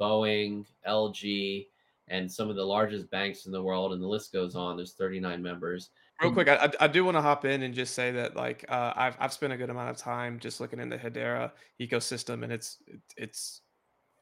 Boeing, 0.00 0.64
LG, 0.88 1.66
and 2.08 2.30
some 2.30 2.48
of 2.48 2.56
the 2.56 2.64
largest 2.64 3.10
banks 3.10 3.46
in 3.46 3.52
the 3.52 3.62
world, 3.62 3.92
and 3.92 4.02
the 4.02 4.06
list 4.06 4.32
goes 4.32 4.54
on. 4.54 4.76
There's 4.76 4.94
39 4.94 5.42
members. 5.42 5.90
Real 6.22 6.32
quick, 6.32 6.48
I, 6.48 6.70
I 6.80 6.86
do 6.86 7.04
want 7.04 7.16
to 7.16 7.20
hop 7.20 7.44
in 7.44 7.62
and 7.62 7.74
just 7.74 7.94
say 7.94 8.12
that 8.12 8.36
like 8.36 8.64
uh, 8.68 8.92
I've 8.94 9.16
I've 9.18 9.32
spent 9.32 9.52
a 9.52 9.56
good 9.56 9.68
amount 9.68 9.90
of 9.90 9.96
time 9.96 10.38
just 10.38 10.60
looking 10.60 10.78
in 10.78 10.88
the 10.88 10.96
Hedera 10.96 11.50
ecosystem, 11.80 12.44
and 12.44 12.52
it's 12.52 12.78
it's 13.16 13.62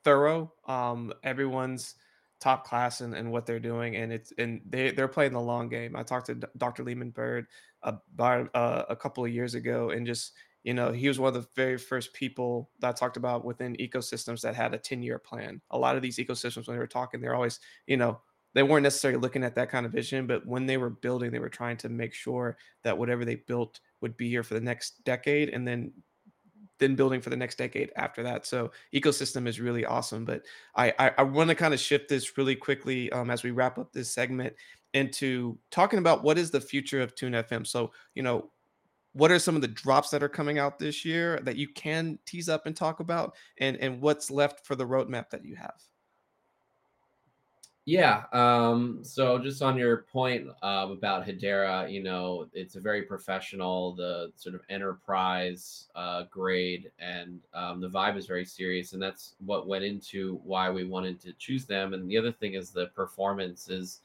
thorough. 0.03 0.53
Um, 0.67 1.13
everyone's 1.23 1.95
top 2.41 2.67
class 2.67 3.03
and 3.03 3.15
in, 3.15 3.27
in 3.27 3.31
what 3.31 3.47
they're 3.47 3.61
doing, 3.61 3.97
and 3.97 4.11
it's 4.11 4.33
and 4.39 4.63
they 4.69 4.91
they're 4.91 5.07
playing 5.07 5.33
the 5.33 5.41
long 5.41 5.69
game. 5.69 5.95
I 5.95 6.03
talked 6.03 6.27
to 6.27 6.35
Dr. 6.57 6.83
Leemon 6.83 7.15
Baird 7.15 7.47
about 7.83 8.51
uh, 8.55 8.85
a 8.89 8.97
couple 8.97 9.25
of 9.25 9.33
years 9.33 9.55
ago, 9.55 9.91
and 9.91 10.07
just 10.07 10.33
you 10.65 10.75
know, 10.75 10.93
he 10.93 11.09
was 11.09 11.19
one 11.19 11.29
of 11.29 11.35
the 11.35 11.49
very 11.57 11.77
first 11.77 12.13
people 12.13 12.71
that 12.79 12.89
I 12.89 12.93
talked 12.93 13.17
about 13.17 13.45
within 13.45 13.75
ecosystems 13.77 14.43
that 14.43 14.55
had 14.55 14.75
a 14.75 14.79
10 14.79 15.03
year 15.03 15.19
plan. 15.19 15.61
A 15.71 15.79
lot 15.79 15.97
of 15.97 16.03
these 16.03 16.19
ecosystems, 16.19 16.67
when 16.69 16.77
they 16.77 16.81
were 16.81 16.87
talking, 16.87 17.21
they're 17.21 17.35
always, 17.35 17.59
you 17.87 17.97
know, 17.97 18.21
they 18.55 18.63
weren't 18.63 18.85
necessarily 18.85 19.19
looking 19.19 19.45
at 19.45 19.55
that 19.57 19.71
kind 19.71 19.87
of 19.87 19.93
vision, 19.93 20.27
but 20.27 20.47
when 20.47 20.67
they 20.67 20.77
were 20.77 20.91
building, 20.91 21.31
they 21.31 21.39
were 21.39 21.49
trying 21.49 21.79
to 21.79 21.89
make 21.89 22.15
sure 22.15 22.59
that 22.85 22.97
whatever 22.97 23.25
they 23.25 23.37
built 23.37 23.81
would 24.03 24.17
be 24.17 24.29
here 24.29 24.43
for 24.43 24.55
the 24.55 24.61
next 24.61 25.03
decade 25.05 25.49
and 25.49 25.67
then 25.67 25.93
then 26.79 26.97
building 26.97 27.21
for 27.21 27.31
the 27.31 27.37
next 27.37 27.59
decade 27.59 27.93
after 27.95 28.25
that. 28.25 28.45
So 28.45 28.73
ecosystem 28.93 29.47
is 29.47 29.61
really 29.61 29.85
awesome. 29.85 30.25
But 30.25 30.43
I 30.75 30.93
I, 30.99 31.13
I 31.19 31.23
want 31.23 31.49
to 31.49 31.55
kind 31.55 31.73
of 31.73 31.81
shift 31.81 32.09
this 32.09 32.37
really 32.37 32.57
quickly 32.57 33.11
um, 33.13 33.31
as 33.31 33.43
we 33.43 33.53
wrap 33.53 33.79
up 33.79 33.93
this 33.93 34.11
segment 34.11 34.55
into 34.95 35.59
talking 35.71 35.99
about 35.99 36.23
what 36.23 36.39
is 36.39 36.51
the 36.51 36.61
future 36.61 37.01
of 37.01 37.15
Tune 37.15 37.33
FM. 37.33 37.67
So 37.67 37.93
you 38.15 38.23
know 38.23 38.51
what 39.13 39.31
are 39.31 39.39
some 39.39 39.57
of 39.57 39.63
the 39.63 39.69
drops 39.69 40.11
that 40.11 40.23
are 40.23 40.29
coming 40.29 40.59
out 40.59 40.79
this 40.79 41.05
year 41.05 41.39
that 41.43 41.57
you 41.57 41.69
can 41.69 42.19
tease 42.27 42.49
up 42.49 42.67
and 42.67 42.77
talk 42.77 43.01
about 43.01 43.35
and 43.59 43.77
and 43.77 44.01
what's 44.01 44.31
left 44.31 44.67
for 44.67 44.75
the 44.75 44.87
roadmap 44.87 45.31
that 45.31 45.45
you 45.45 45.55
have 45.55 45.83
yeah 47.85 48.23
um 48.33 49.01
so 49.03 49.39
just 49.39 49.61
on 49.61 49.77
your 49.77 50.07
point 50.13 50.47
uh, 50.63 50.87
about 50.91 51.27
hedera 51.27 51.91
you 51.91 52.01
know 52.01 52.47
it's 52.53 52.77
a 52.77 52.81
very 52.81 53.03
professional 53.03 53.93
the 53.97 54.31
sort 54.37 54.55
of 54.55 54.61
enterprise 54.71 55.89
uh, 55.97 56.23
grade 56.31 56.93
and 57.01 57.41
um, 57.55 57.81
the 57.81 57.89
vibe 57.89 58.17
is 58.17 58.27
very 58.27 58.45
serious 58.45 58.93
and 58.93 59.03
that's 59.03 59.35
what 59.45 59.67
went 59.67 59.85
into 59.85 60.41
why 60.45 60.71
we 60.71 60.85
wanted 60.85 61.21
to 61.21 61.33
choose 61.35 61.67
them 61.67 61.93
and 61.93 62.09
the 62.09 62.17
other 62.17 62.33
thing 62.33 62.55
is 62.55 62.71
the 62.71 62.87
performance 62.95 63.69
is 63.69 64.01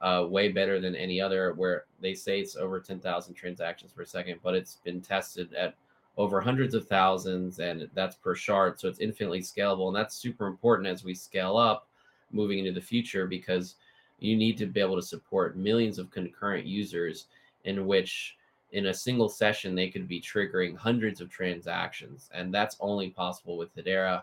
uh, 0.00 0.26
way 0.28 0.48
better 0.48 0.80
than 0.80 0.96
any 0.96 1.20
other. 1.20 1.52
Where 1.54 1.84
they 2.00 2.14
say 2.14 2.40
it's 2.40 2.56
over 2.56 2.80
10,000 2.80 3.34
transactions 3.34 3.92
per 3.92 4.04
second, 4.04 4.40
but 4.42 4.54
it's 4.54 4.76
been 4.84 5.00
tested 5.00 5.52
at 5.54 5.74
over 6.16 6.40
hundreds 6.40 6.74
of 6.74 6.86
thousands, 6.86 7.60
and 7.60 7.88
that's 7.94 8.16
per 8.16 8.34
shard. 8.34 8.78
So 8.78 8.88
it's 8.88 9.00
infinitely 9.00 9.40
scalable, 9.40 9.88
and 9.88 9.96
that's 9.96 10.16
super 10.16 10.46
important 10.46 10.88
as 10.88 11.04
we 11.04 11.14
scale 11.14 11.56
up 11.56 11.86
moving 12.32 12.58
into 12.58 12.72
the 12.72 12.80
future 12.80 13.26
because 13.26 13.76
you 14.18 14.36
need 14.36 14.56
to 14.58 14.66
be 14.66 14.80
able 14.80 14.96
to 14.96 15.02
support 15.02 15.56
millions 15.56 15.98
of 15.98 16.10
concurrent 16.10 16.66
users 16.66 17.26
in 17.64 17.86
which 17.86 18.36
in 18.72 18.86
a 18.86 18.94
single 18.94 19.28
session 19.28 19.74
they 19.74 19.88
could 19.88 20.06
be 20.06 20.20
triggering 20.20 20.76
hundreds 20.76 21.20
of 21.20 21.30
transactions 21.30 22.30
and 22.34 22.54
that's 22.54 22.76
only 22.80 23.10
possible 23.10 23.56
with 23.56 23.74
hedera 23.74 24.22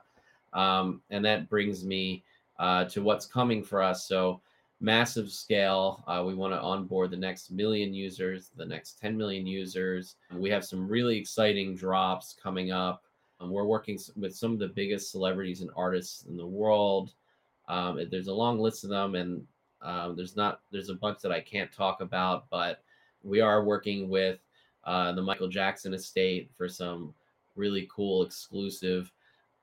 um, 0.54 1.02
and 1.10 1.26
that 1.26 1.50
brings 1.50 1.84
me 1.84 2.24
uh, 2.60 2.86
to 2.86 3.02
what's 3.02 3.26
coming 3.26 3.64
for 3.64 3.82
us 3.82 4.08
so 4.08 4.40
massive 4.80 5.32
scale. 5.32 6.04
Uh, 6.08 6.24
we 6.26 6.36
want 6.36 6.54
to 6.54 6.62
onboard 6.62 7.12
the 7.12 7.18
next 7.18 7.52
million 7.52 7.94
users, 7.94 8.52
the 8.56 8.66
next 8.66 9.00
10 9.00 9.18
million 9.18 9.48
users. 9.48 10.16
We 10.32 10.50
have 10.50 10.66
some 10.66 10.88
really 10.88 11.18
exciting 11.18 11.76
drops 11.76 12.36
coming 12.42 12.72
up. 12.72 13.04
Um, 13.40 13.52
we're 13.52 13.66
working 13.66 14.00
with 14.16 14.36
some 14.36 14.54
of 14.54 14.60
the 14.60 14.68
biggest 14.68 15.12
celebrities 15.12 15.62
and 15.62 15.70
artists 15.76 16.26
in 16.26 16.38
the 16.38 16.46
world. 16.46 17.14
Um, 17.68 18.00
there's 18.10 18.28
a 18.28 18.34
long 18.34 18.60
list 18.60 18.84
of 18.84 18.90
them, 18.90 19.16
and 19.16 19.46
um, 19.82 20.16
there's 20.16 20.36
not 20.36 20.62
there's 20.72 20.90
a 20.90 20.96
bunch 20.96 21.20
that 21.22 21.32
I 21.32 21.42
can't 21.42 21.72
talk 21.72 22.02
about, 22.02 22.50
but 22.50 22.82
we 23.24 23.42
are 23.42 23.64
working 23.64 24.10
with 24.10 24.40
uh, 24.86 25.12
the 25.12 25.22
Michael 25.22 25.50
Jackson 25.50 25.94
estate 25.94 26.50
for 26.58 26.70
some 26.70 27.14
really 27.56 27.88
cool 27.94 28.24
exclusive 28.24 29.12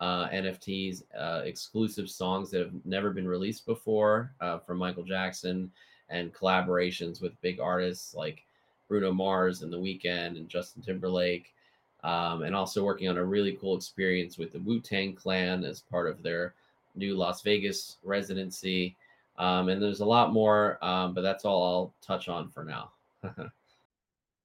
uh, 0.05 0.29
NFTs, 0.29 1.03
uh, 1.19 1.41
exclusive 1.47 2.11
songs 2.11 2.51
that 2.51 2.61
have 2.61 2.75
never 2.85 3.09
been 3.09 3.27
released 3.27 3.65
before 3.65 4.31
uh, 4.43 4.59
from 4.59 4.77
Michael 4.77 5.03
Jackson, 5.03 5.71
and 6.11 6.35
collaborations 6.35 7.23
with 7.23 7.41
big 7.41 7.59
artists 7.59 8.15
like 8.15 8.45
Bruno 8.87 9.13
Mars 9.13 9.63
and 9.63 9.73
The 9.73 9.79
Weeknd 9.79 10.37
and 10.37 10.47
Justin 10.47 10.83
Timberlake. 10.83 11.55
Um, 12.03 12.43
and 12.43 12.55
also 12.55 12.85
working 12.85 13.09
on 13.09 13.17
a 13.17 13.25
really 13.25 13.57
cool 13.59 13.75
experience 13.79 14.37
with 14.37 14.53
the 14.53 14.59
Wu 14.59 14.79
Tang 14.79 15.15
Clan 15.15 15.65
as 15.65 15.81
part 15.81 16.07
of 16.07 16.23
their 16.23 16.53
new 16.95 17.17
Las 17.17 17.41
Vegas 17.41 17.97
residency. 18.05 18.95
Um, 19.39 19.71
and 19.71 19.83
there's 19.83 20.01
a 20.01 20.05
lot 20.05 20.35
more, 20.35 20.85
um, 20.85 21.15
but 21.15 21.23
that's 21.23 21.47
all 21.47 21.63
I'll 21.65 21.95
touch 22.03 22.29
on 22.29 22.51
for 22.51 22.63
now. 22.63 22.91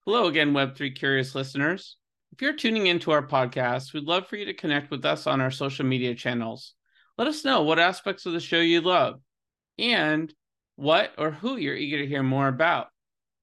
Hello 0.05 0.27
again, 0.27 0.53
Web3 0.53 0.95
curious 0.95 1.35
listeners. 1.35 1.97
If 2.31 2.41
you're 2.41 2.53
tuning 2.53 2.87
into 2.87 3.11
our 3.11 3.25
podcast, 3.25 3.93
we'd 3.93 4.03
love 4.03 4.27
for 4.27 4.35
you 4.35 4.45
to 4.45 4.53
connect 4.53 4.91
with 4.91 5.03
us 5.03 5.27
on 5.27 5.41
our 5.41 5.51
social 5.51 5.85
media 5.85 6.15
channels. 6.15 6.73
Let 7.17 7.27
us 7.27 7.43
know 7.43 7.63
what 7.63 7.79
aspects 7.79 8.25
of 8.25 8.33
the 8.33 8.39
show 8.39 8.59
you 8.59 8.81
love 8.81 9.19
and 9.77 10.33
what 10.75 11.13
or 11.17 11.31
who 11.31 11.57
you're 11.57 11.75
eager 11.75 11.97
to 11.97 12.07
hear 12.07 12.23
more 12.23 12.47
about. 12.47 12.87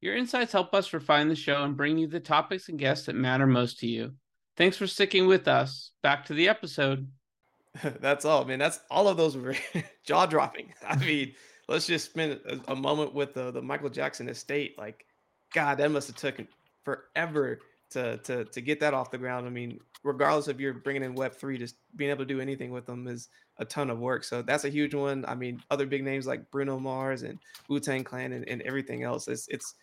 Your 0.01 0.17
insights 0.17 0.53
help 0.53 0.73
us 0.73 0.93
refine 0.93 1.29
the 1.29 1.35
show 1.35 1.65
and 1.65 1.77
bring 1.77 1.99
you 1.99 2.07
the 2.07 2.21
topics 2.21 2.69
and 2.69 2.79
guests 2.79 3.07
that 3.07 3.17
matter 3.17 3.47
most 3.47 3.81
to 3.81 3.87
you. 3.87 4.15
Thanks 4.57 4.77
for 4.77 4.87
sticking 4.87 5.27
with 5.27 5.49
us. 5.49 5.91
Back 6.03 6.27
to 6.27 6.35
the 6.35 6.49
episode. 6.49 7.09
That's 8.01 8.25
all, 8.25 8.45
man. 8.45 8.59
That's 8.59 8.81
all 8.91 9.09
of 9.09 9.17
those 9.17 9.37
were 9.37 9.57
jaw 10.07 10.27
dropping. 10.27 10.73
I 10.89 10.97
mean, 10.97 11.35
let's 11.69 11.87
just 11.87 12.07
spend 12.07 12.41
a, 12.47 12.73
a 12.73 12.77
moment 12.77 13.15
with 13.15 13.35
the, 13.35 13.51
the 13.51 13.63
Michael 13.63 13.91
Jackson 13.91 14.29
estate. 14.29 14.79
Like, 14.79 15.05
God, 15.53 15.79
that 15.79 15.91
must 15.91 16.07
have 16.07 16.17
taken 16.17 16.49
forever 16.85 17.59
to 17.91 18.19
to 18.19 18.45
to 18.45 18.61
get 18.61 18.81
that 18.81 18.95
off 18.95 19.11
the 19.11 19.19
ground. 19.19 19.47
I 19.47 19.51
mean, 19.51 19.79
regardless 20.03 20.49
if 20.49 20.61
you're 20.61 20.75
bringing 20.75 21.03
in 21.03 21.15
Web 21.15 21.35
three, 21.35 21.59
just 21.59 21.77
being 21.97 22.11
able 22.11 22.25
to 22.25 22.35
do 22.35 22.41
anything 22.41 22.71
with 22.71 22.87
them 22.87 23.07
is 23.07 23.29
a 23.59 23.65
ton 23.65 23.91
of 23.91 23.99
work. 23.99 24.25
So 24.25 24.43
that's 24.43 24.65
a 24.65 24.69
huge 24.69 24.95
one. 24.95 25.25
I 25.27 25.35
mean, 25.35 25.63
other 25.71 25.87
big 25.87 26.05
names 26.05 26.27
like 26.27 26.51
Bruno 26.51 26.79
Mars 26.79 27.23
and 27.23 27.39
Wu 27.69 27.81
Tang 27.81 28.05
Clan 28.05 28.33
and, 28.33 28.49
and 28.49 28.63
everything 28.63 29.03
else. 29.03 29.29
It's 29.29 29.49
it's 29.49 29.75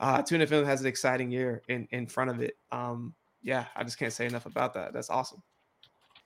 uh, 0.00 0.22
Tune 0.22 0.40
FM 0.40 0.64
has 0.64 0.80
an 0.80 0.86
exciting 0.86 1.30
year 1.30 1.62
in 1.68 1.86
in 1.90 2.06
front 2.06 2.30
of 2.30 2.40
it. 2.40 2.56
Um, 2.70 3.14
yeah, 3.42 3.66
I 3.76 3.84
just 3.84 3.98
can't 3.98 4.12
say 4.12 4.26
enough 4.26 4.46
about 4.46 4.74
that. 4.74 4.92
That's 4.92 5.10
awesome. 5.10 5.42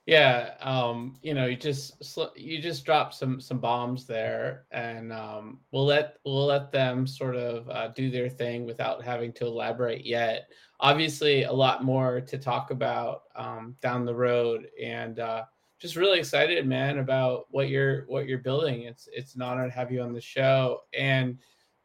Yeah, 0.06 0.54
um, 0.60 1.16
you 1.20 1.34
know, 1.34 1.46
you 1.46 1.56
just 1.56 2.16
you 2.36 2.62
just 2.62 2.84
dropped 2.84 3.14
some 3.14 3.40
some 3.40 3.58
bombs 3.58 4.06
there, 4.06 4.66
and 4.70 5.12
um, 5.12 5.58
we'll 5.72 5.84
let 5.84 6.18
we'll 6.24 6.46
let 6.46 6.70
them 6.70 7.08
sort 7.08 7.34
of 7.34 7.68
uh, 7.68 7.88
do 7.88 8.08
their 8.08 8.28
thing 8.28 8.66
without 8.66 9.02
having 9.02 9.32
to 9.34 9.46
elaborate 9.46 10.06
yet. 10.06 10.48
Obviously, 10.78 11.42
a 11.42 11.52
lot 11.52 11.82
more 11.82 12.20
to 12.20 12.38
talk 12.38 12.70
about 12.70 13.22
um, 13.34 13.74
down 13.82 14.04
the 14.04 14.14
road, 14.14 14.68
and 14.80 15.18
uh, 15.18 15.42
just 15.80 15.96
really 15.96 16.20
excited, 16.20 16.64
man, 16.68 16.98
about 16.98 17.46
what 17.50 17.68
you're 17.68 18.04
what 18.06 18.26
you're 18.28 18.38
building. 18.38 18.82
It's 18.82 19.08
it's 19.12 19.34
an 19.34 19.42
honor 19.42 19.66
to 19.66 19.74
have 19.74 19.90
you 19.90 20.02
on 20.02 20.12
the 20.12 20.20
show, 20.20 20.82
and 20.96 21.36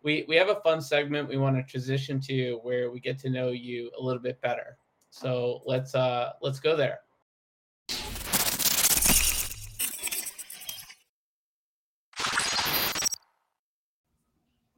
we 0.04 0.26
we 0.28 0.36
have 0.36 0.50
a 0.50 0.62
fun 0.62 0.80
segment 0.80 1.28
we 1.28 1.38
want 1.38 1.56
to 1.56 1.64
transition 1.64 2.20
to 2.22 2.60
where 2.62 2.92
we 2.92 3.00
get 3.00 3.18
to 3.22 3.32
know 3.32 3.50
you 3.50 3.90
a 3.98 4.04
little 4.04 4.22
bit 4.22 4.40
better. 4.42 4.78
So 5.10 5.64
let's 5.66 5.96
uh 5.96 6.34
let's 6.44 6.60
go 6.60 6.76
there. 6.76 7.00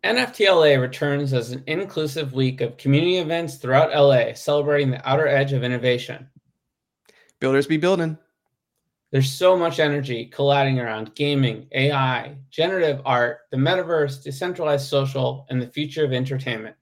NFTLA 0.04 0.82
returns 0.82 1.32
as 1.32 1.52
an 1.52 1.64
inclusive 1.66 2.34
week 2.34 2.60
of 2.60 2.76
community 2.76 3.18
events 3.18 3.56
throughout 3.56 3.96
LA, 3.96 4.34
celebrating 4.34 4.92
the 4.92 5.10
outer 5.10 5.28
edge 5.28 5.54
of 5.54 5.64
innovation. 5.64 6.28
Builders 7.40 7.68
be 7.68 7.78
building. 7.78 8.18
There's 9.12 9.32
so 9.32 9.56
much 9.56 9.80
energy 9.80 10.26
colliding 10.26 10.80
around 10.80 11.16
gaming, 11.16 11.68
AI, 11.72 12.36
generative 12.50 13.02
art, 13.06 13.42
the 13.52 13.58
metaverse, 13.58 14.22
decentralized 14.22 14.88
social, 14.88 15.46
and 15.50 15.62
the 15.62 15.68
future 15.68 16.04
of 16.04 16.12
entertainment. 16.12 16.76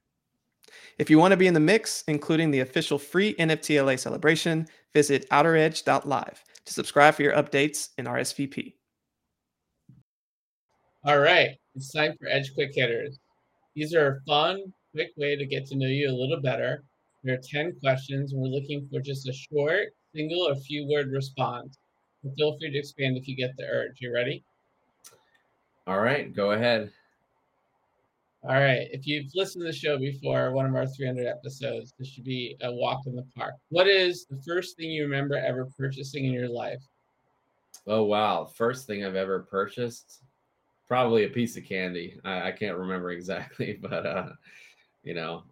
If 0.98 1.08
you 1.08 1.18
want 1.18 1.32
to 1.32 1.36
be 1.36 1.46
in 1.46 1.54
the 1.54 1.60
mix, 1.60 2.02
including 2.08 2.50
the 2.50 2.60
official 2.60 2.98
free 2.98 3.34
NFTLA 3.34 3.98
celebration, 3.98 4.66
visit 4.92 5.28
outeredge.live 5.30 6.44
to 6.64 6.72
subscribe 6.72 7.14
for 7.14 7.22
your 7.22 7.34
updates 7.34 7.90
and 7.98 8.06
RSVP. 8.08 8.74
All 11.04 11.18
right. 11.18 11.58
It's 11.74 11.92
time 11.92 12.14
for 12.16 12.28
Edge 12.28 12.54
Quick 12.54 12.70
Hitters. 12.76 13.18
These 13.74 13.92
are 13.92 14.06
a 14.06 14.20
fun, 14.20 14.72
quick 14.92 15.10
way 15.16 15.34
to 15.34 15.44
get 15.44 15.66
to 15.66 15.76
know 15.76 15.88
you 15.88 16.08
a 16.08 16.12
little 16.12 16.40
better. 16.40 16.84
There 17.24 17.34
are 17.34 17.40
10 17.42 17.80
questions, 17.80 18.32
and 18.32 18.40
we're 18.40 18.46
looking 18.46 18.86
for 18.88 19.00
just 19.00 19.28
a 19.28 19.32
short, 19.32 19.88
single, 20.14 20.48
or 20.48 20.54
few 20.54 20.86
word 20.88 21.10
response. 21.10 21.76
So 22.22 22.30
feel 22.36 22.56
free 22.56 22.70
to 22.70 22.78
expand 22.78 23.16
if 23.16 23.26
you 23.26 23.34
get 23.34 23.56
the 23.56 23.64
urge. 23.64 24.00
You 24.00 24.14
ready? 24.14 24.44
All 25.88 25.98
right, 25.98 26.32
go 26.32 26.52
ahead. 26.52 26.92
All 28.44 28.54
right. 28.54 28.86
If 28.92 29.04
you've 29.04 29.34
listened 29.34 29.62
to 29.62 29.66
the 29.66 29.76
show 29.76 29.98
before, 29.98 30.52
one 30.52 30.66
of 30.66 30.76
our 30.76 30.86
300 30.86 31.26
episodes, 31.26 31.94
this 31.98 32.06
should 32.06 32.24
be 32.24 32.56
a 32.62 32.70
walk 32.70 33.06
in 33.06 33.16
the 33.16 33.26
park. 33.36 33.54
What 33.70 33.88
is 33.88 34.26
the 34.30 34.40
first 34.46 34.76
thing 34.76 34.90
you 34.90 35.02
remember 35.02 35.34
ever 35.36 35.68
purchasing 35.76 36.26
in 36.26 36.32
your 36.32 36.48
life? 36.48 36.82
Oh, 37.88 38.04
wow. 38.04 38.44
First 38.44 38.86
thing 38.86 39.04
I've 39.04 39.16
ever 39.16 39.40
purchased 39.40 40.22
probably 40.92 41.24
a 41.24 41.28
piece 41.30 41.56
of 41.56 41.64
candy. 41.64 42.20
I, 42.22 42.48
I 42.48 42.52
can't 42.52 42.76
remember 42.76 43.12
exactly, 43.12 43.78
but 43.80 44.04
uh, 44.04 44.28
you 45.02 45.14
know, 45.14 45.44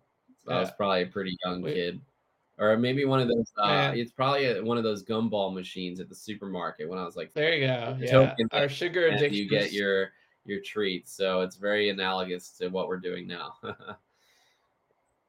yeah. 0.46 0.56
I 0.56 0.60
was 0.60 0.70
probably 0.72 1.04
a 1.04 1.06
pretty 1.06 1.34
young 1.42 1.62
Wait. 1.62 1.74
kid, 1.76 2.00
or 2.58 2.76
maybe 2.76 3.06
one 3.06 3.20
of 3.20 3.28
those. 3.28 3.50
Uh, 3.56 3.92
it's 3.94 4.12
probably 4.12 4.44
a, 4.44 4.62
one 4.62 4.76
of 4.76 4.84
those 4.84 5.02
gumball 5.02 5.54
machines 5.54 5.98
at 5.98 6.10
the 6.10 6.14
supermarket 6.14 6.90
when 6.90 6.98
I 6.98 7.06
was 7.06 7.16
like, 7.16 7.32
there 7.32 7.54
you 7.54 7.66
go, 7.66 7.96
yeah. 7.98 8.34
Our 8.52 8.68
sugar 8.68 9.06
addiction. 9.06 9.32
You 9.32 9.48
get 9.48 9.72
your 9.72 10.10
your 10.44 10.60
treats, 10.60 11.10
so 11.16 11.40
it's 11.40 11.56
very 11.56 11.88
analogous 11.88 12.50
to 12.58 12.68
what 12.68 12.86
we're 12.86 12.98
doing 12.98 13.26
now. 13.26 13.54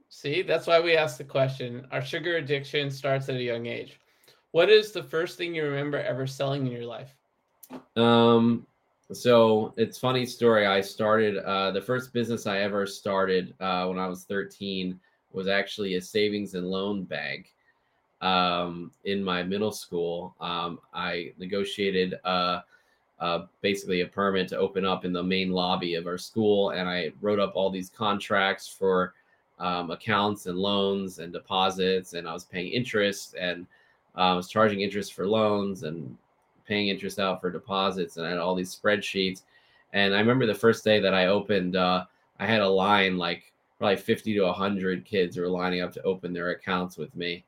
See, 0.09 0.41
that's 0.41 0.67
why 0.67 0.81
we 0.81 0.97
asked 0.97 1.19
the 1.19 1.23
question. 1.23 1.87
Our 1.89 2.01
sugar 2.01 2.35
addiction 2.35 2.91
starts 2.91 3.29
at 3.29 3.37
a 3.37 3.41
young 3.41 3.65
age. 3.65 3.97
What 4.51 4.69
is 4.69 4.91
the 4.91 5.03
first 5.03 5.37
thing 5.37 5.55
you 5.55 5.63
remember 5.63 5.99
ever 5.99 6.27
selling 6.27 6.65
in 6.65 6.73
your 6.73 6.85
life? 6.85 7.15
Um, 7.95 8.67
so 9.13 9.73
it's 9.77 9.97
funny 9.97 10.25
story. 10.25 10.65
I 10.65 10.81
started 10.81 11.37
uh, 11.37 11.71
the 11.71 11.81
first 11.81 12.13
business 12.13 12.47
I 12.47 12.59
ever 12.59 12.85
started 12.85 13.53
uh, 13.59 13.85
when 13.87 13.99
I 13.99 14.07
was 14.07 14.23
13 14.23 14.99
was 15.33 15.47
actually 15.47 15.95
a 15.95 16.01
savings 16.01 16.53
and 16.55 16.67
loan 16.67 17.03
bank. 17.03 17.53
Um, 18.21 18.91
in 19.05 19.23
my 19.23 19.41
middle 19.41 19.71
school, 19.71 20.35
um, 20.39 20.79
I 20.93 21.33
negotiated 21.39 22.19
uh, 22.23 22.61
uh, 23.19 23.45
basically 23.61 24.01
a 24.01 24.07
permit 24.07 24.47
to 24.49 24.57
open 24.57 24.85
up 24.85 25.05
in 25.05 25.13
the 25.13 25.23
main 25.23 25.51
lobby 25.51 25.95
of 25.95 26.05
our 26.05 26.17
school, 26.17 26.71
and 26.71 26.87
I 26.87 27.11
wrote 27.21 27.39
up 27.39 27.53
all 27.55 27.69
these 27.69 27.89
contracts 27.89 28.67
for 28.67 29.13
um, 29.59 29.91
accounts 29.91 30.45
and 30.45 30.57
loans 30.57 31.19
and 31.19 31.33
deposits, 31.33 32.13
and 32.13 32.27
I 32.27 32.33
was 32.33 32.45
paying 32.45 32.71
interest 32.71 33.35
and 33.39 33.65
uh, 34.15 34.19
I 34.19 34.33
was 34.33 34.49
charging 34.49 34.81
interest 34.81 35.13
for 35.13 35.27
loans 35.27 35.83
and 35.83 36.17
paying 36.71 36.87
interest 36.87 37.19
out 37.19 37.41
for 37.41 37.51
deposits 37.51 38.15
and 38.15 38.25
I 38.25 38.29
had 38.29 38.39
all 38.39 38.55
these 38.55 38.73
spreadsheets. 38.73 39.41
And 39.91 40.15
I 40.15 40.19
remember 40.19 40.45
the 40.45 40.55
first 40.55 40.85
day 40.85 41.01
that 41.01 41.13
I 41.13 41.25
opened, 41.27 41.75
uh, 41.75 42.05
I 42.39 42.45
had 42.45 42.61
a 42.61 42.67
line 42.67 43.17
like 43.17 43.51
probably 43.77 43.97
50 43.97 44.35
to 44.35 44.41
100 44.43 45.03
kids 45.03 45.35
were 45.35 45.49
lining 45.49 45.81
up 45.81 45.91
to 45.95 46.01
open 46.03 46.31
their 46.31 46.51
accounts 46.51 46.95
with 46.97 47.13
me. 47.13 47.43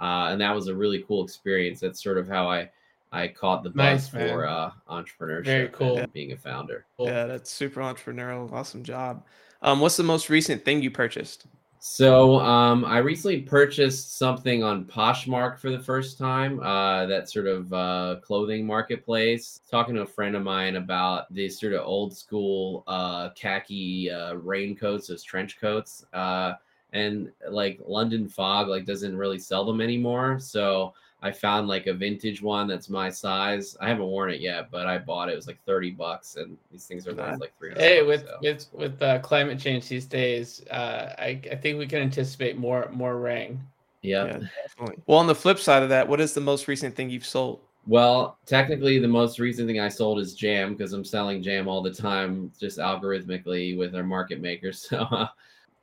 Uh, 0.00 0.28
and 0.30 0.40
that 0.40 0.54
was 0.54 0.68
a 0.68 0.74
really 0.74 1.02
cool 1.08 1.24
experience. 1.24 1.80
That's 1.80 2.00
sort 2.00 2.18
of 2.18 2.28
how 2.28 2.48
I 2.48 2.70
I 3.10 3.26
caught 3.26 3.64
the 3.64 3.70
buzz 3.70 4.12
Nice, 4.12 4.30
for 4.30 4.46
uh, 4.46 4.70
entrepreneurship 4.88 5.44
Very 5.46 5.68
cool. 5.70 5.96
and 5.96 6.12
being 6.12 6.32
a 6.32 6.36
founder. 6.36 6.84
Yeah, 6.98 7.24
that's 7.24 7.50
super 7.50 7.80
entrepreneurial. 7.80 8.52
Awesome 8.52 8.84
job. 8.84 9.24
Um, 9.62 9.80
what's 9.80 9.96
the 9.96 10.02
most 10.04 10.28
recent 10.30 10.62
thing 10.64 10.82
you 10.82 10.90
purchased? 10.92 11.46
So 11.80 12.40
um, 12.40 12.84
I 12.84 12.98
recently 12.98 13.42
purchased 13.42 14.18
something 14.18 14.64
on 14.64 14.84
Poshmark 14.84 15.58
for 15.58 15.70
the 15.70 15.78
first 15.78 16.18
time. 16.18 16.60
Uh, 16.60 17.06
that 17.06 17.30
sort 17.30 17.46
of 17.46 17.72
uh, 17.72 18.16
clothing 18.20 18.66
marketplace. 18.66 19.60
Talking 19.70 19.94
to 19.94 20.02
a 20.02 20.06
friend 20.06 20.34
of 20.34 20.42
mine 20.42 20.76
about 20.76 21.32
these 21.32 21.58
sort 21.58 21.74
of 21.74 21.86
old 21.86 22.16
school 22.16 22.82
uh, 22.88 23.30
khaki 23.30 24.10
uh, 24.10 24.34
raincoats, 24.34 25.06
those 25.06 25.22
trench 25.22 25.60
coats, 25.60 26.04
uh, 26.12 26.54
and 26.92 27.30
like 27.48 27.80
London 27.86 28.28
Fog 28.28 28.68
like 28.68 28.84
doesn't 28.84 29.16
really 29.16 29.38
sell 29.38 29.64
them 29.64 29.80
anymore. 29.80 30.40
So 30.40 30.94
I 31.20 31.32
found 31.32 31.66
like 31.66 31.86
a 31.88 31.94
vintage 31.94 32.40
one 32.42 32.68
that's 32.68 32.88
my 32.88 33.10
size. 33.10 33.76
I 33.80 33.88
haven't 33.88 34.06
worn 34.06 34.30
it 34.30 34.40
yet, 34.40 34.70
but 34.70 34.86
I 34.86 34.98
bought 34.98 35.28
it. 35.28 35.32
It 35.32 35.36
was 35.36 35.46
like 35.48 35.58
thirty 35.64 35.90
bucks, 35.90 36.36
and 36.36 36.56
these 36.70 36.86
things 36.86 37.08
are 37.08 37.12
Nice. 37.12 37.40
like 37.40 37.52
three. 37.58 37.72
Hey, 37.76 38.02
with 38.02 38.24
with 38.40 38.66
with 38.72 39.02
uh, 39.02 39.18
climate 39.18 39.58
change 39.58 39.88
these 39.88 40.06
days, 40.06 40.64
uh, 40.70 41.14
I 41.18 41.40
I 41.50 41.56
think 41.56 41.78
we 41.78 41.86
can 41.86 42.00
anticipate 42.02 42.56
more 42.56 42.88
more 42.92 43.18
rain. 43.18 43.60
yeah. 44.02 44.26
Yeah, 44.26 44.40
definitely. 44.62 45.02
Well, 45.06 45.18
on 45.18 45.26
the 45.26 45.34
flip 45.34 45.58
side 45.58 45.82
of 45.82 45.88
that, 45.88 46.06
what 46.08 46.20
is 46.20 46.34
the 46.34 46.40
most 46.40 46.68
recent 46.68 46.94
thing 46.94 47.10
you've 47.10 47.26
sold? 47.26 47.60
Well, 47.86 48.38
technically, 48.46 48.98
the 48.98 49.08
most 49.08 49.38
recent 49.40 49.66
thing 49.66 49.80
I 49.80 49.88
sold 49.88 50.20
is 50.20 50.34
jam 50.34 50.74
because 50.74 50.92
I'm 50.92 51.04
selling 51.04 51.42
jam 51.42 51.66
all 51.68 51.82
the 51.82 51.92
time, 51.92 52.52
just 52.60 52.78
algorithmically 52.78 53.76
with 53.78 53.94
our 53.96 54.04
market 54.04 54.40
makers. 54.40 54.86
So 54.90 54.98
uh, 54.98 55.28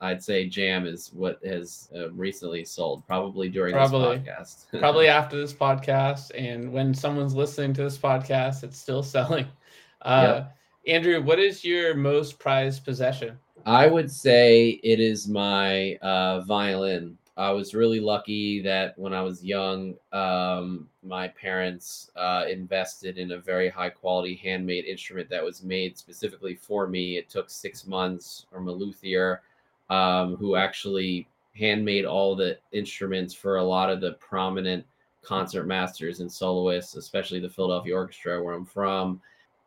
I'd 0.01 0.21
say 0.21 0.47
jam 0.47 0.85
is 0.85 1.11
what 1.13 1.39
has 1.45 1.89
uh, 1.95 2.11
recently 2.11 2.65
sold, 2.65 3.05
probably 3.07 3.49
during 3.49 3.73
Probably. 3.73 4.17
this 4.17 4.27
podcast. 4.27 4.65
Probably 4.79 5.07
after 5.07 5.37
this 5.37 5.53
podcast, 5.53 6.31
and 6.37 6.71
when 6.71 6.93
someone's 6.93 7.33
listening 7.33 7.73
to 7.75 7.83
this 7.83 7.97
podcast, 7.97 8.63
it's 8.63 8.77
still 8.77 9.03
selling. 9.15 9.47
Uh, 10.01 10.43
Andrew, 10.87 11.21
what 11.21 11.39
is 11.39 11.63
your 11.63 11.95
most 11.95 12.37
prized 12.39 12.83
possession? 12.83 13.37
I 13.65 13.87
would 13.87 14.11
say 14.11 14.79
it 14.83 14.99
is 14.99 15.27
my 15.27 15.95
uh, 15.95 16.41
violin. 16.41 17.17
I 17.37 17.51
was 17.51 17.73
really 17.73 17.99
lucky 17.99 18.61
that 18.61 18.97
when 18.97 19.13
I 19.13 19.21
was 19.21 19.43
young, 19.43 19.95
um, 20.13 20.87
my 21.03 21.27
parents 21.29 22.11
uh, 22.15 22.45
invested 22.49 23.17
in 23.17 23.31
a 23.31 23.39
very 23.39 23.67
high 23.67 23.89
quality 23.89 24.35
handmade 24.35 24.85
instrument 24.85 25.29
that 25.29 25.43
was 25.43 25.63
made 25.63 25.97
specifically 25.97 26.55
for 26.55 26.87
me. 26.87 27.17
It 27.17 27.29
took 27.29 27.49
six 27.49 27.87
months 27.87 28.45
from 28.51 28.67
a 28.67 28.71
luthier 28.71 29.41
um, 29.89 30.35
who 30.35 30.55
actually 30.55 31.27
handmade 31.55 32.05
all 32.05 32.35
the 32.35 32.57
instruments 32.71 33.33
for 33.33 33.57
a 33.57 33.63
lot 33.63 33.89
of 33.89 34.01
the 34.01 34.13
prominent 34.13 34.85
concert 35.21 35.65
masters 35.65 36.19
and 36.19 36.31
soloists, 36.31 36.95
especially 36.95 37.39
the 37.39 37.49
Philadelphia 37.49 37.95
Orchestra, 37.95 38.43
where 38.43 38.53
I'm 38.53 38.65
from. 38.65 39.21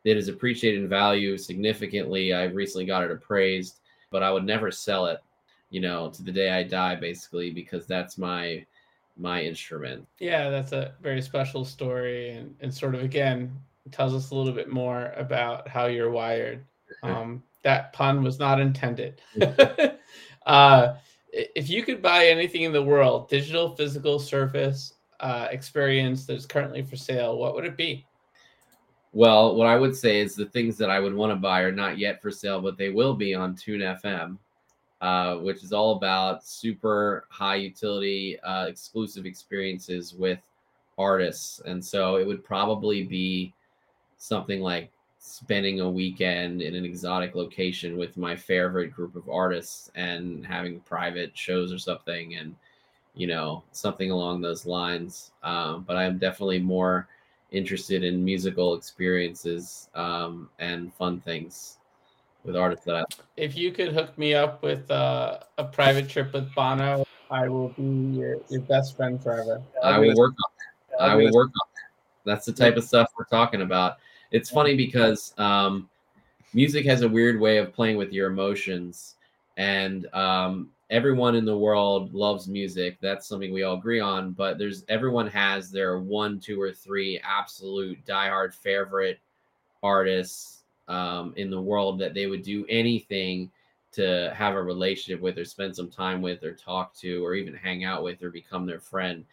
It 0.05 0.17
is 0.17 0.29
appreciated 0.29 0.83
in 0.83 0.89
value 0.89 1.37
significantly. 1.37 2.33
I 2.33 2.45
recently 2.45 2.87
got 2.87 3.03
it 3.03 3.11
appraised 3.11 3.81
but 4.11 4.23
I 4.23 4.31
would 4.31 4.45
never 4.45 4.71
sell 4.71 5.07
it, 5.07 5.21
you 5.71 5.81
know, 5.81 6.11
to 6.11 6.23
the 6.23 6.33
day 6.33 6.51
I 6.51 6.63
die, 6.63 6.97
basically, 6.97 7.51
because 7.51 7.87
that's 7.87 8.19
my 8.19 8.65
my 9.17 9.43
instrument. 9.43 10.07
Yeah, 10.21 10.49
that's 10.49 10.73
a 10.73 10.95
very 11.03 11.21
special 11.23 11.65
story, 11.65 12.31
and 12.31 12.55
and 12.61 12.73
sort 12.73 12.95
of 12.95 13.03
again 13.03 13.53
tells 13.91 14.15
us 14.15 14.31
a 14.31 14.35
little 14.35 14.53
bit 14.53 14.71
more 14.71 15.13
about 15.17 15.69
how 15.69 15.87
you're 15.87 16.11
wired. 16.11 16.65
Um, 17.03 17.43
that 17.63 17.93
pun 17.93 18.23
was 18.23 18.39
not 18.39 18.61
intended. 18.61 19.21
uh, 20.47 20.95
if 21.33 21.69
you 21.69 21.83
could 21.83 22.03
buy 22.03 22.27
anything 22.27 22.63
in 22.63 22.73
the 22.73 22.83
world, 22.83 23.29
digital, 23.29 23.75
physical, 23.75 24.19
surface, 24.19 24.95
uh, 25.21 25.49
experience 25.51 26.25
that's 26.25 26.47
currently 26.47 26.83
for 26.83 26.97
sale, 26.97 27.39
what 27.39 27.55
would 27.55 27.65
it 27.65 27.77
be? 27.77 28.07
Well, 29.13 29.57
what 29.57 29.67
I 29.67 29.77
would 29.77 29.97
say 29.97 30.21
is 30.21 30.35
the 30.35 30.47
things 30.47 30.77
that 30.79 30.91
I 30.91 31.01
would 31.01 31.15
want 31.15 31.33
to 31.33 31.37
buy 31.37 31.63
are 31.63 31.73
not 31.73 31.99
yet 31.99 32.21
for 32.21 32.31
sale, 32.31 32.61
but 32.61 32.77
they 32.77 32.91
will 32.91 33.15
be 33.15 33.35
on 33.35 33.57
Tune 33.57 33.81
FM, 33.81 34.39
uh, 35.01 35.37
which 35.37 35.65
is 35.65 35.73
all 35.73 35.97
about 35.97 36.45
super 36.45 37.27
high 37.31 37.57
utility, 37.57 38.39
uh, 38.41 38.67
exclusive 38.67 39.27
experiences 39.27 40.15
with 40.15 40.39
artists. 40.99 41.61
And 41.65 41.85
so 41.85 42.17
it 42.17 42.27
would 42.27 42.45
probably 42.45 43.05
be 43.05 43.55
something 44.19 44.61
like 44.61 44.91
spending 45.29 45.81
a 45.81 45.91
weekend 45.91 46.63
in 46.63 46.75
an 46.75 46.85
exotic 46.85 47.35
location 47.35 47.97
with 47.97 48.17
my 48.17 48.35
favorite 48.35 48.93
group 48.93 49.17
of 49.17 49.29
artists 49.29 49.91
and 49.95 50.45
having 50.47 50.81
private 50.81 51.37
shows 51.37 51.73
or 51.73 51.79
something 51.79 52.37
and 52.37 52.55
you 53.15 53.27
know 53.27 53.63
something 53.73 54.11
along 54.11 54.41
those 54.41 54.67
lines 54.67 55.33
um, 55.43 55.85
but 55.87 55.97
i'm 55.97 56.19
definitely 56.19 56.59
more 56.59 57.09
interested 57.51 58.05
in 58.05 58.25
musical 58.25 58.75
experiences 58.75 59.89
um, 59.95 60.49
and 60.59 60.93
fun 60.95 61.21
things 61.21 61.79
with 62.45 62.57
artists 62.57 62.85
that 62.85 62.97
I 62.97 63.05
If 63.37 63.57
you 63.57 63.73
could 63.73 63.93
hook 63.93 64.17
me 64.19 64.35
up 64.35 64.63
with 64.63 64.91
uh, 64.91 65.41
a 65.59 65.65
private 65.65 66.09
trip 66.09 66.33
with 66.33 66.53
Bono, 66.55 67.05
I 67.31 67.49
will 67.49 67.69
be 67.71 68.19
your, 68.19 68.39
your 68.49 68.63
best 68.63 68.97
friend 68.97 69.23
forever. 69.23 69.63
I 69.83 69.99
will 69.99 70.17
work 70.17 70.33
on 70.33 70.51
it. 70.59 71.03
I 71.03 71.15
will 71.15 71.33
work 71.33 71.49
on 71.49 71.69
it. 71.75 71.89
That's 72.25 72.47
the 72.47 72.53
type 72.53 72.77
of 72.77 72.85
stuff 72.85 73.11
we're 73.19 73.25
talking 73.27 73.63
about. 73.63 73.99
It's 74.31 74.51
funny 74.51 74.77
because 74.77 75.33
um, 75.39 75.89
music 76.53 76.85
has 76.87 77.03
a 77.03 77.09
weird 77.09 77.41
way 77.41 77.59
of 77.59 77.73
playing 77.73 77.97
with 77.97 78.13
your 78.13 78.31
emotions, 78.31 79.17
and 79.57 80.07
um, 80.15 80.71
everyone 80.91 81.35
in 81.35 81.45
the 81.45 81.57
world 81.57 82.13
loves 82.13 82.49
music. 82.49 82.99
That's 83.01 83.27
something 83.27 83.53
we 83.53 83.63
all 83.63 83.77
agree 83.77 84.01
on. 84.01 84.33
But 84.33 84.59
there's 84.59 84.85
everyone 84.89 85.29
has 85.29 85.71
their 85.71 85.99
one, 85.99 86.41
two, 86.41 86.61
or 86.61 86.73
three 86.73 87.21
absolute 87.25 88.05
diehard 88.05 88.55
favorite 88.55 89.19
artists 89.83 90.65
um, 90.89 91.33
in 91.37 91.51
the 91.51 91.61
world 91.61 91.99
that 92.01 92.15
they 92.15 92.27
would 92.27 92.43
do 92.43 92.67
anything 92.69 93.51
to 93.93 94.33
have 94.37 94.55
a 94.55 94.63
relationship 94.63 95.21
with 95.21 95.39
or 95.39 95.45
spend 95.45 95.75
some 95.75 95.89
time 95.89 96.21
with 96.21 96.45
or 96.45 96.53
talk 96.53 96.95
to 96.95 97.25
or 97.25 97.35
even 97.35 97.55
hang 97.55 97.85
out 97.85 98.03
with 98.03 98.23
or 98.23 98.31
become 98.31 98.67
their 98.67 98.81
friend 98.81 99.25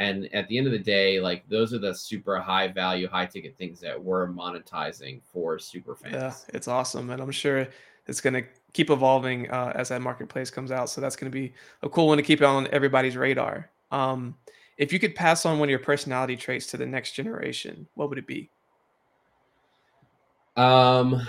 and 0.00 0.34
at 0.34 0.48
the 0.48 0.56
end 0.56 0.66
of 0.66 0.72
the 0.72 0.78
day 0.78 1.20
like 1.20 1.46
those 1.48 1.72
are 1.74 1.78
the 1.78 1.94
super 1.94 2.40
high 2.40 2.66
value 2.66 3.06
high 3.06 3.26
ticket 3.26 3.56
things 3.58 3.78
that 3.78 4.02
we're 4.02 4.26
monetizing 4.26 5.20
for 5.30 5.58
super 5.58 5.94
fans 5.94 6.14
Yeah, 6.14 6.34
it's 6.54 6.66
awesome, 6.66 7.10
and 7.10 7.22
I'm 7.22 7.30
sure 7.30 7.68
it's 8.06 8.20
going 8.20 8.34
to 8.34 8.42
keep 8.72 8.90
evolving 8.90 9.48
uh, 9.50 9.72
as 9.76 9.90
that 9.90 10.00
marketplace 10.00 10.50
comes 10.50 10.72
out. 10.72 10.88
So 10.88 11.00
that's 11.00 11.14
going 11.16 11.30
to 11.30 11.38
be 11.38 11.52
a 11.82 11.88
cool 11.88 12.08
one 12.08 12.16
to 12.16 12.24
keep 12.24 12.42
on 12.42 12.66
everybody's 12.72 13.16
radar. 13.16 13.70
Um, 13.92 14.36
if 14.78 14.92
you 14.92 14.98
could 14.98 15.14
pass 15.14 15.44
on 15.44 15.58
one 15.58 15.68
of 15.68 15.70
your 15.70 15.78
personality 15.78 16.34
traits 16.34 16.66
to 16.68 16.76
the 16.76 16.86
next 16.86 17.12
generation, 17.12 17.86
what 17.94 18.08
would 18.08 18.18
it 18.18 18.26
be? 18.26 18.50
um 20.56 21.22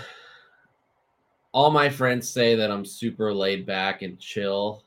all 1.52 1.70
my 1.70 1.88
friends 1.88 2.28
say 2.28 2.56
that 2.56 2.72
i'm 2.72 2.84
super 2.84 3.32
laid 3.32 3.64
back 3.64 4.02
and 4.02 4.18
chill 4.18 4.82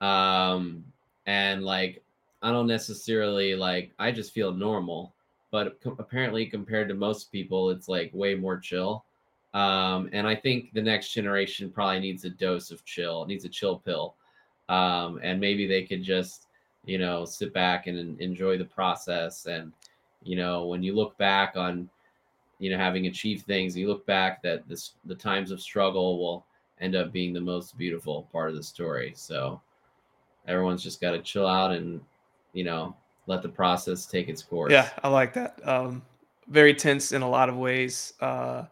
um 0.00 0.82
and 1.26 1.62
like 1.62 2.02
i 2.42 2.50
don't 2.50 2.66
necessarily 2.66 3.54
like 3.54 3.92
i 3.98 4.10
just 4.10 4.32
feel 4.32 4.52
normal 4.52 5.12
but 5.50 5.80
co- 5.82 5.96
apparently 5.98 6.46
compared 6.46 6.88
to 6.88 6.94
most 6.94 7.32
people 7.32 7.70
it's 7.70 7.88
like 7.88 8.10
way 8.14 8.34
more 8.34 8.58
chill. 8.58 9.04
Um 9.54 10.08
and 10.12 10.26
i 10.26 10.34
think 10.34 10.72
the 10.72 10.82
next 10.82 11.12
generation 11.12 11.70
probably 11.70 12.00
needs 12.00 12.24
a 12.24 12.30
dose 12.30 12.70
of 12.70 12.84
chill 12.84 13.26
needs 13.26 13.44
a 13.44 13.48
chill 13.48 13.78
pill. 13.78 14.14
Um 14.68 15.20
and 15.22 15.40
maybe 15.40 15.66
they 15.66 15.84
could 15.84 16.02
just 16.02 16.46
you 16.84 16.98
know 16.98 17.24
sit 17.24 17.52
back 17.52 17.86
and 17.86 17.98
en- 17.98 18.16
enjoy 18.20 18.58
the 18.58 18.64
process. 18.64 19.46
And 19.46 19.72
you 20.22 20.36
know 20.36 20.66
when 20.66 20.82
you 20.82 20.94
look 20.94 21.18
back 21.18 21.56
on 21.56 21.90
you 22.58 22.70
know 22.70 22.78
having 22.78 23.06
achieved 23.06 23.46
things 23.46 23.76
you 23.76 23.88
look 23.88 24.06
back 24.06 24.42
that 24.42 24.68
this 24.68 24.92
the 25.06 25.14
times 25.14 25.50
of 25.50 25.60
struggle 25.60 26.18
will 26.18 26.44
end 26.80 26.94
up 26.94 27.12
being 27.12 27.32
the 27.32 27.40
most 27.40 27.76
beautiful 27.76 28.28
part 28.32 28.50
of 28.50 28.56
the 28.56 28.62
story. 28.62 29.12
So 29.16 29.60
everyone's 30.46 30.82
just 30.82 31.00
got 31.00 31.10
to 31.10 31.20
chill 31.20 31.46
out 31.46 31.72
and 31.72 32.00
you 32.52 32.64
know 32.64 32.96
let 33.26 33.42
the 33.42 33.48
process 33.48 34.06
take 34.06 34.28
its 34.28 34.42
course. 34.42 34.72
Yeah, 34.72 34.88
I 35.02 35.08
like 35.08 35.32
that. 35.34 35.66
Um, 35.66 36.02
very 36.48 36.74
tense 36.74 37.12
in 37.12 37.22
a 37.22 37.28
lot 37.28 37.48
of 37.48 37.56
ways, 37.56 38.12
uh, 38.20 38.64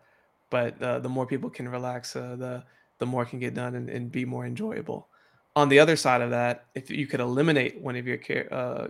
but 0.50 0.80
uh, 0.82 0.98
the 0.98 1.08
more 1.08 1.26
people 1.26 1.48
can 1.48 1.68
relax, 1.68 2.16
uh, 2.16 2.36
the 2.36 2.64
the 2.98 3.06
more 3.06 3.24
can 3.24 3.38
get 3.38 3.54
done 3.54 3.76
and, 3.76 3.88
and, 3.88 4.10
be 4.10 4.24
more 4.24 4.44
enjoyable. 4.44 5.06
On 5.54 5.68
the 5.68 5.78
other 5.78 5.94
side 5.94 6.20
of 6.20 6.30
that, 6.30 6.64
if 6.74 6.90
you 6.90 7.06
could 7.06 7.20
eliminate 7.20 7.80
one 7.80 7.94
of 7.94 8.08
your 8.08 8.18
uh, 8.52 8.88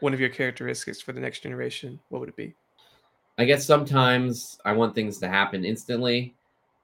one 0.00 0.14
of 0.14 0.20
your 0.20 0.30
characteristics 0.30 1.00
for 1.00 1.12
the 1.12 1.20
next 1.20 1.40
generation, 1.40 2.00
what 2.08 2.20
would 2.20 2.30
it 2.30 2.36
be? 2.36 2.54
I 3.36 3.44
guess 3.44 3.66
sometimes 3.66 4.58
I 4.64 4.72
want 4.72 4.94
things 4.94 5.18
to 5.18 5.28
happen 5.28 5.64
instantly, 5.64 6.34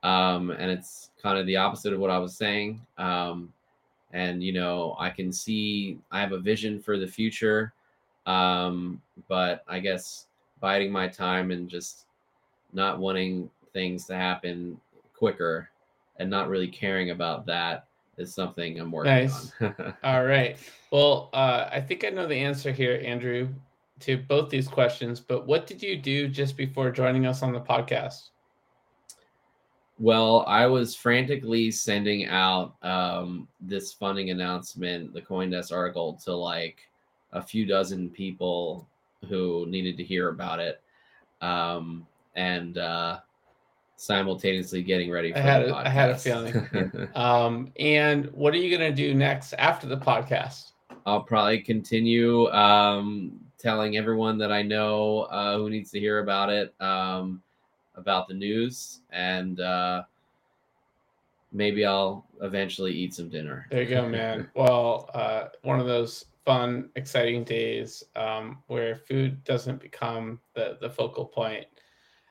um, 0.03 0.51
and 0.51 0.71
it's 0.71 1.11
kind 1.23 1.39
of 1.39 1.47
the 1.47 1.57
opposite 1.57 1.93
of 1.93 2.01
what 2.01 2.11
I 2.11 2.19
was 2.19 2.37
saying. 2.37 2.85
Um, 2.99 3.53
and 4.15 4.43
you 4.43 4.53
know, 4.53 4.97
I 4.99 5.11
can 5.11 5.31
see 5.33 5.99
I 6.11 6.21
have 6.21 6.33
a 6.33 6.39
vision 6.39 6.81
for 6.81 6.99
the 6.99 7.07
future, 7.07 7.75
um, 8.27 9.03
but 9.29 9.65
I 9.69 9.81
guess 9.81 10.29
biding 10.61 10.91
my 10.91 11.09
time 11.09 11.51
and 11.51 11.69
just 11.69 12.07
not 12.73 12.99
wanting 12.99 13.51
things 13.73 14.07
to 14.07 14.17
happen 14.17 14.81
quicker 15.15 15.69
and 16.19 16.31
not 16.31 16.49
really 16.49 16.69
caring 16.69 17.11
about 17.11 17.45
that 17.47 17.87
is 18.17 18.33
something 18.33 18.79
I'm 18.79 18.93
working 18.93 19.13
nice. 19.13 19.53
on. 19.61 19.95
All 20.05 20.25
right. 20.25 20.57
Well, 20.93 21.31
uh, 21.33 21.69
I 21.73 21.81
think 21.81 22.05
I 22.05 22.11
know 22.11 22.29
the 22.29 22.37
answer 22.37 22.71
here, 22.71 23.03
Andrew, 23.05 23.49
to 24.01 24.17
both 24.17 24.49
these 24.49 24.69
questions. 24.69 25.19
But 25.19 25.45
what 25.47 25.67
did 25.67 25.83
you 25.83 25.97
do 25.97 26.29
just 26.29 26.57
before 26.57 26.93
joining 26.93 27.27
us 27.27 27.43
on 27.43 27.53
the 27.53 27.61
podcast? 27.61 28.31
Well, 29.99 30.45
I 30.49 30.67
was 30.67 30.97
frantically 30.97 31.71
sending 31.71 32.27
out 32.27 32.75
um, 32.83 33.47
this 33.61 33.93
funding 33.93 34.31
announcement, 34.31 35.13
the 35.15 35.23
CoinDesk 35.23 35.73
article, 35.73 36.19
to 36.25 36.35
like 36.35 36.81
a 37.33 37.41
few 37.41 37.65
dozen 37.65 38.11
people 38.11 38.89
who 39.29 39.67
needed 39.69 39.97
to 39.99 40.05
hear 40.05 40.31
about 40.31 40.59
it, 40.59 40.83
um, 41.41 42.07
and 42.35 42.77
uh, 42.77 43.21
simultaneously 43.97 44.83
getting 44.83 45.11
ready 45.11 45.33
for 45.33 45.39
I 45.39 45.43
had, 45.43 45.63
a, 45.63 45.77
I 45.77 45.89
had 45.89 46.11
a 46.11 46.19
feeling. 46.19 47.09
um, 47.15 47.73
and 47.79 48.27
what 48.33 48.53
are 48.53 48.59
you 48.59 48.77
going 48.77 48.91
to 48.91 48.97
do 48.97 49.15
next 49.15 49.53
after 49.55 49.87
the 49.87 49.97
podcast? 49.97 50.73
I'll 51.07 51.23
probably 51.23 51.61
continue 51.61 52.49
um, 52.51 53.39
telling 53.59 53.97
everyone 53.97 54.39
that 54.39 54.51
I 54.51 54.63
know 54.63 55.23
uh, 55.23 55.57
who 55.57 55.71
needs 55.71 55.91
to 55.93 56.01
hear 56.01 56.19
about 56.19 56.51
it 56.51 56.75
um, 56.81 57.43
about 57.97 58.29
the 58.29 58.35
news, 58.35 59.01
and 59.11 59.61
uh, 59.61 60.03
maybe 61.53 61.85
I'll 61.85 62.27
eventually 62.43 62.93
eat 62.93 63.15
some 63.15 63.29
dinner. 63.29 63.67
There 63.71 63.83
you 63.83 63.89
go, 63.89 64.09
man. 64.09 64.49
well, 64.55 65.11
uh, 65.15 65.47
one 65.63 65.81
of 65.81 65.87
those 65.87 66.27
fun, 66.45 66.91
exciting 66.97 67.45
days 67.45 68.05
um, 68.17 68.63
where 68.67 68.97
food 68.97 69.43
doesn't 69.45 69.81
become 69.81 70.41
the 70.55 70.79
the 70.81 70.91
focal 70.91 71.25
point. 71.25 71.67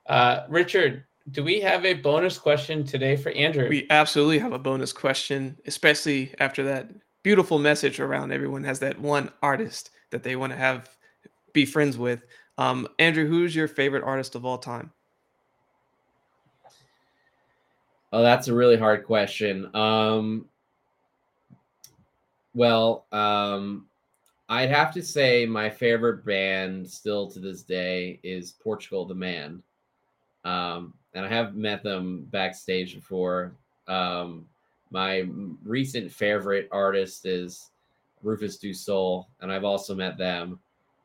Uh, 0.07 0.41
Richard, 0.49 1.05
do 1.31 1.43
we 1.43 1.59
have 1.61 1.85
a 1.85 1.93
bonus 1.93 2.37
question 2.37 2.83
today 2.83 3.15
for 3.15 3.31
Andrew? 3.31 3.69
We 3.69 3.87
absolutely 3.89 4.39
have 4.39 4.53
a 4.53 4.59
bonus 4.59 4.91
question, 4.91 5.57
especially 5.65 6.33
after 6.39 6.63
that 6.65 6.89
beautiful 7.23 7.57
message 7.57 8.01
around 8.01 8.33
everyone 8.33 8.65
has 8.65 8.79
that 8.79 8.99
one 8.99 9.31
artist 9.41 9.91
that 10.11 10.23
they 10.23 10.35
want 10.35 10.51
to 10.51 10.57
have 10.57 10.89
be 11.53 11.65
friends 11.65 11.97
with. 11.97 12.25
Um, 12.57 12.87
Andrew, 12.99 13.25
who's 13.27 13.55
your 13.55 13.67
favorite 13.67 14.03
artist 14.03 14.35
of 14.35 14.45
all 14.45 14.57
time? 14.57 14.91
Oh, 18.13 18.21
that's 18.21 18.47
a 18.47 18.53
really 18.53 18.77
hard 18.77 19.05
question. 19.05 19.75
Um, 19.75 20.45
well, 22.53 23.07
um, 23.11 23.87
I'd 24.47 24.69
have 24.69 24.93
to 24.93 25.01
say 25.01 25.47
my 25.47 25.67
favorite 25.67 26.23
band 26.23 26.87
still 26.87 27.27
to 27.31 27.39
this 27.39 27.63
day 27.63 28.19
is 28.21 28.51
Portugal 28.51 29.03
the 29.05 29.15
Man. 29.15 29.63
Um, 30.45 30.93
and 31.15 31.25
I 31.25 31.27
have 31.27 31.55
met 31.55 31.81
them 31.81 32.27
backstage 32.29 32.93
before. 32.93 33.51
Um, 33.87 34.45
my 34.91 35.25
recent 35.65 36.11
favorite 36.11 36.69
artist 36.71 37.25
is 37.25 37.71
Rufus 38.21 38.57
Du 38.57 38.75
Sol, 38.75 39.27
and 39.41 39.51
I've 39.51 39.63
also 39.63 39.95
met 39.95 40.19
them. 40.19 40.59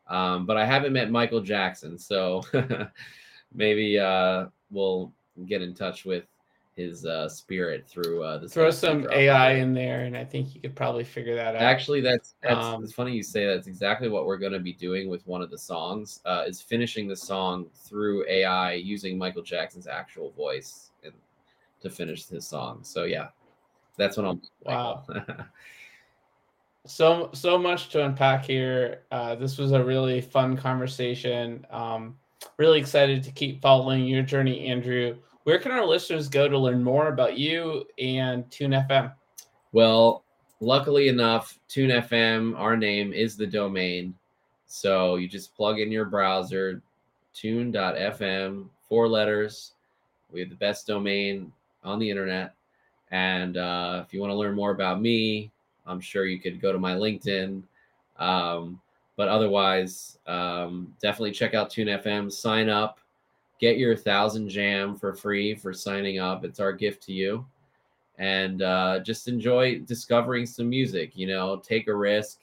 Um, 0.08 0.44
but 0.44 0.58
I 0.58 0.66
haven't 0.66 0.92
met 0.92 1.10
Michael 1.10 1.40
Jackson, 1.40 1.98
so 1.98 2.42
maybe 3.54 3.98
uh, 3.98 4.48
we'll 4.70 5.10
get 5.46 5.62
in 5.62 5.72
touch 5.72 6.04
with 6.04 6.24
his 6.78 7.04
uh, 7.04 7.28
spirit 7.28 7.84
through 7.88 8.22
uh, 8.22 8.38
the 8.38 8.48
throw 8.48 8.70
some 8.70 9.04
AI 9.12 9.54
in 9.54 9.74
there, 9.74 10.02
and 10.02 10.16
I 10.16 10.24
think 10.24 10.54
you 10.54 10.60
could 10.60 10.76
probably 10.76 11.02
figure 11.02 11.34
that 11.34 11.56
out. 11.56 11.60
Actually, 11.60 12.00
that's 12.00 12.36
that's 12.40 12.64
um, 12.64 12.84
it's 12.84 12.92
funny 12.92 13.12
you 13.12 13.22
say 13.24 13.46
that. 13.46 13.54
That's 13.54 13.66
exactly 13.66 14.08
what 14.08 14.26
we're 14.26 14.38
going 14.38 14.52
to 14.52 14.60
be 14.60 14.72
doing 14.72 15.08
with 15.08 15.26
one 15.26 15.42
of 15.42 15.50
the 15.50 15.58
songs. 15.58 16.20
Uh, 16.24 16.44
is 16.46 16.62
finishing 16.62 17.08
the 17.08 17.16
song 17.16 17.66
through 17.74 18.24
AI 18.28 18.74
using 18.74 19.18
Michael 19.18 19.42
Jackson's 19.42 19.88
actual 19.88 20.30
voice 20.30 20.92
and 21.02 21.12
to 21.80 21.90
finish 21.90 22.28
his 22.28 22.46
song. 22.46 22.78
So 22.82 23.04
yeah, 23.04 23.28
that's 23.96 24.16
what 24.16 24.26
I'm. 24.26 24.40
Wow. 24.62 25.04
so 26.86 27.30
so 27.34 27.58
much 27.58 27.88
to 27.88 28.04
unpack 28.04 28.44
here. 28.44 29.02
Uh, 29.10 29.34
this 29.34 29.58
was 29.58 29.72
a 29.72 29.84
really 29.84 30.20
fun 30.20 30.56
conversation. 30.56 31.66
Um, 31.70 32.16
really 32.56 32.78
excited 32.78 33.24
to 33.24 33.32
keep 33.32 33.60
following 33.60 34.04
your 34.04 34.22
journey, 34.22 34.68
Andrew 34.68 35.16
where 35.48 35.58
can 35.58 35.72
our 35.72 35.86
listeners 35.86 36.28
go 36.28 36.46
to 36.46 36.58
learn 36.58 36.84
more 36.84 37.08
about 37.08 37.38
you 37.38 37.86
and 37.98 38.50
Tune 38.50 38.72
FM? 38.72 39.14
Well, 39.72 40.22
luckily 40.60 41.08
enough, 41.08 41.58
Tune 41.68 41.88
FM, 41.88 42.54
our 42.58 42.76
name 42.76 43.14
is 43.14 43.34
the 43.34 43.46
domain. 43.46 44.14
So 44.66 45.16
you 45.16 45.26
just 45.26 45.56
plug 45.56 45.80
in 45.80 45.90
your 45.90 46.04
browser, 46.04 46.82
tune.fm, 47.32 48.68
four 48.90 49.08
letters. 49.08 49.72
We 50.30 50.40
have 50.40 50.50
the 50.50 50.54
best 50.54 50.86
domain 50.86 51.50
on 51.82 51.98
the 51.98 52.10
internet. 52.10 52.52
And 53.10 53.56
uh, 53.56 54.02
if 54.04 54.12
you 54.12 54.20
want 54.20 54.32
to 54.32 54.36
learn 54.36 54.54
more 54.54 54.72
about 54.72 55.00
me, 55.00 55.50
I'm 55.86 55.98
sure 55.98 56.26
you 56.26 56.40
could 56.40 56.60
go 56.60 56.72
to 56.72 56.78
my 56.78 56.94
LinkedIn. 56.94 57.62
Um, 58.18 58.82
but 59.16 59.28
otherwise, 59.28 60.18
um, 60.26 60.94
definitely 61.00 61.32
check 61.32 61.54
out 61.54 61.70
Tune 61.70 61.88
FM, 61.88 62.30
sign 62.30 62.68
up 62.68 63.00
get 63.58 63.78
your 63.78 63.96
thousand 63.96 64.48
jam 64.48 64.96
for 64.96 65.14
free 65.14 65.54
for 65.54 65.72
signing 65.72 66.18
up. 66.18 66.44
It's 66.44 66.60
our 66.60 66.72
gift 66.72 67.02
to 67.04 67.12
you. 67.12 67.44
And 68.18 68.62
uh, 68.62 69.00
just 69.00 69.28
enjoy 69.28 69.80
discovering 69.80 70.46
some 70.46 70.68
music. 70.68 71.12
You 71.14 71.28
know, 71.28 71.56
take 71.56 71.88
a 71.88 71.94
risk, 71.94 72.40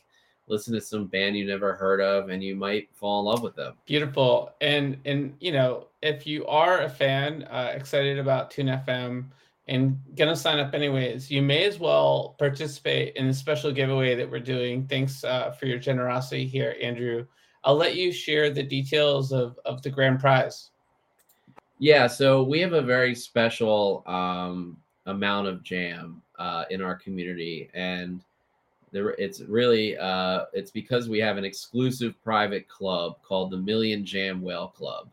listen 0.47 0.74
to 0.74 0.82
some 0.82 1.05
band 1.05 1.36
you 1.36 1.45
never 1.45 1.74
heard 1.74 1.99
of, 1.99 2.30
and 2.30 2.43
you 2.43 2.55
might 2.55 2.89
fall 2.93 3.20
in 3.20 3.26
love 3.26 3.43
with 3.43 3.55
them. 3.55 3.74
Beautiful. 3.86 4.53
And 4.61 4.97
and 5.05 5.36
you 5.39 5.51
know, 5.51 5.88
if 6.01 6.26
you 6.26 6.45
are 6.47 6.82
a 6.82 6.89
fan, 6.89 7.43
uh, 7.43 7.72
excited 7.74 8.20
about 8.20 8.51
Tune 8.51 8.68
FM 8.68 9.26
and 9.68 9.99
gonna 10.16 10.36
sign 10.36 10.59
up 10.59 10.74
anyways, 10.74 11.30
you 11.30 11.41
may 11.41 11.66
as 11.66 11.80
well 11.80 12.36
participate 12.38 13.16
in 13.16 13.28
the 13.28 13.34
special 13.34 13.72
giveaway 13.72 14.16
that 14.16 14.30
we're 14.30 14.39
doing. 14.39 14.88
Thanks 14.88 15.24
uh, 15.24 15.51
for 15.51 15.66
your 15.66 15.80
generosity 15.80 16.45
here, 16.45 16.76
Andrew. 16.82 17.26
I'll 17.66 17.76
let 17.76 17.95
you 17.95 18.11
share 18.11 18.51
the 18.51 18.61
details 18.61 19.32
of, 19.32 19.59
of 19.66 19.82
the 19.82 19.89
grand 19.89 20.20
prize. 20.20 20.70
Yeah, 21.80 22.08
so 22.08 22.44
we 22.44 22.60
have 22.62 22.74
a 22.74 22.82
very 22.82 23.14
special 23.14 24.04
um, 24.08 24.78
amount 25.06 25.48
of 25.48 25.62
jam 25.62 26.22
uh, 26.40 26.64
in 26.70 26.82
our 26.82 26.96
community, 26.96 27.70
and 27.74 28.22
there 28.92 29.10
it's 29.12 29.42
really 29.42 29.98
uh, 29.98 30.46
it's 30.54 30.72
because 30.72 31.10
we 31.10 31.20
have 31.20 31.38
an 31.38 31.44
exclusive 31.44 32.16
private 32.24 32.70
club 32.70 33.18
called 33.24 33.52
the 33.52 33.58
Million 33.58 34.06
Jam 34.06 34.42
Whale 34.42 34.70
Club, 34.70 35.10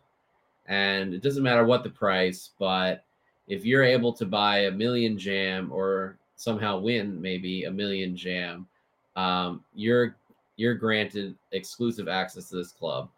and 0.66 1.12
it 1.14 1.22
doesn't 1.22 1.42
matter 1.42 1.64
what 1.64 1.82
the 1.82 1.90
price, 1.90 2.50
but 2.60 3.04
if 3.48 3.64
you're 3.64 3.84
able 3.84 4.12
to 4.12 4.24
buy 4.24 4.60
a 4.60 4.70
million 4.70 5.18
jam 5.18 5.70
or 5.72 6.16
somehow 6.36 6.78
win 6.78 7.20
maybe 7.20 7.64
a 7.64 7.70
million 7.70 8.16
jam, 8.16 8.68
um, 9.16 9.64
you're 9.74 10.16
you're 10.56 10.74
granted 10.74 11.34
exclusive 11.50 12.06
access 12.06 12.50
to 12.50 12.56
this 12.56 12.70
club. 12.70 13.08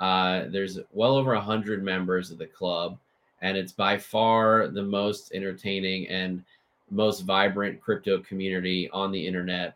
Uh, 0.00 0.44
there's 0.48 0.78
well 0.92 1.16
over 1.16 1.34
a 1.34 1.40
hundred 1.40 1.82
members 1.82 2.30
of 2.30 2.38
the 2.38 2.46
club, 2.46 2.98
and 3.42 3.56
it's 3.56 3.72
by 3.72 3.98
far 3.98 4.68
the 4.68 4.82
most 4.82 5.32
entertaining 5.32 6.08
and 6.08 6.44
most 6.90 7.20
vibrant 7.20 7.80
crypto 7.80 8.18
community 8.20 8.88
on 8.90 9.10
the 9.10 9.26
internet. 9.26 9.74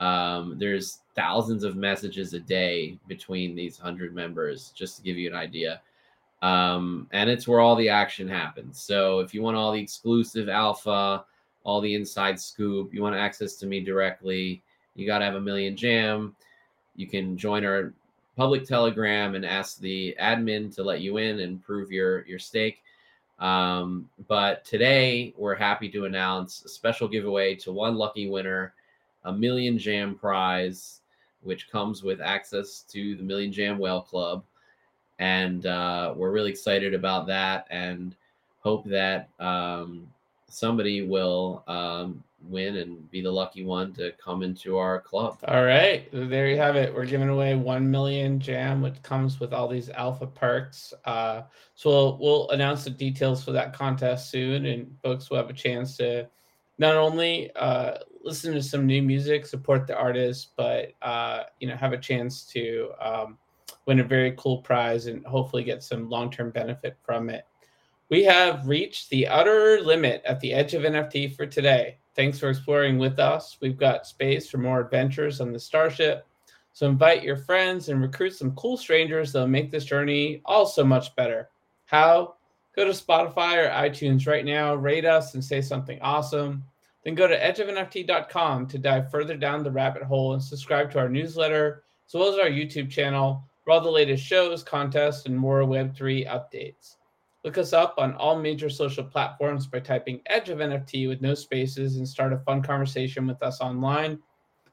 Um, 0.00 0.56
there's 0.58 1.00
thousands 1.14 1.64
of 1.64 1.76
messages 1.76 2.32
a 2.34 2.40
day 2.40 2.98
between 3.08 3.54
these 3.54 3.76
hundred 3.76 4.14
members, 4.14 4.72
just 4.74 4.96
to 4.96 5.02
give 5.02 5.18
you 5.18 5.28
an 5.28 5.36
idea. 5.36 5.80
Um, 6.40 7.08
and 7.12 7.28
it's 7.28 7.48
where 7.48 7.60
all 7.60 7.74
the 7.74 7.88
action 7.88 8.28
happens. 8.28 8.80
So 8.80 9.18
if 9.20 9.34
you 9.34 9.42
want 9.42 9.56
all 9.56 9.72
the 9.72 9.80
exclusive 9.80 10.48
alpha, 10.48 11.24
all 11.64 11.80
the 11.80 11.94
inside 11.94 12.40
scoop, 12.40 12.94
you 12.94 13.02
want 13.02 13.16
access 13.16 13.56
to 13.56 13.66
me 13.66 13.80
directly, 13.80 14.62
you 14.94 15.06
got 15.06 15.18
to 15.18 15.24
have 15.24 15.34
a 15.34 15.40
million 15.40 15.76
jam. 15.76 16.34
You 16.94 17.06
can 17.06 17.36
join 17.36 17.64
our 17.64 17.92
public 18.38 18.64
telegram 18.64 19.34
and 19.34 19.44
ask 19.44 19.78
the 19.80 20.16
admin 20.18 20.74
to 20.74 20.82
let 20.82 21.00
you 21.00 21.18
in 21.18 21.40
and 21.40 21.62
prove 21.62 21.92
your 21.92 22.24
your 22.26 22.38
stake 22.38 22.82
um, 23.38 24.08
but 24.26 24.64
today 24.64 25.34
we're 25.36 25.54
happy 25.54 25.90
to 25.90 26.06
announce 26.06 26.64
a 26.64 26.68
special 26.68 27.06
giveaway 27.06 27.54
to 27.54 27.70
one 27.70 27.96
lucky 27.96 28.30
winner 28.30 28.72
a 29.24 29.32
Million 29.32 29.78
Jam 29.78 30.14
prize, 30.14 31.00
which 31.42 31.70
comes 31.70 32.02
with 32.02 32.20
access 32.20 32.80
to 32.88 33.14
the 33.14 33.22
Million 33.22 33.52
Jam 33.52 33.78
Whale 33.78 34.02
Club. 34.02 34.42
And 35.18 35.66
uh, 35.66 36.14
we're 36.16 36.30
really 36.30 36.50
excited 36.50 36.94
about 36.94 37.26
that 37.26 37.66
and 37.70 38.14
hope 38.60 38.84
that 38.86 39.28
um, 39.40 40.06
somebody 40.48 41.02
will 41.02 41.62
um, 41.66 42.22
win 42.40 42.76
and 42.76 43.10
be 43.10 43.20
the 43.20 43.30
lucky 43.30 43.64
one 43.64 43.92
to 43.94 44.12
come 44.12 44.42
into 44.42 44.76
our 44.78 45.00
club. 45.00 45.38
All 45.46 45.64
right, 45.64 46.08
there 46.12 46.48
you 46.48 46.56
have 46.56 46.76
it. 46.76 46.94
We're 46.94 47.06
giving 47.06 47.28
away 47.28 47.54
one 47.54 47.90
million 47.90 48.38
jam, 48.40 48.80
which 48.80 49.02
comes 49.02 49.40
with 49.40 49.52
all 49.52 49.68
these 49.68 49.90
alpha 49.90 50.26
perks. 50.26 50.94
Uh, 51.04 51.42
so 51.74 51.90
we'll, 51.90 52.18
we'll 52.18 52.50
announce 52.50 52.84
the 52.84 52.90
details 52.90 53.44
for 53.44 53.52
that 53.52 53.72
contest 53.72 54.30
soon, 54.30 54.66
and 54.66 54.96
folks 55.02 55.30
will 55.30 55.36
have 55.36 55.50
a 55.50 55.54
chance 55.54 55.96
to 55.96 56.28
not 56.78 56.94
only 56.94 57.50
uh, 57.56 57.98
listen 58.22 58.54
to 58.54 58.62
some 58.62 58.86
new 58.86 59.02
music, 59.02 59.46
support 59.46 59.86
the 59.86 59.96
artist, 59.96 60.52
but 60.56 60.92
uh, 61.02 61.44
you 61.60 61.68
know 61.68 61.76
have 61.76 61.92
a 61.92 61.98
chance 61.98 62.44
to 62.44 62.90
um, 63.00 63.38
win 63.86 64.00
a 64.00 64.04
very 64.04 64.34
cool 64.38 64.58
prize 64.58 65.06
and 65.06 65.24
hopefully 65.26 65.64
get 65.64 65.82
some 65.82 66.08
long 66.08 66.30
term 66.30 66.50
benefit 66.50 66.96
from 67.02 67.30
it. 67.30 67.44
We 68.10 68.24
have 68.24 68.66
reached 68.66 69.10
the 69.10 69.26
utter 69.26 69.80
limit 69.82 70.22
at 70.24 70.40
the 70.40 70.54
edge 70.54 70.74
of 70.74 70.82
NFT 70.82 71.36
for 71.36 71.46
today. 71.46 71.98
Thanks 72.18 72.40
for 72.40 72.50
exploring 72.50 72.98
with 72.98 73.20
us. 73.20 73.58
We've 73.60 73.78
got 73.78 74.04
space 74.04 74.50
for 74.50 74.58
more 74.58 74.80
adventures 74.80 75.40
on 75.40 75.52
the 75.52 75.60
Starship. 75.60 76.26
So 76.72 76.88
invite 76.88 77.22
your 77.22 77.36
friends 77.36 77.88
and 77.88 78.02
recruit 78.02 78.34
some 78.34 78.56
cool 78.56 78.76
strangers 78.76 79.32
that'll 79.32 79.46
make 79.46 79.70
this 79.70 79.84
journey 79.84 80.42
all 80.44 80.66
so 80.66 80.82
much 80.82 81.14
better. 81.14 81.48
How? 81.86 82.34
Go 82.74 82.84
to 82.84 82.90
Spotify 82.90 83.64
or 83.64 83.70
iTunes 83.70 84.26
right 84.26 84.44
now, 84.44 84.74
rate 84.74 85.04
us, 85.04 85.34
and 85.34 85.44
say 85.44 85.60
something 85.60 86.00
awesome. 86.02 86.64
Then 87.04 87.14
go 87.14 87.28
to 87.28 87.38
edgeofnft.com 87.38 88.66
to 88.66 88.78
dive 88.78 89.12
further 89.12 89.36
down 89.36 89.62
the 89.62 89.70
rabbit 89.70 90.02
hole 90.02 90.32
and 90.32 90.42
subscribe 90.42 90.90
to 90.90 90.98
our 90.98 91.08
newsletter, 91.08 91.84
as 92.08 92.14
well 92.14 92.32
as 92.32 92.38
our 92.40 92.50
YouTube 92.50 92.90
channel 92.90 93.44
for 93.62 93.70
all 93.70 93.80
the 93.80 93.88
latest 93.88 94.24
shows, 94.24 94.64
contests, 94.64 95.26
and 95.26 95.38
more 95.38 95.60
Web3 95.60 96.26
updates. 96.26 96.96
Look 97.48 97.56
us 97.56 97.72
up 97.72 97.94
on 97.96 98.12
all 98.16 98.38
major 98.38 98.68
social 98.68 99.02
platforms 99.02 99.66
by 99.66 99.80
typing 99.80 100.20
Edge 100.26 100.50
of 100.50 100.58
NFT 100.58 101.08
with 101.08 101.22
no 101.22 101.32
spaces 101.32 101.96
and 101.96 102.06
start 102.06 102.34
a 102.34 102.38
fun 102.40 102.60
conversation 102.60 103.26
with 103.26 103.42
us 103.42 103.62
online. 103.62 104.18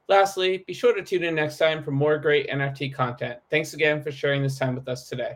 Lastly, 0.09 0.65
be 0.67 0.73
sure 0.73 0.93
to 0.93 1.01
tune 1.01 1.23
in 1.23 1.35
next 1.35 1.57
time 1.57 1.81
for 1.81 1.91
more 1.91 2.17
great 2.17 2.49
NFT 2.49 2.93
content. 2.93 3.39
Thanks 3.49 3.73
again 3.73 4.03
for 4.03 4.11
sharing 4.11 4.43
this 4.43 4.59
time 4.59 4.75
with 4.75 4.89
us 4.89 5.07
today. 5.07 5.35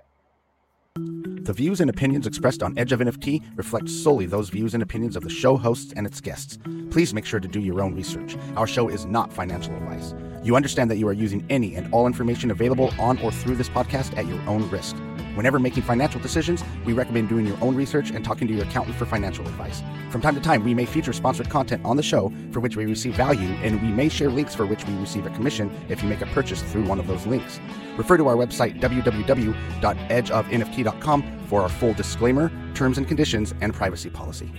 The 0.98 1.54
views 1.54 1.80
and 1.80 1.90
opinions 1.90 2.28
expressed 2.28 2.62
on 2.62 2.78
Edge 2.78 2.92
of 2.92 3.00
NFT 3.00 3.56
reflect 3.56 3.90
solely 3.90 4.26
those 4.26 4.50
views 4.50 4.74
and 4.74 4.84
opinions 4.84 5.16
of 5.16 5.24
the 5.24 5.30
show 5.30 5.56
hosts 5.56 5.94
and 5.96 6.06
its 6.06 6.20
guests. 6.20 6.60
Please 6.92 7.14
make 7.14 7.26
sure 7.26 7.40
to 7.40 7.48
do 7.48 7.62
your 7.62 7.80
own 7.82 7.96
research. 7.96 8.36
Our 8.58 8.68
show 8.68 8.90
is 8.90 9.06
not 9.06 9.32
financial 9.32 9.74
advice. 9.78 10.14
You 10.44 10.58
understand 10.58 10.92
that 10.92 10.98
you 10.98 11.08
are 11.08 11.14
using 11.14 11.46
any 11.50 11.76
and 11.76 11.94
all 11.94 12.06
information 12.06 12.52
available 12.52 12.92
on 13.00 13.18
or 13.20 13.32
through 13.32 13.56
this 13.56 13.70
podcast 13.70 14.18
at 14.18 14.28
your 14.28 14.42
own 14.42 14.70
risk. 14.70 14.98
Whenever 15.40 15.58
making 15.58 15.84
financial 15.84 16.20
decisions, 16.20 16.66
we 16.84 16.92
recommend 16.92 17.30
doing 17.30 17.48
your 17.48 17.58
own 17.62 17.74
research 17.74 18.12
and 18.12 18.26
talking 18.26 18.46
to 18.46 18.54
your 18.54 18.64
accountant 18.64 18.98
for 18.98 19.06
financial 19.06 19.48
advice. 19.48 19.82
From 20.10 20.20
time 20.20 20.36
to 20.36 20.42
time, 20.42 20.66
we 20.66 20.74
may 20.74 20.84
feature 20.84 21.14
sponsored 21.14 21.50
content 21.50 21.82
on 21.86 21.96
the 21.96 22.04
show 22.04 22.34
for 22.52 22.60
which 22.60 22.76
we 22.76 22.86
receive 22.86 23.16
value, 23.16 23.48
and 23.64 23.82
we 23.82 23.88
may 23.88 24.10
share 24.10 24.30
links 24.30 24.54
for 24.54 24.66
which 24.66 24.86
we 24.86 24.94
receive 24.96 25.26
a 25.26 25.30
commission 25.30 25.72
if 25.88 26.04
you 26.04 26.10
make 26.10 26.20
a 26.20 26.26
purchase 26.26 26.62
through 26.62 26.84
one 26.84 27.00
of 27.00 27.08
those 27.08 27.26
links. 27.26 27.62
Refer 27.96 28.18
to 28.18 28.28
our 28.28 28.36
website, 28.36 28.82
www.edgeofnft.com, 28.82 31.40
for 31.48 31.62
our 31.62 31.70
full 31.70 31.94
disclaimer, 31.94 32.52
terms 32.74 32.98
and 32.98 33.08
conditions, 33.08 33.54
and 33.62 33.74
privacy 33.74 34.10
policy. 34.10 34.52